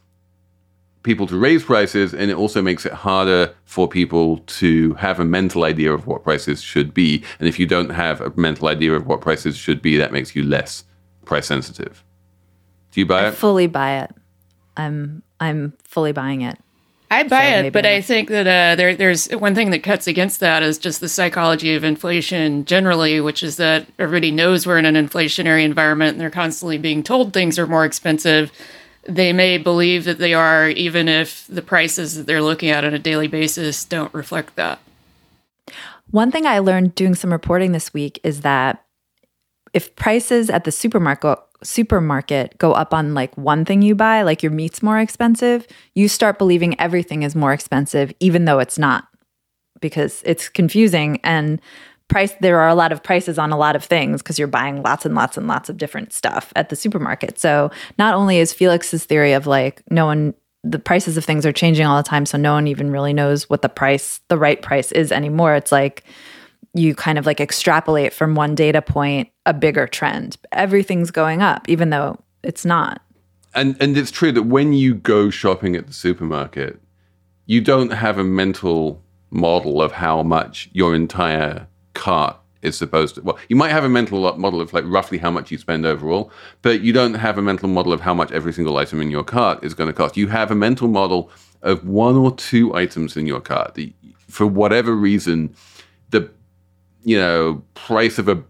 people 1.02 1.26
to 1.26 1.36
raise 1.36 1.62
prices 1.62 2.14
and 2.14 2.30
it 2.30 2.38
also 2.38 2.62
makes 2.62 2.86
it 2.86 2.92
harder 2.94 3.54
for 3.66 3.86
people 3.86 4.38
to 4.46 4.94
have 4.94 5.20
a 5.20 5.26
mental 5.26 5.64
idea 5.64 5.92
of 5.92 6.06
what 6.06 6.24
prices 6.24 6.62
should 6.62 6.94
be 6.94 7.22
and 7.38 7.46
if 7.46 7.58
you 7.58 7.66
don't 7.66 7.90
have 7.90 8.22
a 8.22 8.32
mental 8.34 8.66
idea 8.66 8.94
of 8.94 9.06
what 9.06 9.20
prices 9.20 9.56
should 9.56 9.80
be 9.80 9.96
that 9.98 10.10
makes 10.10 10.34
you 10.34 10.42
less 10.42 10.84
price 11.24 11.46
sensitive 11.46 12.02
do 12.92 13.00
you 13.00 13.06
buy 13.06 13.24
I 13.24 13.28
it 13.28 13.34
fully 13.34 13.66
buy 13.66 14.02
it. 14.02 14.14
I'm 14.76 15.22
I'm 15.40 15.74
fully 15.84 16.12
buying 16.12 16.42
it. 16.42 16.58
I 17.10 17.22
buy 17.22 17.52
So 17.52 17.66
it, 17.66 17.72
but 17.72 17.84
not. 17.84 17.92
I 17.92 18.00
think 18.02 18.28
that 18.28 18.46
uh, 18.46 18.76
there, 18.76 18.94
there's 18.94 19.28
one 19.30 19.54
thing 19.54 19.70
that 19.70 19.82
cuts 19.82 20.06
against 20.06 20.40
that 20.40 20.62
is 20.62 20.76
just 20.76 21.00
the 21.00 21.08
psychology 21.08 21.74
of 21.74 21.82
inflation 21.82 22.66
generally, 22.66 23.18
which 23.20 23.42
is 23.42 23.56
that 23.56 23.86
everybody 23.98 24.30
knows 24.30 24.66
we're 24.66 24.78
in 24.78 24.84
an 24.84 24.94
inflationary 24.94 25.64
environment 25.64 26.12
and 26.12 26.20
they're 26.20 26.30
constantly 26.30 26.76
being 26.76 27.02
told 27.02 27.32
things 27.32 27.58
are 27.58 27.66
more 27.66 27.86
expensive. 27.86 28.52
They 29.04 29.32
may 29.32 29.56
believe 29.56 30.04
that 30.04 30.18
they 30.18 30.34
are, 30.34 30.68
even 30.68 31.08
if 31.08 31.46
the 31.46 31.62
prices 31.62 32.14
that 32.16 32.26
they're 32.26 32.42
looking 32.42 32.68
at 32.68 32.84
on 32.84 32.92
a 32.92 32.98
daily 32.98 33.26
basis 33.26 33.86
don't 33.86 34.12
reflect 34.12 34.56
that. 34.56 34.78
One 36.10 36.30
thing 36.30 36.46
I 36.46 36.58
learned 36.58 36.94
doing 36.94 37.14
some 37.14 37.32
reporting 37.32 37.72
this 37.72 37.94
week 37.94 38.20
is 38.22 38.42
that 38.42 38.84
if 39.72 39.96
prices 39.96 40.50
at 40.50 40.64
the 40.64 40.72
supermarket 40.72 41.38
supermarket 41.62 42.56
go 42.58 42.72
up 42.72 42.94
on 42.94 43.14
like 43.14 43.36
one 43.36 43.64
thing 43.64 43.82
you 43.82 43.94
buy, 43.94 44.22
like 44.22 44.42
your 44.42 44.52
meat's 44.52 44.82
more 44.82 44.98
expensive, 44.98 45.66
you 45.94 46.08
start 46.08 46.38
believing 46.38 46.78
everything 46.80 47.22
is 47.22 47.34
more 47.34 47.52
expensive 47.52 48.12
even 48.20 48.44
though 48.44 48.58
it's 48.58 48.78
not 48.78 49.08
because 49.80 50.22
it's 50.24 50.48
confusing 50.48 51.20
and 51.22 51.60
price 52.08 52.34
there 52.40 52.58
are 52.58 52.68
a 52.68 52.74
lot 52.74 52.90
of 52.90 53.02
prices 53.02 53.38
on 53.38 53.52
a 53.52 53.58
lot 53.58 53.76
of 53.76 53.84
things 53.84 54.22
because 54.22 54.38
you're 54.38 54.48
buying 54.48 54.82
lots 54.82 55.04
and 55.04 55.14
lots 55.14 55.36
and 55.36 55.46
lots 55.46 55.68
of 55.68 55.76
different 55.76 56.12
stuff 56.12 56.52
at 56.56 56.70
the 56.70 56.76
supermarket. 56.76 57.38
So 57.38 57.70
not 57.98 58.14
only 58.14 58.38
is 58.38 58.52
Felix's 58.52 59.04
theory 59.04 59.34
of 59.34 59.46
like 59.46 59.82
no 59.90 60.06
one 60.06 60.34
the 60.64 60.78
prices 60.78 61.16
of 61.16 61.24
things 61.24 61.46
are 61.46 61.52
changing 61.52 61.86
all 61.86 61.96
the 61.96 62.08
time 62.08 62.26
so 62.26 62.36
no 62.36 62.52
one 62.52 62.66
even 62.66 62.90
really 62.90 63.12
knows 63.12 63.48
what 63.48 63.62
the 63.62 63.68
price 63.68 64.20
the 64.28 64.36
right 64.36 64.60
price 64.60 64.90
is 64.90 65.12
anymore 65.12 65.54
it's 65.54 65.70
like 65.70 66.02
you 66.74 66.94
kind 66.94 67.18
of 67.18 67.26
like 67.26 67.40
extrapolate 67.40 68.12
from 68.12 68.34
one 68.34 68.54
data 68.54 68.82
point 68.82 69.28
a 69.46 69.54
bigger 69.54 69.86
trend. 69.86 70.36
Everything's 70.52 71.10
going 71.10 71.42
up 71.42 71.68
even 71.68 71.90
though 71.90 72.18
it's 72.42 72.64
not. 72.64 73.02
And 73.54 73.76
and 73.80 73.96
it's 73.96 74.10
true 74.10 74.32
that 74.32 74.44
when 74.44 74.72
you 74.72 74.94
go 74.94 75.30
shopping 75.30 75.76
at 75.76 75.86
the 75.86 75.92
supermarket 75.92 76.80
you 77.46 77.62
don't 77.62 77.92
have 77.92 78.18
a 78.18 78.24
mental 78.24 79.02
model 79.30 79.80
of 79.80 79.92
how 79.92 80.22
much 80.22 80.68
your 80.72 80.94
entire 80.94 81.66
cart 81.94 82.36
is 82.60 82.76
supposed 82.76 83.14
to 83.14 83.22
well 83.22 83.38
you 83.48 83.56
might 83.56 83.70
have 83.70 83.84
a 83.84 83.88
mental 83.88 84.36
model 84.36 84.60
of 84.60 84.72
like 84.72 84.84
roughly 84.86 85.16
how 85.16 85.30
much 85.30 85.50
you 85.50 85.58
spend 85.58 85.86
overall 85.86 86.30
but 86.62 86.80
you 86.80 86.92
don't 86.92 87.14
have 87.14 87.38
a 87.38 87.42
mental 87.42 87.68
model 87.68 87.92
of 87.92 88.00
how 88.00 88.12
much 88.12 88.32
every 88.32 88.52
single 88.52 88.76
item 88.76 89.00
in 89.00 89.10
your 89.10 89.24
cart 89.24 89.62
is 89.62 89.74
going 89.74 89.88
to 89.88 89.92
cost. 89.92 90.16
You 90.16 90.28
have 90.28 90.50
a 90.50 90.54
mental 90.54 90.88
model 90.88 91.30
of 91.62 91.86
one 91.86 92.16
or 92.16 92.34
two 92.34 92.74
items 92.74 93.16
in 93.16 93.26
your 93.26 93.40
cart 93.40 93.74
that 93.74 93.92
for 94.28 94.46
whatever 94.46 94.94
reason 94.94 95.54
the 96.10 96.30
you 97.04 97.18
know 97.18 97.62
price 97.74 98.18
of 98.18 98.28
a 98.28 98.42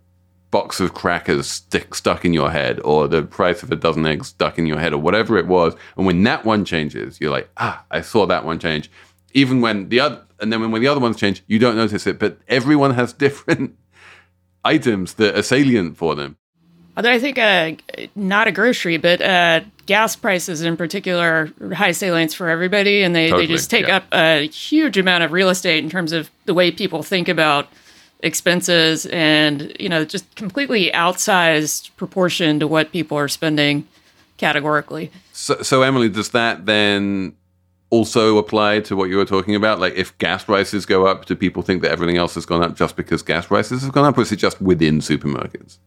box 0.50 0.80
of 0.80 0.94
crackers 0.94 1.46
stick, 1.46 1.94
stuck 1.94 2.24
in 2.24 2.32
your 2.32 2.50
head 2.50 2.80
or 2.82 3.06
the 3.06 3.22
price 3.22 3.62
of 3.62 3.70
a 3.70 3.76
dozen 3.76 4.06
eggs 4.06 4.28
stuck 4.28 4.58
in 4.58 4.64
your 4.64 4.78
head 4.78 4.94
or 4.94 4.98
whatever 4.98 5.36
it 5.36 5.46
was 5.46 5.74
and 5.96 6.06
when 6.06 6.22
that 6.22 6.44
one 6.44 6.64
changes 6.64 7.20
you're 7.20 7.30
like 7.30 7.50
ah 7.58 7.84
i 7.90 8.00
saw 8.00 8.24
that 8.26 8.46
one 8.46 8.58
change 8.58 8.90
even 9.34 9.60
when 9.60 9.90
the 9.90 10.00
other 10.00 10.24
and 10.40 10.50
then 10.50 10.70
when 10.70 10.80
the 10.80 10.88
other 10.88 11.00
ones 11.00 11.16
change 11.16 11.42
you 11.48 11.58
don't 11.58 11.76
notice 11.76 12.06
it 12.06 12.18
but 12.18 12.38
everyone 12.48 12.94
has 12.94 13.12
different 13.24 13.76
items 14.64 15.14
that 15.14 15.36
are 15.36 15.42
salient 15.42 15.96
for 15.96 16.14
them. 16.14 16.36
Although 16.96 17.12
I 17.12 17.18
think 17.20 17.38
uh, 17.38 17.72
not 18.16 18.48
a 18.48 18.52
grocery, 18.52 18.96
but 18.96 19.22
uh, 19.22 19.60
gas 19.86 20.16
prices 20.16 20.62
in 20.62 20.76
particular 20.76 21.52
are 21.60 21.74
high 21.74 21.92
salience 21.92 22.34
for 22.34 22.48
everybody, 22.48 23.02
and 23.02 23.14
they, 23.14 23.30
totally, 23.30 23.46
they 23.46 23.52
just 23.52 23.70
take 23.70 23.86
yeah. 23.86 23.98
up 23.98 24.06
a 24.12 24.48
huge 24.48 24.98
amount 24.98 25.22
of 25.22 25.30
real 25.30 25.48
estate 25.48 25.82
in 25.82 25.90
terms 25.90 26.12
of 26.12 26.28
the 26.46 26.54
way 26.54 26.72
people 26.72 27.04
think 27.04 27.28
about 27.28 27.68
expenses, 28.20 29.06
and 29.06 29.74
you 29.78 29.88
know, 29.88 30.04
just 30.04 30.34
completely 30.36 30.90
outsized 30.92 31.94
proportion 31.96 32.60
to 32.60 32.66
what 32.66 32.92
people 32.92 33.16
are 33.16 33.28
spending 33.28 33.86
categorically. 34.36 35.10
So, 35.32 35.62
so 35.62 35.82
Emily, 35.82 36.08
does 36.08 36.30
that 36.30 36.66
then 36.66 37.34
also 37.90 38.38
apply 38.38 38.80
to 38.80 38.96
what 38.96 39.08
you 39.08 39.16
were 39.16 39.24
talking 39.24 39.54
about? 39.54 39.80
Like, 39.80 39.94
if 39.94 40.16
gas 40.18 40.44
prices 40.44 40.84
go 40.86 41.06
up, 41.06 41.26
do 41.26 41.34
people 41.34 41.62
think 41.62 41.82
that 41.82 41.90
everything 41.90 42.16
else 42.16 42.34
has 42.34 42.44
gone 42.44 42.62
up 42.62 42.76
just 42.76 42.96
because 42.96 43.22
gas 43.22 43.46
prices 43.46 43.82
have 43.82 43.92
gone 43.92 44.04
up, 44.04 44.18
or 44.18 44.22
is 44.22 44.32
it 44.32 44.36
just 44.36 44.60
within 44.60 44.98
supermarkets? 44.98 45.78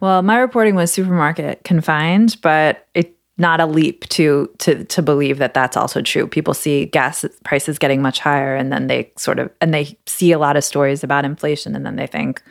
Well, 0.00 0.22
my 0.22 0.38
reporting 0.38 0.74
was 0.74 0.90
supermarket 0.90 1.62
confined, 1.62 2.38
but 2.40 2.86
it 2.94 3.16
not 3.40 3.58
a 3.58 3.66
leap 3.66 4.06
to 4.10 4.48
to 4.58 4.84
to 4.84 5.02
believe 5.02 5.38
that 5.38 5.54
that's 5.54 5.76
also 5.76 6.02
true. 6.02 6.26
People 6.26 6.54
see 6.54 6.84
gas 6.84 7.24
prices 7.44 7.78
getting 7.78 8.02
much 8.02 8.20
higher, 8.20 8.54
and 8.54 8.70
then 8.72 8.86
they 8.86 9.10
sort 9.16 9.38
of 9.38 9.50
and 9.60 9.72
they 9.74 9.96
see 10.06 10.30
a 10.30 10.38
lot 10.38 10.56
of 10.56 10.62
stories 10.62 11.02
about 11.02 11.24
inflation, 11.24 11.74
and 11.74 11.84
then 11.84 11.96
they 11.96 12.06
think, 12.06 12.42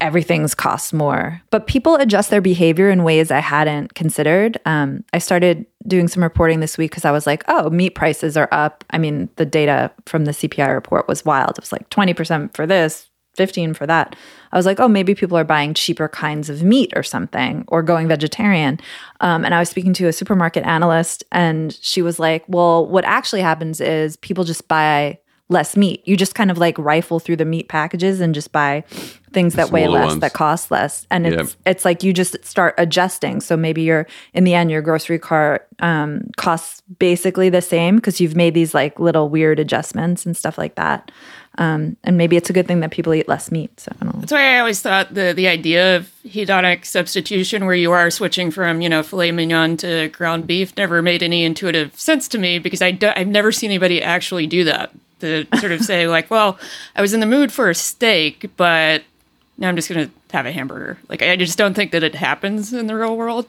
everything's 0.00 0.54
costs 0.54 0.92
more. 0.92 1.40
But 1.50 1.66
people 1.66 1.96
adjust 1.96 2.30
their 2.30 2.40
behavior 2.40 2.90
in 2.90 3.04
ways 3.04 3.30
I 3.30 3.40
hadn't 3.40 3.94
considered. 3.94 4.58
Um, 4.64 5.04
I 5.12 5.18
started 5.18 5.66
doing 5.86 6.08
some 6.08 6.22
reporting 6.22 6.60
this 6.60 6.78
week 6.78 6.90
because 6.90 7.04
I 7.04 7.12
was 7.12 7.26
like, 7.26 7.44
oh, 7.48 7.70
meat 7.70 7.90
prices 7.90 8.36
are 8.36 8.48
up. 8.52 8.84
I 8.90 8.98
mean, 8.98 9.28
the 9.36 9.46
data 9.46 9.92
from 10.06 10.24
the 10.24 10.32
CPI 10.32 10.72
report 10.72 11.08
was 11.08 11.24
wild. 11.24 11.58
It 11.58 11.60
was 11.60 11.72
like 11.72 11.88
20% 11.90 12.54
for 12.54 12.66
this, 12.66 13.10
15 13.36 13.74
for 13.74 13.86
that. 13.86 14.16
I 14.52 14.56
was 14.56 14.66
like, 14.66 14.80
oh, 14.80 14.88
maybe 14.88 15.14
people 15.14 15.36
are 15.36 15.44
buying 15.44 15.74
cheaper 15.74 16.08
kinds 16.08 16.48
of 16.48 16.62
meat 16.62 16.92
or 16.94 17.02
something 17.02 17.64
or 17.68 17.82
going 17.82 18.08
vegetarian. 18.08 18.78
Um, 19.20 19.44
and 19.44 19.54
I 19.54 19.58
was 19.58 19.68
speaking 19.68 19.92
to 19.94 20.06
a 20.06 20.12
supermarket 20.12 20.64
analyst, 20.64 21.24
and 21.32 21.76
she 21.80 22.02
was 22.02 22.18
like, 22.18 22.44
well, 22.48 22.86
what 22.86 23.04
actually 23.04 23.42
happens 23.42 23.80
is 23.80 24.16
people 24.16 24.44
just 24.44 24.68
buy 24.68 25.18
less 25.50 25.76
meat. 25.76 26.02
You 26.06 26.16
just 26.16 26.34
kind 26.34 26.50
of 26.50 26.56
like 26.56 26.78
rifle 26.78 27.20
through 27.20 27.36
the 27.36 27.44
meat 27.44 27.68
packages 27.68 28.20
and 28.20 28.34
just 28.34 28.50
buy 28.50 28.82
things 29.32 29.54
that 29.54 29.70
weigh 29.70 29.88
less, 29.88 30.06
ones. 30.06 30.20
that 30.20 30.32
cost 30.32 30.70
less. 30.70 31.06
And 31.10 31.26
it's 31.26 31.56
it's 31.66 31.84
like 31.84 32.02
you 32.02 32.12
just 32.12 32.42
start 32.44 32.74
adjusting. 32.78 33.40
So 33.40 33.56
maybe 33.56 33.82
you're 33.82 34.06
in 34.32 34.44
the 34.44 34.54
end 34.54 34.70
your 34.70 34.80
grocery 34.80 35.18
cart 35.18 35.68
um, 35.80 36.30
costs 36.36 36.82
basically 36.98 37.50
the 37.50 37.60
same 37.60 37.96
because 37.96 38.20
you've 38.20 38.36
made 38.36 38.54
these 38.54 38.72
like 38.72 38.98
little 38.98 39.28
weird 39.28 39.58
adjustments 39.58 40.24
and 40.24 40.36
stuff 40.36 40.56
like 40.56 40.76
that. 40.76 41.10
Um, 41.56 41.96
and 42.02 42.16
maybe 42.16 42.36
it's 42.36 42.50
a 42.50 42.52
good 42.52 42.66
thing 42.66 42.80
that 42.80 42.90
people 42.90 43.14
eat 43.14 43.28
less 43.28 43.52
meat. 43.52 43.78
So 43.78 43.92
I 44.00 44.06
That's 44.18 44.32
why 44.32 44.56
I 44.56 44.58
always 44.58 44.80
thought 44.80 45.14
the 45.14 45.32
the 45.34 45.46
idea 45.46 45.96
of 45.96 46.10
hedonic 46.26 46.84
substitution, 46.84 47.64
where 47.64 47.74
you 47.74 47.92
are 47.92 48.10
switching 48.10 48.50
from 48.50 48.80
you 48.80 48.88
know 48.88 49.02
filet 49.02 49.30
mignon 49.30 49.76
to 49.78 50.08
ground 50.08 50.46
beef, 50.46 50.76
never 50.76 51.00
made 51.00 51.22
any 51.22 51.44
intuitive 51.44 51.98
sense 51.98 52.26
to 52.28 52.38
me 52.38 52.58
because 52.58 52.82
I 52.82 52.90
do, 52.90 53.10
I've 53.14 53.28
never 53.28 53.52
seen 53.52 53.70
anybody 53.70 54.02
actually 54.02 54.46
do 54.46 54.64
that 54.64 54.90
to 55.20 55.46
sort 55.58 55.72
of 55.72 55.82
say 55.82 56.08
like, 56.08 56.30
well, 56.30 56.58
I 56.96 57.00
was 57.00 57.14
in 57.14 57.20
the 57.20 57.26
mood 57.26 57.52
for 57.52 57.70
a 57.70 57.74
steak, 57.74 58.50
but 58.56 59.02
now 59.58 59.68
I'm 59.68 59.76
just 59.76 59.88
going 59.88 60.08
to 60.08 60.36
have 60.36 60.46
a 60.46 60.52
hamburger. 60.52 60.98
Like 61.08 61.22
I 61.22 61.36
just 61.36 61.56
don't 61.56 61.74
think 61.74 61.92
that 61.92 62.02
it 62.02 62.14
happens 62.14 62.72
in 62.72 62.86
the 62.86 62.96
real 62.96 63.16
world. 63.16 63.46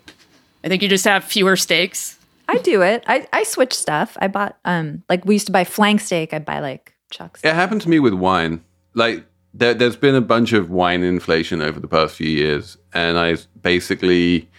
I 0.64 0.68
think 0.68 0.82
you 0.82 0.90
just 0.90 1.06
have 1.06 1.24
fewer 1.24 1.56
steaks. 1.56 2.18
I 2.48 2.58
do 2.60 2.82
it. 2.82 3.04
I, 3.08 3.28
I 3.34 3.44
switch 3.44 3.74
stuff. 3.74 4.18
I 4.20 4.28
bought 4.28 4.58
um 4.66 5.04
like 5.10 5.26
we 5.26 5.36
used 5.36 5.48
to 5.48 5.52
buy 5.52 5.64
flank 5.64 6.02
steak. 6.02 6.34
I 6.34 6.40
buy 6.40 6.60
like 6.60 6.95
chucks. 7.16 7.42
It 7.44 7.54
happened 7.54 7.82
to 7.82 7.90
me 7.90 8.00
with 8.00 8.14
wine. 8.14 8.64
Like 8.94 9.26
there, 9.54 9.74
there's 9.74 9.96
been 9.96 10.16
a 10.16 10.22
bunch 10.22 10.54
of 10.54 10.70
wine 10.70 11.04
inflation 11.04 11.62
over 11.62 11.80
the 11.80 11.88
past 11.88 12.16
few 12.16 12.30
years, 12.30 12.78
and 12.94 13.18
I 13.18 13.38
basically 13.62 14.50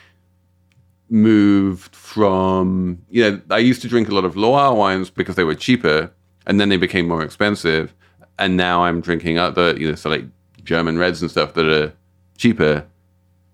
moved 1.09 1.95
from 1.95 3.01
you 3.11 3.23
know 3.23 3.41
I 3.51 3.59
used 3.59 3.83
to 3.83 3.89
drink 3.89 4.09
a 4.09 4.15
lot 4.15 4.25
of 4.25 4.37
Loire 4.37 4.75
wines 4.75 5.11
because 5.11 5.37
they 5.37 5.45
were 5.45 5.55
cheaper, 5.55 6.11
and 6.47 6.61
then 6.61 6.69
they 6.69 6.77
became 6.77 7.07
more 7.07 7.23
expensive. 7.23 7.95
And 8.39 8.57
now 8.57 8.85
I'm 8.85 9.01
drinking 9.01 9.39
other, 9.39 9.75
you 9.79 9.89
know, 9.89 9.95
so 9.95 10.11
like 10.11 10.25
German 10.63 10.99
reds 10.99 11.23
and 11.23 11.31
stuff 11.31 11.55
that 11.55 11.67
are 11.67 11.93
cheaper 12.37 12.87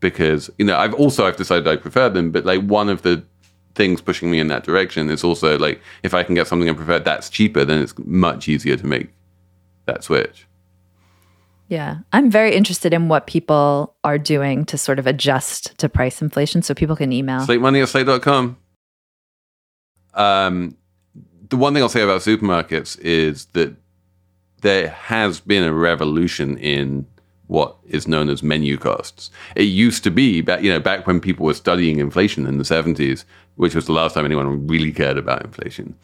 because 0.01 0.51
you 0.59 0.65
know 0.65 0.77
I've 0.77 0.95
also 0.95 1.27
I've 1.27 1.37
decided 1.37 1.67
I 1.69 1.77
prefer 1.77 2.09
them. 2.09 2.31
But 2.31 2.45
like 2.45 2.63
one 2.63 2.89
of 2.89 3.03
the 3.03 3.25
things 3.75 4.01
pushing 4.01 4.31
me 4.31 4.39
in 4.39 4.49
that 4.49 4.65
direction 4.65 5.11
It's 5.11 5.25
also 5.25 5.59
like 5.59 5.81
if 6.03 6.15
I 6.15 6.23
can 6.23 6.35
get 6.35 6.47
something 6.47 6.69
I 6.69 6.73
prefer 6.73 6.99
that's 6.99 7.31
cheaper, 7.31 7.65
then 7.65 7.83
it's 7.83 7.95
much 7.99 8.49
easier 8.49 8.77
to 8.77 8.87
make 8.87 9.09
that 9.87 10.05
switch. 10.05 10.47
Yeah. 11.69 11.99
I'm 12.13 12.31
very 12.31 12.55
interested 12.55 12.93
in 12.93 13.09
what 13.09 13.27
people 13.27 13.95
are 14.05 14.19
doing 14.19 14.67
to 14.67 14.77
sort 14.77 14.99
of 14.99 15.07
adjust 15.07 15.77
to 15.79 15.89
price 15.89 16.21
inflation 16.21 16.61
so 16.61 16.75
people 16.75 16.97
can 16.97 17.13
email. 17.13 17.41
Slate 17.41 17.61
money 17.61 17.81
at 17.81 17.89
slate.com. 17.89 18.59
Um, 20.15 20.77
the 21.49 21.57
one 21.57 21.73
thing 21.73 21.83
I'll 21.83 21.89
say 21.89 22.03
about 22.03 22.21
supermarkets 22.21 22.99
is 22.99 23.47
that 23.47 23.75
there 24.61 24.89
has 24.89 25.41
been 25.41 25.65
a 25.65 25.73
revolution 25.73 26.59
in 26.59 27.07
what 27.49 27.77
is 27.87 28.09
known 28.09 28.29
as 28.29 28.43
menu 28.43 28.79
costs. 28.79 29.31
It 29.57 29.65
used 29.65 30.05
to 30.05 30.11
be 30.11 30.41
back, 30.41 30.63
you 30.63 30.71
know, 30.71 30.81
back 30.81 31.07
when 31.07 31.21
people 31.21 31.45
were 31.45 31.55
studying 31.55 31.99
inflation 31.99 32.47
in 32.47 32.59
the 32.59 32.65
70s, 32.65 33.25
which 33.57 33.75
was 33.75 33.87
the 33.87 33.93
last 33.93 34.15
time 34.15 34.25
anyone 34.25 34.67
really 34.67 34.93
cared 34.93 35.19
about 35.19 35.45
inflation, 35.45 35.95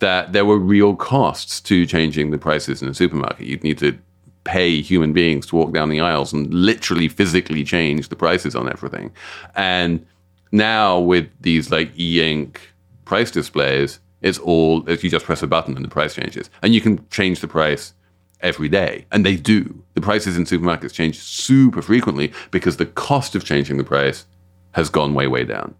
that 0.00 0.32
there 0.32 0.44
were 0.44 0.58
real 0.58 0.96
costs 0.96 1.60
to 1.60 1.86
changing 1.86 2.30
the 2.30 2.38
prices 2.38 2.82
in 2.82 2.88
a 2.88 2.94
supermarket. 2.94 3.46
You'd 3.46 3.62
need 3.62 3.78
to 3.78 3.96
pay 4.44 4.80
human 4.80 5.12
beings 5.12 5.46
to 5.46 5.56
walk 5.56 5.72
down 5.72 5.88
the 5.88 6.00
aisles 6.00 6.32
and 6.32 6.52
literally 6.52 7.08
physically 7.08 7.64
change 7.64 8.08
the 8.08 8.16
prices 8.16 8.54
on 8.54 8.68
everything. 8.68 9.12
And 9.54 10.04
now 10.52 10.98
with 10.98 11.28
these 11.40 11.70
like 11.70 11.92
e-ink 11.98 12.60
price 13.04 13.30
displays, 13.30 14.00
it's 14.22 14.38
all 14.38 14.88
you 14.88 15.10
just 15.10 15.26
press 15.26 15.42
a 15.42 15.46
button 15.46 15.76
and 15.76 15.84
the 15.84 15.88
price 15.88 16.14
changes, 16.14 16.50
and 16.62 16.74
you 16.74 16.80
can 16.80 17.06
change 17.10 17.40
the 17.40 17.48
price 17.48 17.92
every 18.40 18.68
day, 18.68 19.06
and 19.10 19.24
they 19.24 19.36
do. 19.36 19.82
The 19.94 20.00
prices 20.00 20.36
in 20.36 20.44
supermarkets 20.44 20.92
change 20.92 21.18
super 21.18 21.82
frequently 21.82 22.32
because 22.50 22.76
the 22.76 22.86
cost 22.86 23.34
of 23.34 23.44
changing 23.44 23.76
the 23.78 23.84
price 23.84 24.26
has 24.72 24.90
gone 24.90 25.14
way 25.14 25.26
way 25.26 25.44
down. 25.44 25.74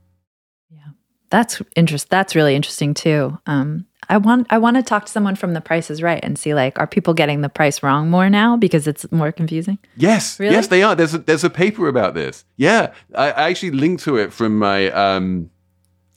Yeah, 0.70 0.88
that's 1.30 1.60
interest. 1.74 2.10
That's 2.10 2.34
really 2.34 2.54
interesting 2.54 2.94
too. 2.94 3.38
Um, 3.46 3.86
I 4.08 4.18
want 4.18 4.46
I 4.50 4.58
want 4.58 4.76
to 4.76 4.82
talk 4.82 5.06
to 5.06 5.12
someone 5.12 5.36
from 5.36 5.52
The 5.52 5.60
Price 5.60 5.90
is 5.90 6.02
Right 6.02 6.20
and 6.22 6.38
see 6.38 6.54
like 6.54 6.78
are 6.78 6.86
people 6.86 7.14
getting 7.14 7.40
the 7.40 7.48
price 7.48 7.82
wrong 7.82 8.08
more 8.08 8.30
now 8.30 8.56
because 8.56 8.86
it's 8.86 9.10
more 9.10 9.32
confusing? 9.32 9.78
Yes, 9.96 10.38
really? 10.38 10.54
yes, 10.54 10.68
they 10.68 10.82
are. 10.82 10.94
There's 10.94 11.14
a, 11.14 11.18
there's 11.18 11.44
a 11.44 11.50
paper 11.50 11.88
about 11.88 12.14
this. 12.14 12.44
Yeah, 12.56 12.92
I, 13.14 13.32
I 13.32 13.50
actually 13.50 13.72
linked 13.72 14.04
to 14.04 14.16
it 14.16 14.32
from 14.32 14.58
my 14.58 14.90
um, 14.90 15.50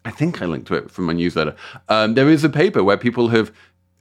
I 0.06 0.12
think 0.12 0.42
I 0.42 0.46
linked 0.46 0.68
to 0.68 0.76
it 0.76 0.92
from 0.92 1.06
my 1.06 1.14
newsletter. 1.14 1.56
Um, 1.90 2.14
there 2.14 2.30
is 2.30 2.44
a 2.44 2.50
paper 2.50 2.84
where 2.84 2.98
people 2.98 3.30
have 3.30 3.52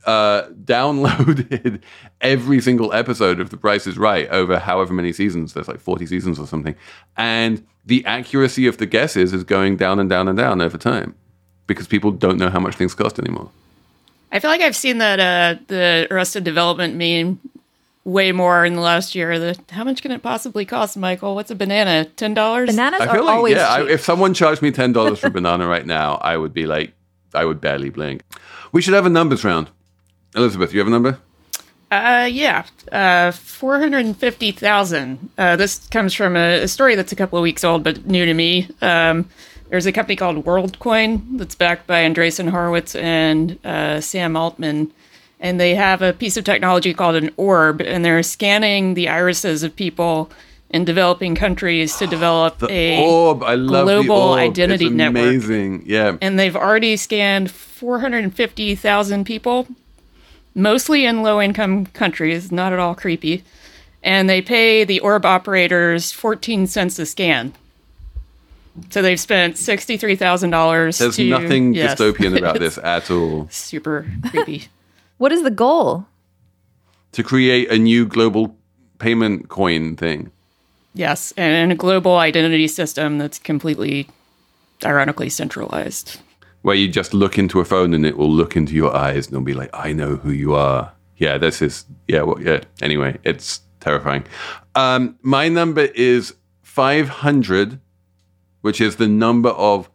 uh, 0.09 0.49
downloaded 0.65 1.83
every 2.23 2.63
single 2.63 2.95
episode 2.95 3.41
of 3.41 3.51
The 3.51 3.59
Price 3.59 3.87
is 3.87 3.99
Right 3.99 4.27
over 4.31 4.59
however 4.59 4.95
many 4.95 5.13
seasons. 5.13 5.53
There's 5.53 5.69
like 5.69 5.81
40 5.81 6.07
seasons 6.07 6.39
or 6.39 6.47
something. 6.47 6.75
And 7.19 7.67
the 7.85 8.03
accuracy 8.07 8.67
of 8.67 8.79
the 8.79 8.87
guesses 8.87 9.35
is 9.35 9.45
going 9.45 9.77
down 9.77 9.99
and 9.99 10.09
down 10.09 10.27
and 10.27 10.39
down 10.39 10.63
over 10.63 10.79
time 10.79 11.15
because 11.67 11.87
people 11.87 12.11
don't 12.11 12.39
know 12.39 12.49
how 12.49 12.59
much 12.59 12.75
things 12.77 12.95
cost 12.95 13.19
anymore. 13.19 13.51
I 14.33 14.41
feel 14.41 14.51
like 14.51 14.63
I've 14.63 14.77
seen 14.77 14.97
that 14.97 15.21
uh, 15.21 15.61
the 15.67 16.09
Arrested 16.11 16.43
Development 16.43 16.97
meme 16.97 17.39
way 18.05 18.33
more 18.33 18.65
in 18.65 18.77
the 18.77 18.81
last 18.81 19.15
year. 19.15 19.39
The, 19.39 19.59
how 19.69 19.85
much 19.85 20.01
can 20.01 20.11
it 20.11 20.23
possibly 20.23 20.65
cost, 20.65 20.97
Michael? 20.97 21.35
What's 21.35 21.51
a 21.51 21.55
banana? 21.55 22.07
Ten 22.07 22.33
dollars? 22.33 22.71
Bananas 22.71 23.03
I 23.03 23.07
feel 23.09 23.17
are 23.17 23.25
like, 23.25 23.37
always 23.37 23.57
yeah. 23.57 23.77
cheap. 23.77 23.89
I, 23.89 23.93
if 23.93 24.03
someone 24.03 24.33
charged 24.33 24.63
me 24.63 24.71
ten 24.71 24.95
dollars 24.95 25.19
for 25.19 25.27
a 25.27 25.31
banana 25.31 25.69
right 25.69 25.85
now, 25.85 26.15
I 26.17 26.39
would 26.39 26.55
be 26.55 26.67
like, 26.67 26.95
I 27.35 27.45
would 27.45 27.61
barely 27.61 27.91
blink. 27.91 28.23
We 28.73 28.81
should 28.81 28.95
have 28.95 29.05
a 29.05 29.11
numbers 29.11 29.45
round. 29.45 29.71
Elizabeth, 30.39 30.73
you 30.73 30.79
have 30.81 30.89
a 30.89 30.91
number? 30.91 31.19
Uh, 31.91 32.29
yeah, 32.31 32.65
uh, 32.93 33.33
450,000. 33.33 35.31
Uh, 35.39 35.57
this 35.57 35.87
comes 35.89 36.13
from 36.13 36.37
a, 36.37 36.63
a, 36.63 36.69
story 36.69 36.95
that's 36.95 37.13
a 37.13 37.17
couple 37.17 37.39
of 37.39 37.43
weeks 37.43 37.65
old, 37.65 37.83
but 37.83 38.07
new 38.07 38.27
to 38.27 38.35
me. 38.35 38.69
Um, 38.83 39.29
there's 39.71 39.87
a 39.87 39.93
company 39.93 40.17
called 40.17 40.45
WorldCoin 40.45 41.39
that's 41.39 41.55
backed 41.55 41.87
by 41.87 42.03
Andreessen 42.03 42.51
Horowitz 42.51 42.95
and 42.95 43.59
uh, 43.65 44.01
Sam 44.01 44.37
Altman. 44.37 44.93
And 45.41 45.59
they 45.61 45.75
have 45.77 46.03
a 46.03 46.13
piece 46.13 46.37
of 46.37 46.45
technology 46.45 46.93
called 46.93 47.17
an 47.17 47.31
orb, 47.37 47.81
and 47.81 48.05
they're 48.05 48.23
scanning 48.23 48.95
the 48.95 49.09
irises 49.09 49.63
of 49.63 49.75
people 49.75 50.31
in 50.71 50.85
developing 50.85 51.35
countries 51.35 51.97
to 51.97 52.07
develop 52.07 52.63
a 52.69 53.03
orb. 53.03 53.43
I 53.43 53.55
love 53.55 53.87
global 53.87 54.17
the 54.17 54.33
orb. 54.33 54.39
identity 54.41 54.87
it's 54.87 54.95
network. 54.95 55.23
Amazing, 55.23 55.85
yeah. 55.87 56.17
And 56.21 56.39
they've 56.39 56.57
already 56.57 56.97
scanned 56.97 57.51
450,000 57.51 59.25
people, 59.25 59.67
mostly 60.59 61.07
in 61.07 61.23
low 61.23 61.41
income 61.41 61.87
countries, 61.87 62.53
not 62.53 62.73
at 62.73 62.79
all 62.79 62.95
creepy. 62.95 63.45
And 64.03 64.29
they 64.29 64.43
pay 64.43 64.85
the 64.85 65.01
orb 65.01 65.25
operators 65.25 66.13
14 66.13 66.67
cents 66.67 66.99
a 66.99 67.07
scan. 67.07 67.55
So 68.91 69.03
they've 69.03 69.19
spent 69.19 69.57
$63,000. 69.57 70.99
There's 70.99 71.17
to, 71.17 71.29
nothing 71.29 71.75
yes. 71.75 71.99
dystopian 71.99 72.37
about 72.37 72.59
this 72.59 72.79
at 72.83 73.11
all. 73.11 73.49
Super 73.51 74.07
creepy. 74.31 74.69
What 75.19 75.33
is 75.33 75.43
the 75.43 75.51
goal? 75.51 76.07
To 77.11 77.25
create 77.25 77.69
a 77.73 77.77
new 77.77 78.07
global 78.07 78.55
payment 79.01 79.49
coin 79.49 79.97
thing. 79.97 80.31
yes, 80.95 81.33
and 81.37 81.73
a 81.73 81.75
global 81.75 82.19
identity 82.19 82.69
system 82.69 83.19
that's 83.19 83.41
completely, 83.41 84.07
ironically, 84.85 85.29
centralized. 85.29 86.21
Where 86.63 86.75
you 86.75 86.89
just 86.89 87.15
look 87.15 87.39
into 87.39 87.61
a 87.61 87.65
phone 87.65 87.95
and 87.95 88.05
it 88.05 88.17
will 88.17 88.31
look 88.31 88.57
into 88.57 88.75
your 88.75 88.95
eyes 88.95 89.27
and 89.27 89.35
it'll 89.35 89.45
be 89.45 89.55
like, 89.55 89.71
I 89.73 89.93
know 89.93 90.17
who 90.17 90.31
you 90.31 90.55
are. 90.55 90.93
Yeah, 91.17 91.39
this 91.39 91.63
is, 91.63 91.85
yeah, 92.07 92.23
well, 92.23 92.41
yeah. 92.41 92.61
Anyway, 92.83 93.19
it's 93.25 93.61
terrifying. 93.81 94.25
Um, 94.75 95.17
my 95.23 95.49
number 95.49 95.83
is 95.95 96.35
500, 96.63 97.81
which 98.61 98.81
is 98.81 98.97
the 98.97 99.09
number 99.09 99.51
of 99.51 99.89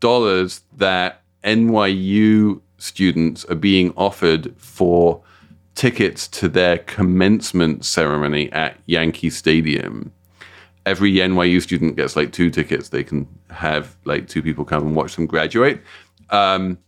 dollars 0.00 0.62
that 0.76 1.22
NYU 1.44 2.60
students 2.78 3.44
are 3.46 3.54
being 3.56 3.92
offered 3.96 4.54
for 4.56 5.22
tickets 5.74 6.26
to 6.28 6.48
their 6.48 6.78
commencement 6.78 7.84
ceremony 7.84 8.50
at 8.52 8.78
Yankee 8.86 9.30
Stadium. 9.30 10.12
Every 10.86 11.12
NYU 11.14 11.60
student 11.60 11.96
gets 11.96 12.16
like 12.16 12.32
two 12.32 12.50
tickets. 12.50 12.88
They 12.88 13.04
can 13.04 13.28
have 13.50 13.96
like 14.04 14.28
two 14.28 14.42
people 14.42 14.64
come 14.64 14.86
and 14.86 14.96
watch 14.96 15.16
them 15.16 15.26
graduate. 15.26 15.82
Um, 16.30 16.78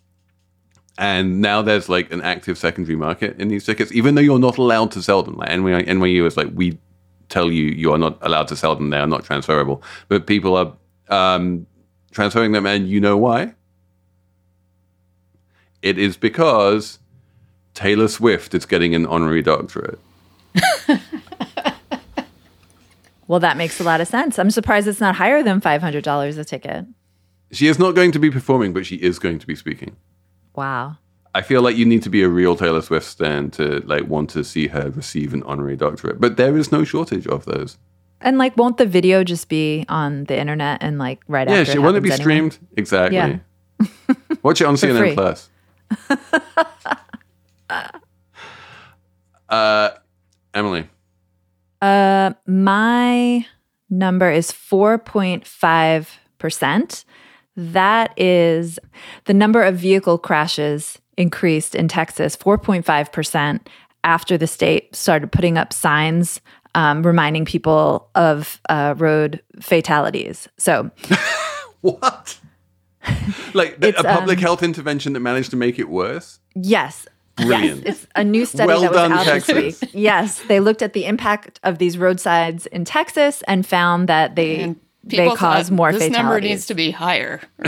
and 0.97 1.41
now 1.41 1.63
there's 1.63 1.89
like 1.89 2.11
an 2.13 2.23
active 2.23 2.57
secondary 2.57 2.97
market 2.97 3.41
in 3.41 3.49
these 3.49 3.67
tickets, 3.67 3.93
even 3.93 4.15
though 4.15 4.21
you're 4.21 4.39
not 4.39 4.57
allowed 4.57 4.91
to 4.93 5.03
sell 5.03 5.23
them. 5.23 5.37
Like 5.37 5.51
NYU, 5.51 5.87
NYU 5.87 6.27
is 6.27 6.37
like, 6.37 6.49
we 6.55 6.79
tell 7.29 7.53
you 7.53 7.67
you 7.67 7.93
are 7.93 7.99
not 7.99 8.19
allowed 8.23 8.49
to 8.49 8.57
sell 8.57 8.75
them. 8.75 8.91
They 8.91 8.99
are 8.99 9.07
not 9.07 9.25
transferable. 9.25 9.83
But 10.09 10.27
people 10.27 10.57
are 10.57 10.73
um, 11.09 11.67
transferring 12.11 12.53
them, 12.53 12.67
and 12.67 12.89
you 12.89 13.01
know 13.01 13.17
why? 13.17 13.55
It 15.83 15.99
is 15.99 16.17
because 16.17 16.99
Taylor 17.75 18.09
Swift 18.09 18.55
is 18.55 18.67
getting 18.67 18.95
an 18.95 19.07
honorary 19.07 19.43
doctorate. 19.43 20.01
Well, 23.29 23.41
that 23.41 23.57
makes 23.57 23.79
a 23.79 23.85
lot 23.85 24.01
of 24.01 24.09
sense. 24.09 24.39
I'm 24.39 24.51
surprised 24.51 24.89
it's 24.89 25.01
not 25.01 25.15
higher 25.17 25.43
than 25.43 25.61
$500 25.61 26.39
a 26.39 26.45
ticket. 26.45 26.87
She 27.53 27.67
is 27.69 27.79
not 27.79 27.95
going 27.95 28.11
to 28.13 28.19
be 28.19 28.31
performing, 28.31 28.73
but 28.73 28.85
she 28.87 28.97
is 28.97 29.19
going 29.19 29.39
to 29.39 29.47
be 29.47 29.55
speaking. 29.55 29.97
Wow. 30.57 30.97
I 31.35 31.43
feel 31.43 31.63
like 31.63 31.77
you 31.77 31.85
need 31.87 32.03
to 32.03 32.11
be 32.11 32.23
a 32.23 32.29
real 32.29 32.57
Taylor 32.57 32.81
Swift 32.83 33.07
stan 33.07 33.51
to 33.53 33.81
like 33.87 34.09
want 34.09 34.31
to 34.31 34.43
see 34.43 34.67
her 34.69 34.91
receive 34.91 35.35
an 35.35 35.43
honorary 35.45 35.77
doctorate. 35.77 36.21
But 36.21 36.37
there 36.37 36.57
is 36.57 36.73
no 36.73 36.85
shortage 36.85 37.27
of 37.27 37.45
those. 37.45 37.79
And 38.21 38.39
like, 38.39 38.57
won't 38.57 38.79
the 38.79 38.87
video 38.87 39.23
just 39.25 39.49
be 39.49 39.85
on 39.89 40.25
the 40.25 40.37
internet 40.39 40.83
and 40.83 40.99
like 40.99 41.21
right 41.29 41.49
Yeah, 41.49 41.57
after? 41.59 41.73
she 41.73 41.79
won't 41.79 41.97
it 41.97 42.03
be 42.03 42.09
anyway? 42.11 42.23
streamed? 42.23 42.59
Exactly. 42.77 43.17
Yeah. 43.17 43.39
Watch 44.43 44.61
it 44.61 44.65
on 44.67 44.75
CNN 44.75 44.99
free. 44.99 45.15
Plus. 45.15 45.49
uh, 49.49 49.91
Emily. 50.55 50.89
Uh, 51.81 52.33
my 52.47 53.47
number 53.91 54.31
is 54.31 54.53
4.5%. 54.53 57.05
That 57.57 58.13
is 58.17 58.79
the 59.25 59.35
number 59.35 59.63
of 59.63 59.75
vehicle 59.77 60.19
crashes 60.19 60.99
increased 61.17 61.75
in 61.75 61.89
Texas 61.89 62.37
4.5% 62.37 63.67
after 64.05 64.39
the 64.39 64.47
state 64.47 64.95
started 64.95 65.33
putting 65.33 65.59
up 65.59 65.73
signs 65.73 66.41
um, 66.75 67.05
reminding 67.05 67.45
people 67.45 68.09
of 68.15 68.61
uh, 68.69 68.95
road 68.97 69.43
fatalities. 69.61 70.49
So, 70.59 70.91
What? 71.81 72.39
like 73.55 73.81
the, 73.81 73.99
a 73.99 74.03
public 74.03 74.39
um, 74.39 74.43
health 74.43 74.63
intervention 74.63 75.13
that 75.15 75.21
managed 75.21 75.51
to 75.51 75.57
make 75.57 75.79
it 75.79 75.89
worse? 75.89 76.41
yes. 76.55 77.07
Brilliant. 77.39 77.85
Yes, 77.87 77.97
it's 77.97 78.07
a 78.15 78.25
new 78.25 78.45
study 78.45 78.69
Well 78.69 78.81
that 78.83 78.91
was 78.91 78.97
done, 78.97 79.13
out 79.13 79.25
Texas. 79.25 79.79
this 79.79 79.81
week. 79.81 79.91
Yes, 79.95 80.41
they 80.49 80.61
looked 80.61 80.83
at 80.83 80.93
the 80.93 81.07
impact 81.07 81.61
of 81.63 81.79
these 81.79 81.97
roadsides 81.99 82.67
in 82.67 82.85
Texas 82.85 83.43
and 83.49 83.67
found 83.67 84.09
that 84.09 84.37
they 84.37 84.61
And 84.61 84.81
they 85.05 85.29
cause 85.29 85.69
thought, 85.69 85.75
more 85.75 85.93
This 85.93 86.03
fatalities. 86.03 86.09
This 86.09 86.17
number 86.23 86.41
needs 86.41 86.67
to 86.67 86.75
be 86.75 86.91
higher. 86.91 87.41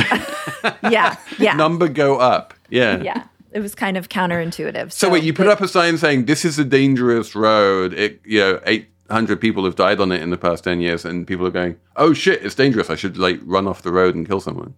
yeah, 0.91 1.17
yeah, 1.39 1.55
Number 1.55 1.89
go 1.89 2.19
up. 2.19 2.55
Yeah. 2.69 3.03
yeah. 3.03 3.25
It 3.53 3.61
was 3.61 3.75
kind 3.75 3.97
of 3.97 4.09
counterintuitive. 4.09 4.93
So 4.93 5.09
wait, 5.09 5.25
you 5.25 5.33
put 5.33 5.49
up 5.49 5.61
a 5.61 5.67
sign 5.67 5.99
saying 5.99 6.27
this 6.27 6.45
is 6.45 6.59
a 6.59 6.65
dangerous 6.65 7.35
road. 7.35 7.93
It, 7.95 8.21
you 8.25 8.39
know, 8.39 8.61
eight 8.65 8.89
hundred 9.11 9.41
people 9.41 9.65
have 9.65 9.75
died 9.75 10.01
on 10.01 10.13
it 10.13 10.23
in 10.23 10.31
the 10.31 10.39
past 10.39 10.63
ten 10.63 10.81
years, 10.81 11.05
and 11.05 11.27
people 11.27 11.45
are 11.47 11.51
going, 11.51 11.77
"Oh 11.97 12.13
shit, 12.13 12.45
it's 12.45 12.55
dangerous. 12.55 12.91
I 12.91 12.95
should 12.95 13.17
like 13.19 13.41
run 13.43 13.67
off 13.67 13.83
the 13.83 13.91
road 13.91 14.15
and 14.15 14.27
kill 14.27 14.41
someone." 14.41 14.75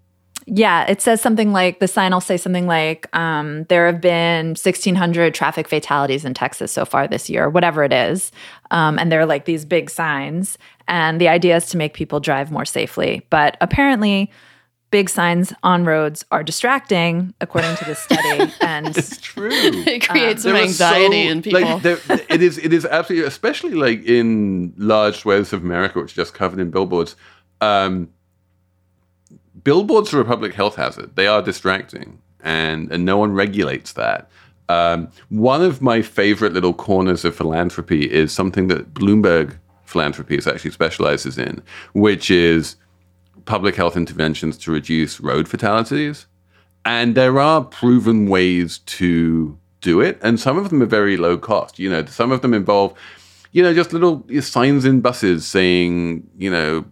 Yeah, 0.46 0.84
it 0.90 1.00
says 1.00 1.20
something 1.20 1.52
like 1.52 1.78
the 1.78 1.88
sign 1.88 2.12
will 2.12 2.20
say 2.20 2.36
something 2.36 2.66
like, 2.66 3.14
um, 3.16 3.64
there 3.64 3.86
have 3.86 4.00
been 4.00 4.48
1,600 4.48 5.34
traffic 5.34 5.68
fatalities 5.68 6.24
in 6.24 6.34
Texas 6.34 6.72
so 6.72 6.84
far 6.84 7.06
this 7.06 7.30
year, 7.30 7.48
whatever 7.48 7.84
it 7.84 7.92
is. 7.92 8.32
Um, 8.70 8.98
and 8.98 9.10
they're 9.10 9.26
like 9.26 9.44
these 9.44 9.64
big 9.64 9.88
signs. 9.90 10.58
And 10.88 11.20
the 11.20 11.28
idea 11.28 11.56
is 11.56 11.66
to 11.70 11.76
make 11.76 11.94
people 11.94 12.20
drive 12.20 12.50
more 12.50 12.64
safely. 12.64 13.26
But 13.30 13.56
apparently, 13.60 14.30
big 14.90 15.08
signs 15.08 15.52
on 15.62 15.84
roads 15.84 16.24
are 16.30 16.42
distracting, 16.42 17.34
according 17.40 17.76
to 17.76 17.84
this 17.84 17.98
study. 18.00 18.52
and 18.60 18.96
It's 18.96 19.20
true. 19.20 19.50
It 19.52 20.08
creates 20.08 20.42
some 20.42 20.56
anxiety 20.56 21.24
so- 21.24 21.30
in 21.30 21.42
people. 21.42 21.60
Like, 21.60 21.82
there, 21.82 21.98
it 22.28 22.42
is. 22.42 22.58
It 22.58 22.72
is 22.72 22.84
absolutely, 22.84 23.26
especially 23.28 23.74
like 23.74 24.04
in 24.04 24.74
large 24.76 25.18
swathes 25.18 25.52
of 25.52 25.62
America, 25.62 26.00
which 26.00 26.12
are 26.12 26.16
just 26.16 26.34
covered 26.34 26.58
in 26.60 26.70
billboards. 26.70 27.16
Um, 27.60 28.10
billboards 29.64 30.12
are 30.12 30.20
a 30.20 30.24
public 30.24 30.54
health 30.54 30.76
hazard. 30.76 31.16
They 31.16 31.26
are 31.26 31.42
distracting, 31.42 32.20
and 32.40 32.90
and 32.92 33.04
no 33.04 33.16
one 33.16 33.32
regulates 33.32 33.92
that. 33.94 34.28
Um, 34.68 35.10
one 35.28 35.62
of 35.62 35.82
my 35.82 36.02
favorite 36.02 36.52
little 36.52 36.72
corners 36.72 37.24
of 37.24 37.34
philanthropy 37.36 38.10
is 38.10 38.32
something 38.32 38.68
that 38.68 38.94
Bloomberg 38.94 39.58
Philanthropies 39.84 40.46
actually 40.46 40.70
specializes 40.70 41.36
in, 41.36 41.62
which 41.92 42.30
is 42.30 42.76
public 43.44 43.74
health 43.74 43.96
interventions 43.96 44.56
to 44.58 44.72
reduce 44.72 45.20
road 45.20 45.48
fatalities. 45.48 46.26
And 46.84 47.14
there 47.14 47.38
are 47.38 47.62
proven 47.62 48.28
ways 48.28 48.78
to 48.78 49.58
do 49.80 50.00
it, 50.00 50.18
and 50.22 50.40
some 50.40 50.56
of 50.56 50.70
them 50.70 50.82
are 50.82 50.86
very 50.86 51.16
low 51.16 51.36
cost. 51.36 51.78
You 51.78 51.90
know, 51.90 52.04
some 52.06 52.32
of 52.32 52.40
them 52.40 52.54
involve, 52.54 52.94
you 53.52 53.62
know, 53.62 53.74
just 53.74 53.92
little 53.92 54.24
signs 54.40 54.84
in 54.84 55.00
buses 55.00 55.46
saying, 55.46 56.26
you 56.38 56.50
know, 56.50 56.84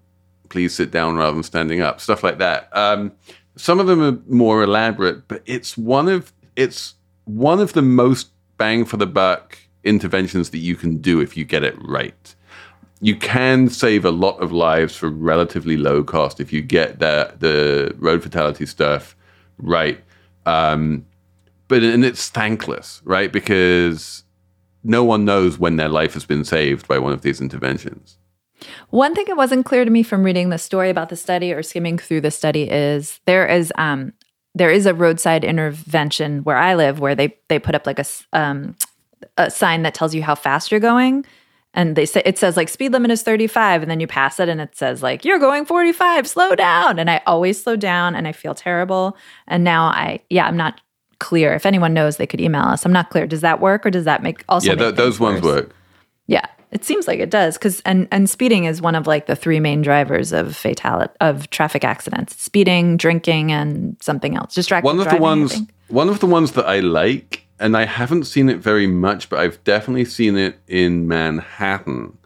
please 0.50 0.74
sit 0.74 0.90
down 0.90 1.16
rather 1.16 1.32
than 1.32 1.42
standing 1.42 1.80
up, 1.80 2.00
stuff 2.00 2.22
like 2.22 2.38
that. 2.38 2.68
Um, 2.76 3.12
some 3.56 3.80
of 3.80 3.86
them 3.86 4.02
are 4.02 4.18
more 4.28 4.62
elaborate, 4.62 5.26
but 5.28 5.42
it's 5.46 5.78
one 5.78 6.08
of 6.08 6.32
it's 6.56 6.94
one 7.24 7.60
of 7.60 7.72
the 7.72 7.82
most 7.82 8.30
bang 8.58 8.84
for 8.84 8.96
the 8.98 9.06
buck 9.06 9.58
interventions 9.84 10.50
that 10.50 10.58
you 10.58 10.76
can 10.76 10.98
do 10.98 11.20
if 11.20 11.36
you 11.36 11.44
get 11.44 11.64
it 11.64 11.74
right. 11.80 12.34
You 13.00 13.16
can 13.16 13.70
save 13.70 14.04
a 14.04 14.10
lot 14.10 14.36
of 14.42 14.52
lives 14.52 14.94
for 14.94 15.08
relatively 15.08 15.78
low 15.78 16.04
cost 16.04 16.40
if 16.40 16.52
you 16.52 16.60
get 16.60 16.98
the 16.98 17.34
the 17.38 17.94
road 17.98 18.22
fatality 18.22 18.66
stuff 18.66 19.16
right. 19.58 19.98
Um, 20.46 21.06
but 21.68 21.82
and 21.82 22.04
it's 22.04 22.28
thankless, 22.28 23.00
right? 23.04 23.32
Because 23.32 24.24
no 24.82 25.04
one 25.04 25.24
knows 25.24 25.58
when 25.58 25.76
their 25.76 25.88
life 25.88 26.14
has 26.14 26.24
been 26.24 26.44
saved 26.44 26.88
by 26.88 26.98
one 26.98 27.12
of 27.12 27.22
these 27.22 27.40
interventions. 27.40 28.16
One 28.90 29.14
thing 29.14 29.26
that 29.28 29.36
wasn't 29.36 29.66
clear 29.66 29.84
to 29.84 29.90
me 29.90 30.02
from 30.02 30.22
reading 30.22 30.50
the 30.50 30.58
story 30.58 30.90
about 30.90 31.08
the 31.08 31.16
study 31.16 31.52
or 31.52 31.62
skimming 31.62 31.98
through 31.98 32.20
the 32.22 32.30
study 32.30 32.70
is 32.70 33.20
there 33.26 33.46
is 33.46 33.72
um, 33.76 34.12
there 34.54 34.70
is 34.70 34.86
a 34.86 34.94
roadside 34.94 35.44
intervention 35.44 36.42
where 36.44 36.56
I 36.56 36.74
live 36.74 37.00
where 37.00 37.14
they 37.14 37.36
they 37.48 37.58
put 37.58 37.74
up 37.74 37.86
like 37.86 37.98
a 37.98 38.04
um, 38.32 38.76
a 39.36 39.50
sign 39.50 39.82
that 39.82 39.94
tells 39.94 40.14
you 40.14 40.22
how 40.22 40.34
fast 40.34 40.70
you're 40.70 40.80
going, 40.80 41.24
and 41.72 41.94
they 41.94 42.06
say 42.06 42.22
it 42.24 42.38
says 42.38 42.56
like 42.56 42.68
speed 42.68 42.92
limit 42.92 43.10
is 43.10 43.22
35 43.22 43.82
and 43.82 43.90
then 43.90 44.00
you 44.00 44.06
pass 44.06 44.40
it 44.40 44.48
and 44.48 44.60
it 44.60 44.76
says 44.76 45.02
like 45.02 45.24
you're 45.24 45.38
going 45.38 45.64
45 45.64 46.26
slow 46.26 46.54
down. 46.54 46.98
And 46.98 47.08
i 47.10 47.20
always 47.26 47.62
slow 47.62 47.76
down 47.76 48.14
and 48.14 48.26
i 48.26 48.32
feel 48.32 48.54
terrible. 48.54 49.16
And 49.46 49.62
now 49.62 49.86
i 49.86 50.20
yeah 50.30 50.46
i'm 50.46 50.56
not 50.56 50.80
clear. 51.20 51.54
If 51.54 51.66
anyone 51.66 51.94
knows 51.94 52.16
they 52.16 52.26
could 52.26 52.40
email 52.40 52.62
us. 52.62 52.84
I'm 52.84 52.92
not 52.92 53.10
clear. 53.10 53.26
Does 53.26 53.42
that 53.42 53.60
work 53.60 53.84
or 53.84 53.90
does 53.90 54.04
that 54.04 54.22
make 54.22 54.42
also 54.48 54.68
yeah, 54.68 54.74
th- 54.74 54.94
those 54.94 55.20
ones 55.20 55.42
worse? 55.42 55.62
work. 55.62 55.74
yeah 56.26 56.46
it 56.72 56.84
seems 56.84 57.08
like 57.08 57.18
it 57.18 57.30
does 57.30 57.58
because 57.58 57.80
and 57.80 58.06
and 58.12 58.30
speeding 58.30 58.64
is 58.64 58.80
one 58.80 58.94
of 58.94 59.06
like 59.06 59.26
the 59.26 59.34
three 59.34 59.60
main 59.60 59.82
drivers 59.82 60.32
of 60.32 60.56
fatality 60.56 61.12
of 61.20 61.50
traffic 61.50 61.84
accidents. 61.84 62.40
Speeding 62.40 62.96
drinking 62.96 63.50
and 63.50 63.96
something 64.00 64.36
else. 64.36 64.54
Distracted 64.54 64.86
One 64.86 64.98
of 64.98 65.04
the 65.04 65.10
driving, 65.10 65.26
I 65.26 65.28
ones, 65.28 65.62
one 65.88 66.08
of 66.08 66.20
the 66.20 66.26
ones 66.26 66.52
that 66.52 66.66
I 66.66 66.80
like, 66.80 67.44
and 67.58 67.76
I 67.76 67.86
haven't 67.86 68.24
seen 68.24 68.48
it 68.48 68.58
very 68.58 68.86
much, 68.86 69.28
but 69.28 69.40
I've 69.40 69.62
definitely 69.64 70.04
seen 70.04 70.36
it 70.36 70.58
in 70.68 71.08
Manhattan. 71.08 72.16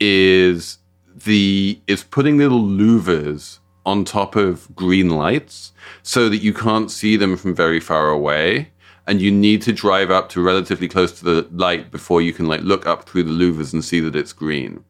Is 0.00 0.78
the 1.14 1.80
is 1.86 2.02
putting 2.02 2.38
little 2.38 2.62
louvers 2.62 3.60
on 3.86 4.04
top 4.04 4.34
of 4.34 4.74
green 4.74 5.10
lights 5.10 5.72
so 6.02 6.28
that 6.28 6.38
you 6.38 6.52
can't 6.52 6.90
see 6.90 7.16
them 7.16 7.36
from 7.36 7.54
very 7.54 7.80
far 7.80 8.08
away 8.08 8.70
and 9.06 9.20
you 9.20 9.30
need 9.30 9.60
to 9.62 9.72
drive 9.72 10.10
up 10.10 10.28
to 10.30 10.42
relatively 10.42 10.88
close 10.88 11.18
to 11.18 11.24
the 11.24 11.48
light 11.52 11.90
before 11.90 12.22
you 12.22 12.32
can 12.32 12.46
like 12.46 12.60
look 12.62 12.86
up 12.86 13.08
through 13.08 13.22
the 13.22 13.30
louvers 13.30 13.72
and 13.72 13.84
see 13.84 14.00
that 14.00 14.16
it's 14.16 14.32
green 14.32 14.84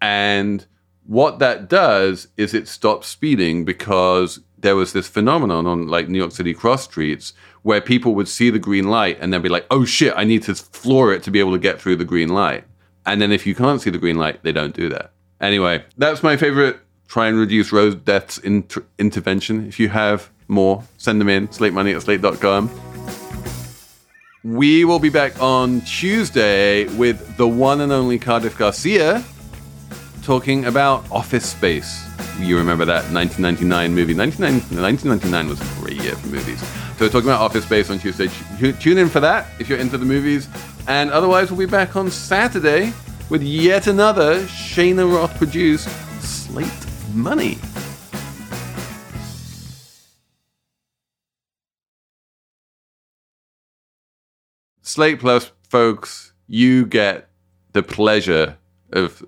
and 0.00 0.66
what 1.06 1.38
that 1.38 1.68
does 1.68 2.28
is 2.36 2.52
it 2.52 2.68
stops 2.68 3.06
speeding 3.06 3.64
because 3.64 4.40
there 4.58 4.76
was 4.76 4.92
this 4.92 5.06
phenomenon 5.06 5.66
on 5.66 5.88
like 5.88 6.08
New 6.08 6.18
York 6.18 6.32
City 6.32 6.52
cross 6.52 6.84
streets 6.84 7.32
where 7.62 7.80
people 7.80 8.14
would 8.14 8.28
see 8.28 8.50
the 8.50 8.58
green 8.58 8.88
light 8.88 9.18
and 9.20 9.32
then 9.32 9.42
be 9.42 9.48
like, 9.48 9.66
oh 9.70 9.84
shit, 9.84 10.12
I 10.16 10.24
need 10.24 10.42
to 10.44 10.54
floor 10.54 11.12
it 11.12 11.22
to 11.24 11.30
be 11.30 11.40
able 11.40 11.52
to 11.52 11.58
get 11.58 11.80
through 11.80 11.96
the 11.96 12.04
green 12.04 12.28
light. 12.28 12.64
And 13.04 13.20
then 13.20 13.30
if 13.30 13.46
you 13.46 13.54
can't 13.54 13.80
see 13.80 13.90
the 13.90 13.98
green 13.98 14.16
light, 14.16 14.42
they 14.42 14.52
don't 14.52 14.74
do 14.74 14.88
that. 14.88 15.12
Anyway, 15.40 15.84
that's 15.96 16.22
my 16.22 16.36
favorite 16.36 16.80
try 17.08 17.28
and 17.28 17.38
reduce 17.38 17.70
road 17.70 18.04
deaths 18.04 18.38
inter- 18.38 18.84
intervention. 18.98 19.68
If 19.68 19.78
you 19.78 19.88
have 19.90 20.30
more, 20.48 20.82
send 20.98 21.20
them 21.20 21.28
in, 21.28 21.46
slatemoney 21.48 21.94
at 21.94 22.02
slate.com. 22.02 22.95
We 24.52 24.84
will 24.84 25.00
be 25.00 25.08
back 25.08 25.42
on 25.42 25.80
Tuesday 25.80 26.84
with 26.96 27.36
the 27.36 27.48
one 27.48 27.80
and 27.80 27.90
only 27.90 28.16
Cardiff 28.16 28.56
Garcia 28.56 29.24
talking 30.22 30.66
about 30.66 31.04
Office 31.10 31.46
Space. 31.46 32.08
You 32.38 32.56
remember 32.56 32.84
that 32.84 33.12
1999 33.12 33.92
movie? 33.92 34.14
1999 34.14 35.48
was 35.48 35.60
a 35.60 35.80
great 35.80 36.00
year 36.00 36.14
for 36.14 36.28
movies. 36.28 36.60
So 36.60 37.06
we're 37.06 37.08
talking 37.08 37.28
about 37.28 37.40
Office 37.40 37.64
Space 37.64 37.90
on 37.90 37.98
Tuesday. 37.98 38.28
Tune 38.78 38.98
in 38.98 39.08
for 39.08 39.18
that 39.18 39.48
if 39.58 39.68
you're 39.68 39.80
into 39.80 39.98
the 39.98 40.06
movies. 40.06 40.48
And 40.86 41.10
otherwise, 41.10 41.50
we'll 41.50 41.66
be 41.66 41.66
back 41.66 41.96
on 41.96 42.08
Saturday 42.08 42.92
with 43.28 43.42
yet 43.42 43.88
another 43.88 44.46
Cheyna 44.46 45.04
Roth 45.04 45.36
produced 45.38 45.88
Slate 46.22 46.70
Money. 47.12 47.58
Slate 54.96 55.20
Plus, 55.20 55.52
folks, 55.68 56.32
you 56.46 56.86
get 56.86 57.28
the 57.74 57.82
pleasure 57.82 58.56
of 58.94 59.22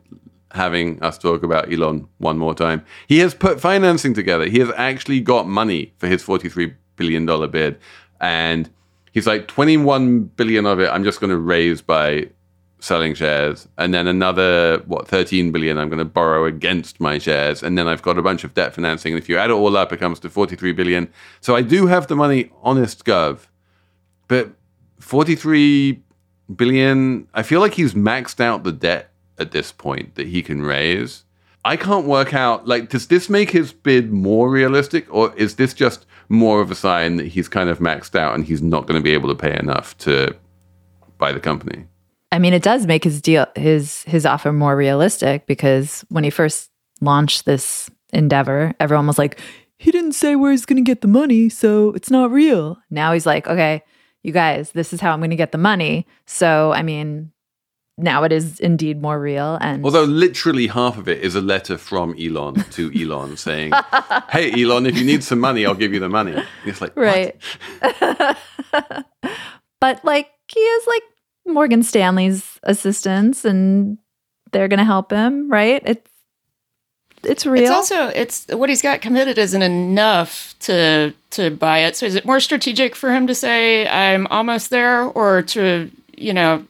having 0.53 0.99
us 1.03 1.19
talk 1.19 1.43
about 1.43 1.71
Elon 1.71 2.09
one 2.17 2.39
more 2.39 2.55
time. 2.55 2.83
He 3.07 3.19
has 3.19 3.35
put 3.35 3.61
financing 3.61 4.15
together. 4.15 4.47
He 4.47 4.61
has 4.61 4.71
actually 4.79 5.21
got 5.21 5.47
money 5.47 5.93
for 5.99 6.07
his 6.07 6.23
$43 6.25 6.75
billion 6.97 7.27
bid. 7.51 7.79
And 8.19 8.71
he's 9.13 9.27
like, 9.27 9.47
21 9.47 10.23
billion 10.37 10.65
of 10.65 10.81
it, 10.81 10.89
I'm 10.89 11.05
just 11.05 11.21
going 11.21 11.29
to 11.29 11.37
raise 11.37 11.83
by 11.83 12.31
selling 12.81 13.13
shares. 13.13 13.69
And 13.77 13.93
then 13.93 14.07
another, 14.07 14.79
what, 14.87 15.07
13 15.07 15.53
billion 15.53 15.77
I'm 15.77 15.91
going 15.91 15.99
to 15.99 16.07
borrow 16.07 16.47
against 16.47 16.99
my 16.99 17.19
shares. 17.19 17.63
And 17.63 17.77
then 17.77 17.87
I've 17.87 18.01
got 18.01 18.17
a 18.17 18.23
bunch 18.23 18.43
of 18.43 18.55
debt 18.55 18.75
financing. 18.75 19.13
And 19.13 19.23
if 19.23 19.29
you 19.29 19.37
add 19.37 19.51
it 19.51 19.53
all 19.53 19.77
up, 19.77 19.93
it 19.93 19.99
comes 19.99 20.19
to 20.21 20.31
43 20.31 20.73
billion. 20.73 21.13
So 21.43 21.55
I 21.55 21.61
do 21.61 21.89
have 21.89 22.07
the 22.07 22.17
money, 22.17 22.51
honest 22.63 23.05
gov. 23.05 23.49
But 24.29 24.53
43 25.01 26.03
billion, 26.55 27.29
I 27.35 27.43
feel 27.43 27.61
like 27.61 27.75
he's 27.75 27.95
maxed 27.95 28.41
out 28.41 28.65
the 28.65 28.73
debt 28.73 29.11
at 29.39 29.53
this 29.53 29.73
point 29.73 30.15
that 30.17 30.27
he 30.27 30.43
can 30.43 30.63
raise. 30.63 31.25
I 31.65 31.77
can't 31.77 32.07
work 32.07 32.35
out 32.35 32.67
like 32.67 32.89
does 32.89 33.09
this 33.09 33.29
make 33.29 33.51
his 33.51 33.73
bid 33.73 34.11
more 34.11 34.51
realistic 34.51 35.13
or 35.13 35.35
is 35.35 35.57
this 35.57 35.75
just 35.75 36.07
more 36.29 36.61
of 36.61 36.71
a 36.71 36.75
sign 36.75 37.17
that 37.17 37.27
he's 37.27 37.49
kind 37.49 37.69
of 37.69 37.79
maxed 37.79 38.19
out 38.19 38.35
and 38.35 38.45
he's 38.45 38.63
not 38.63 38.87
going 38.87 38.99
to 38.99 39.05
be 39.05 39.13
able 39.13 39.29
to 39.29 39.35
pay 39.35 39.59
enough 39.59 39.97
to 39.99 40.35
buy 41.19 41.33
the 41.33 41.41
company? 41.41 41.87
I 42.31 42.39
mean, 42.39 42.53
it 42.53 42.63
does 42.63 42.87
make 42.87 43.05
his 43.05 43.21
deal 43.21 43.47
his 43.55 44.05
his 44.05 44.25
offer 44.25 44.53
more 44.53 44.77
realistic 44.77 45.47
because 45.47 46.05
when 46.09 46.25
he 46.25 46.31
first 46.31 46.71
launched 47.01 47.45
this 47.45 47.91
endeavor, 48.13 48.75
everyone 48.81 49.07
was 49.07 49.19
like, 49.19 49.41
"He 49.79 49.91
didn't 49.91 50.13
say 50.13 50.37
where 50.37 50.51
he's 50.51 50.67
going 50.67 50.83
to 50.83 50.89
get 50.89 51.01
the 51.01 51.09
money, 51.09 51.49
so 51.49 51.93
it's 51.93 52.11
not 52.11 52.31
real." 52.31 52.79
Now 52.91 53.13
he's 53.13 53.27
like, 53.27 53.47
"Okay, 53.47 53.83
you 54.29 54.33
guys, 54.33 54.71
this 54.73 54.93
is 54.93 55.01
how 55.01 55.13
I'm 55.13 55.19
going 55.21 55.31
to 55.31 55.37
get 55.37 55.51
the 55.51 55.59
money." 55.59 56.07
So, 56.27 56.73
I 56.73 56.83
mean, 56.83 57.33
now 57.99 58.23
it 58.23 58.33
is 58.33 58.61
indeed 58.61 59.03
more 59.03 59.19
real. 59.21 59.59
And 59.61 59.85
Although 59.85 60.05
literally 60.05 60.69
half 60.69 60.97
of 60.97 61.09
it 61.09 61.21
is 61.21 61.35
a 61.35 61.41
letter 61.41 61.77
from 61.77 62.15
Elon 62.19 62.55
to 62.55 62.93
Elon 63.03 63.37
saying, 63.37 63.73
"Hey 64.31 64.53
Elon, 64.63 64.87
if 64.87 64.97
you 64.97 65.05
need 65.05 65.25
some 65.25 65.41
money, 65.41 65.67
I'll 65.67 65.75
give 65.75 65.93
you 65.93 66.01
the 66.01 66.09
money." 66.09 66.33
And 66.33 66.47
it's 66.65 66.81
like, 66.81 66.97
right, 66.97 67.37
but 69.81 70.05
like 70.05 70.31
he 70.47 70.61
is 70.61 70.87
like 70.87 71.03
Morgan 71.47 71.83
Stanley's 71.83 72.59
assistants, 72.63 73.45
and 73.45 73.99
they're 74.53 74.69
going 74.69 74.79
to 74.79 74.85
help 74.85 75.11
him, 75.11 75.51
right? 75.51 75.83
It's 75.85 76.08
it's 77.25 77.47
real. 77.47 77.63
It's 77.63 77.71
also 77.71 78.09
it's 78.09 78.47
what 78.49 78.69
he's 78.69 78.83
got 78.83 79.01
committed 79.01 79.39
isn't 79.39 79.63
enough 79.63 80.55
to 80.61 81.13
to 81.31 81.51
buy 81.51 81.81
it. 81.81 81.97
So 81.97 82.07
is 82.07 82.15
it 82.15 82.25
more 82.25 82.41
strategic 82.41 82.95
for 82.95 83.13
him 83.13 83.27
to 83.27 83.35
say 83.35 83.89
I'm 83.89 84.27
almost 84.29 84.71
there, 84.71 85.03
or 85.03 85.43
to 85.43 85.91
you 86.17 86.33
know 86.33 86.65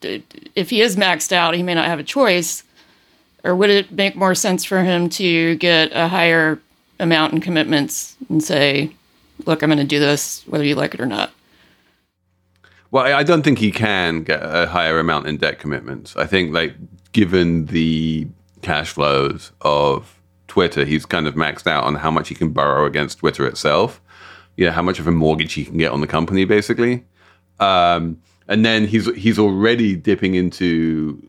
if 0.54 0.70
he 0.70 0.80
is 0.80 0.96
maxed 0.96 1.32
out, 1.32 1.54
he 1.54 1.62
may 1.62 1.74
not 1.74 1.86
have 1.86 1.98
a 1.98 2.04
choice, 2.04 2.62
or 3.44 3.54
would 3.54 3.70
it 3.70 3.92
make 3.92 4.16
more 4.16 4.34
sense 4.34 4.64
for 4.64 4.82
him 4.82 5.08
to 5.10 5.56
get 5.56 5.90
a 5.92 6.08
higher 6.08 6.60
amount 6.98 7.32
in 7.32 7.40
commitments 7.40 8.16
and 8.28 8.42
say, 8.42 8.92
look, 9.46 9.62
I'm 9.62 9.68
going 9.68 9.78
to 9.78 9.84
do 9.84 10.00
this 10.00 10.42
whether 10.46 10.64
you 10.64 10.74
like 10.74 10.94
it 10.94 11.00
or 11.00 11.06
not. 11.06 11.32
Well, 12.90 13.04
I 13.04 13.18
I 13.18 13.22
don't 13.22 13.42
think 13.42 13.58
he 13.58 13.70
can 13.70 14.22
get 14.22 14.40
a 14.42 14.66
higher 14.66 14.98
amount 14.98 15.26
in 15.26 15.36
debt 15.36 15.58
commitments. 15.58 16.16
I 16.16 16.26
think, 16.26 16.54
like, 16.54 16.74
given 17.12 17.66
the 17.66 18.26
cash 18.62 18.90
flows 18.90 19.52
of 19.60 20.17
Twitter, 20.58 20.84
he's 20.84 21.06
kind 21.06 21.28
of 21.28 21.36
maxed 21.36 21.68
out 21.68 21.84
on 21.84 21.94
how 21.94 22.10
much 22.10 22.28
he 22.28 22.34
can 22.34 22.50
borrow 22.50 22.84
against 22.84 23.18
Twitter 23.18 23.46
itself. 23.46 24.00
You 24.56 24.66
know, 24.66 24.72
how 24.72 24.82
much 24.82 24.98
of 24.98 25.06
a 25.06 25.12
mortgage 25.12 25.52
he 25.52 25.64
can 25.64 25.78
get 25.78 25.92
on 25.92 26.00
the 26.00 26.08
company, 26.08 26.44
basically. 26.44 27.04
Um, 27.60 28.20
and 28.48 28.66
then 28.66 28.88
he's 28.88 29.06
he's 29.14 29.38
already 29.38 29.94
dipping 29.94 30.34
into 30.34 31.22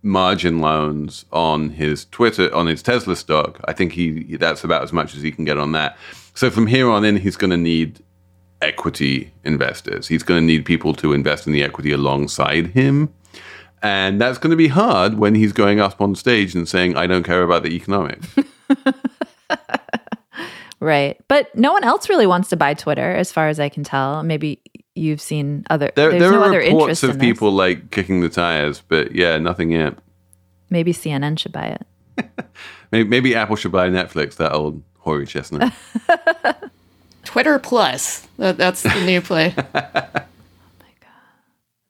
margin 0.00 0.60
loans 0.60 1.26
on 1.32 1.68
his 1.68 2.06
Twitter 2.06 2.48
on 2.54 2.66
his 2.66 2.82
Tesla 2.82 3.14
stock. 3.14 3.60
I 3.66 3.74
think 3.74 3.92
he 3.92 4.38
that's 4.38 4.64
about 4.64 4.82
as 4.82 4.90
much 4.90 5.14
as 5.14 5.20
he 5.20 5.30
can 5.30 5.44
get 5.44 5.58
on 5.58 5.72
that. 5.72 5.98
So 6.32 6.48
from 6.48 6.66
here 6.66 6.88
on 6.88 7.04
in, 7.04 7.18
he's 7.18 7.36
going 7.36 7.50
to 7.50 7.58
need 7.58 8.02
equity 8.62 9.34
investors. 9.44 10.08
He's 10.08 10.22
going 10.22 10.40
to 10.40 10.46
need 10.46 10.64
people 10.64 10.94
to 10.94 11.12
invest 11.12 11.46
in 11.46 11.52
the 11.52 11.62
equity 11.62 11.92
alongside 11.92 12.68
him. 12.68 13.12
And 13.84 14.20
that's 14.20 14.38
going 14.38 14.50
to 14.50 14.56
be 14.56 14.68
hard 14.68 15.18
when 15.18 15.34
he's 15.34 15.52
going 15.52 15.78
up 15.78 16.00
on 16.00 16.14
stage 16.14 16.54
and 16.54 16.66
saying, 16.68 16.96
I 16.96 17.06
don't 17.06 17.22
care 17.22 17.42
about 17.42 17.62
the 17.62 17.70
economics. 17.70 18.26
Right. 20.84 21.18
But 21.28 21.54
no 21.56 21.72
one 21.72 21.82
else 21.82 22.10
really 22.10 22.26
wants 22.26 22.50
to 22.50 22.56
buy 22.56 22.74
Twitter, 22.74 23.14
as 23.14 23.32
far 23.32 23.48
as 23.48 23.58
I 23.58 23.70
can 23.70 23.84
tell. 23.84 24.22
Maybe 24.22 24.60
you've 24.94 25.20
seen 25.20 25.64
other. 25.70 25.90
There, 25.94 26.10
there's 26.10 26.20
there 26.20 26.32
no 26.32 26.42
are 26.42 26.44
other 26.44 26.58
reports 26.58 26.82
interest 26.82 27.02
of 27.04 27.10
in 27.10 27.18
this. 27.18 27.26
people 27.26 27.52
like 27.52 27.90
kicking 27.90 28.20
the 28.20 28.28
tires, 28.28 28.82
but 28.86 29.12
yeah, 29.12 29.38
nothing 29.38 29.70
yet. 29.70 29.94
Maybe 30.68 30.92
CNN 30.92 31.38
should 31.38 31.52
buy 31.52 31.78
it. 32.18 32.28
Maybe, 32.92 33.08
maybe 33.08 33.34
Apple 33.34 33.56
should 33.56 33.72
buy 33.72 33.88
Netflix, 33.88 34.36
that 34.36 34.52
old 34.52 34.82
hoary 34.98 35.26
chestnut. 35.26 35.72
Twitter 37.24 37.58
Plus, 37.58 38.28
that, 38.36 38.56
that's 38.56 38.82
the 38.82 39.04
new 39.06 39.20
play. 39.20 39.54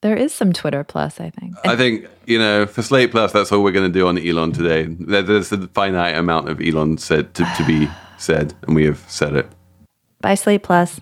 There 0.04 0.14
is 0.14 0.34
some 0.34 0.52
Twitter 0.52 0.84
Plus, 0.84 1.18
I 1.18 1.30
think. 1.30 1.54
I 1.64 1.76
think, 1.76 2.06
you 2.26 2.38
know, 2.38 2.66
for 2.66 2.82
Slate 2.82 3.10
Plus, 3.10 3.32
that's 3.32 3.50
all 3.50 3.62
we're 3.64 3.72
going 3.72 3.90
to 3.90 3.98
do 3.98 4.06
on 4.06 4.18
Elon 4.18 4.52
today. 4.52 4.84
There's 5.00 5.50
a 5.50 5.66
finite 5.68 6.14
amount 6.14 6.50
of 6.50 6.60
Elon 6.60 6.98
said 6.98 7.32
to, 7.32 7.44
to 7.56 7.64
be 7.64 7.88
said, 8.18 8.52
and 8.66 8.76
we 8.76 8.84
have 8.84 9.02
said 9.08 9.34
it. 9.34 9.48
Buy 10.20 10.34
Slate 10.34 10.62
Plus. 10.62 11.00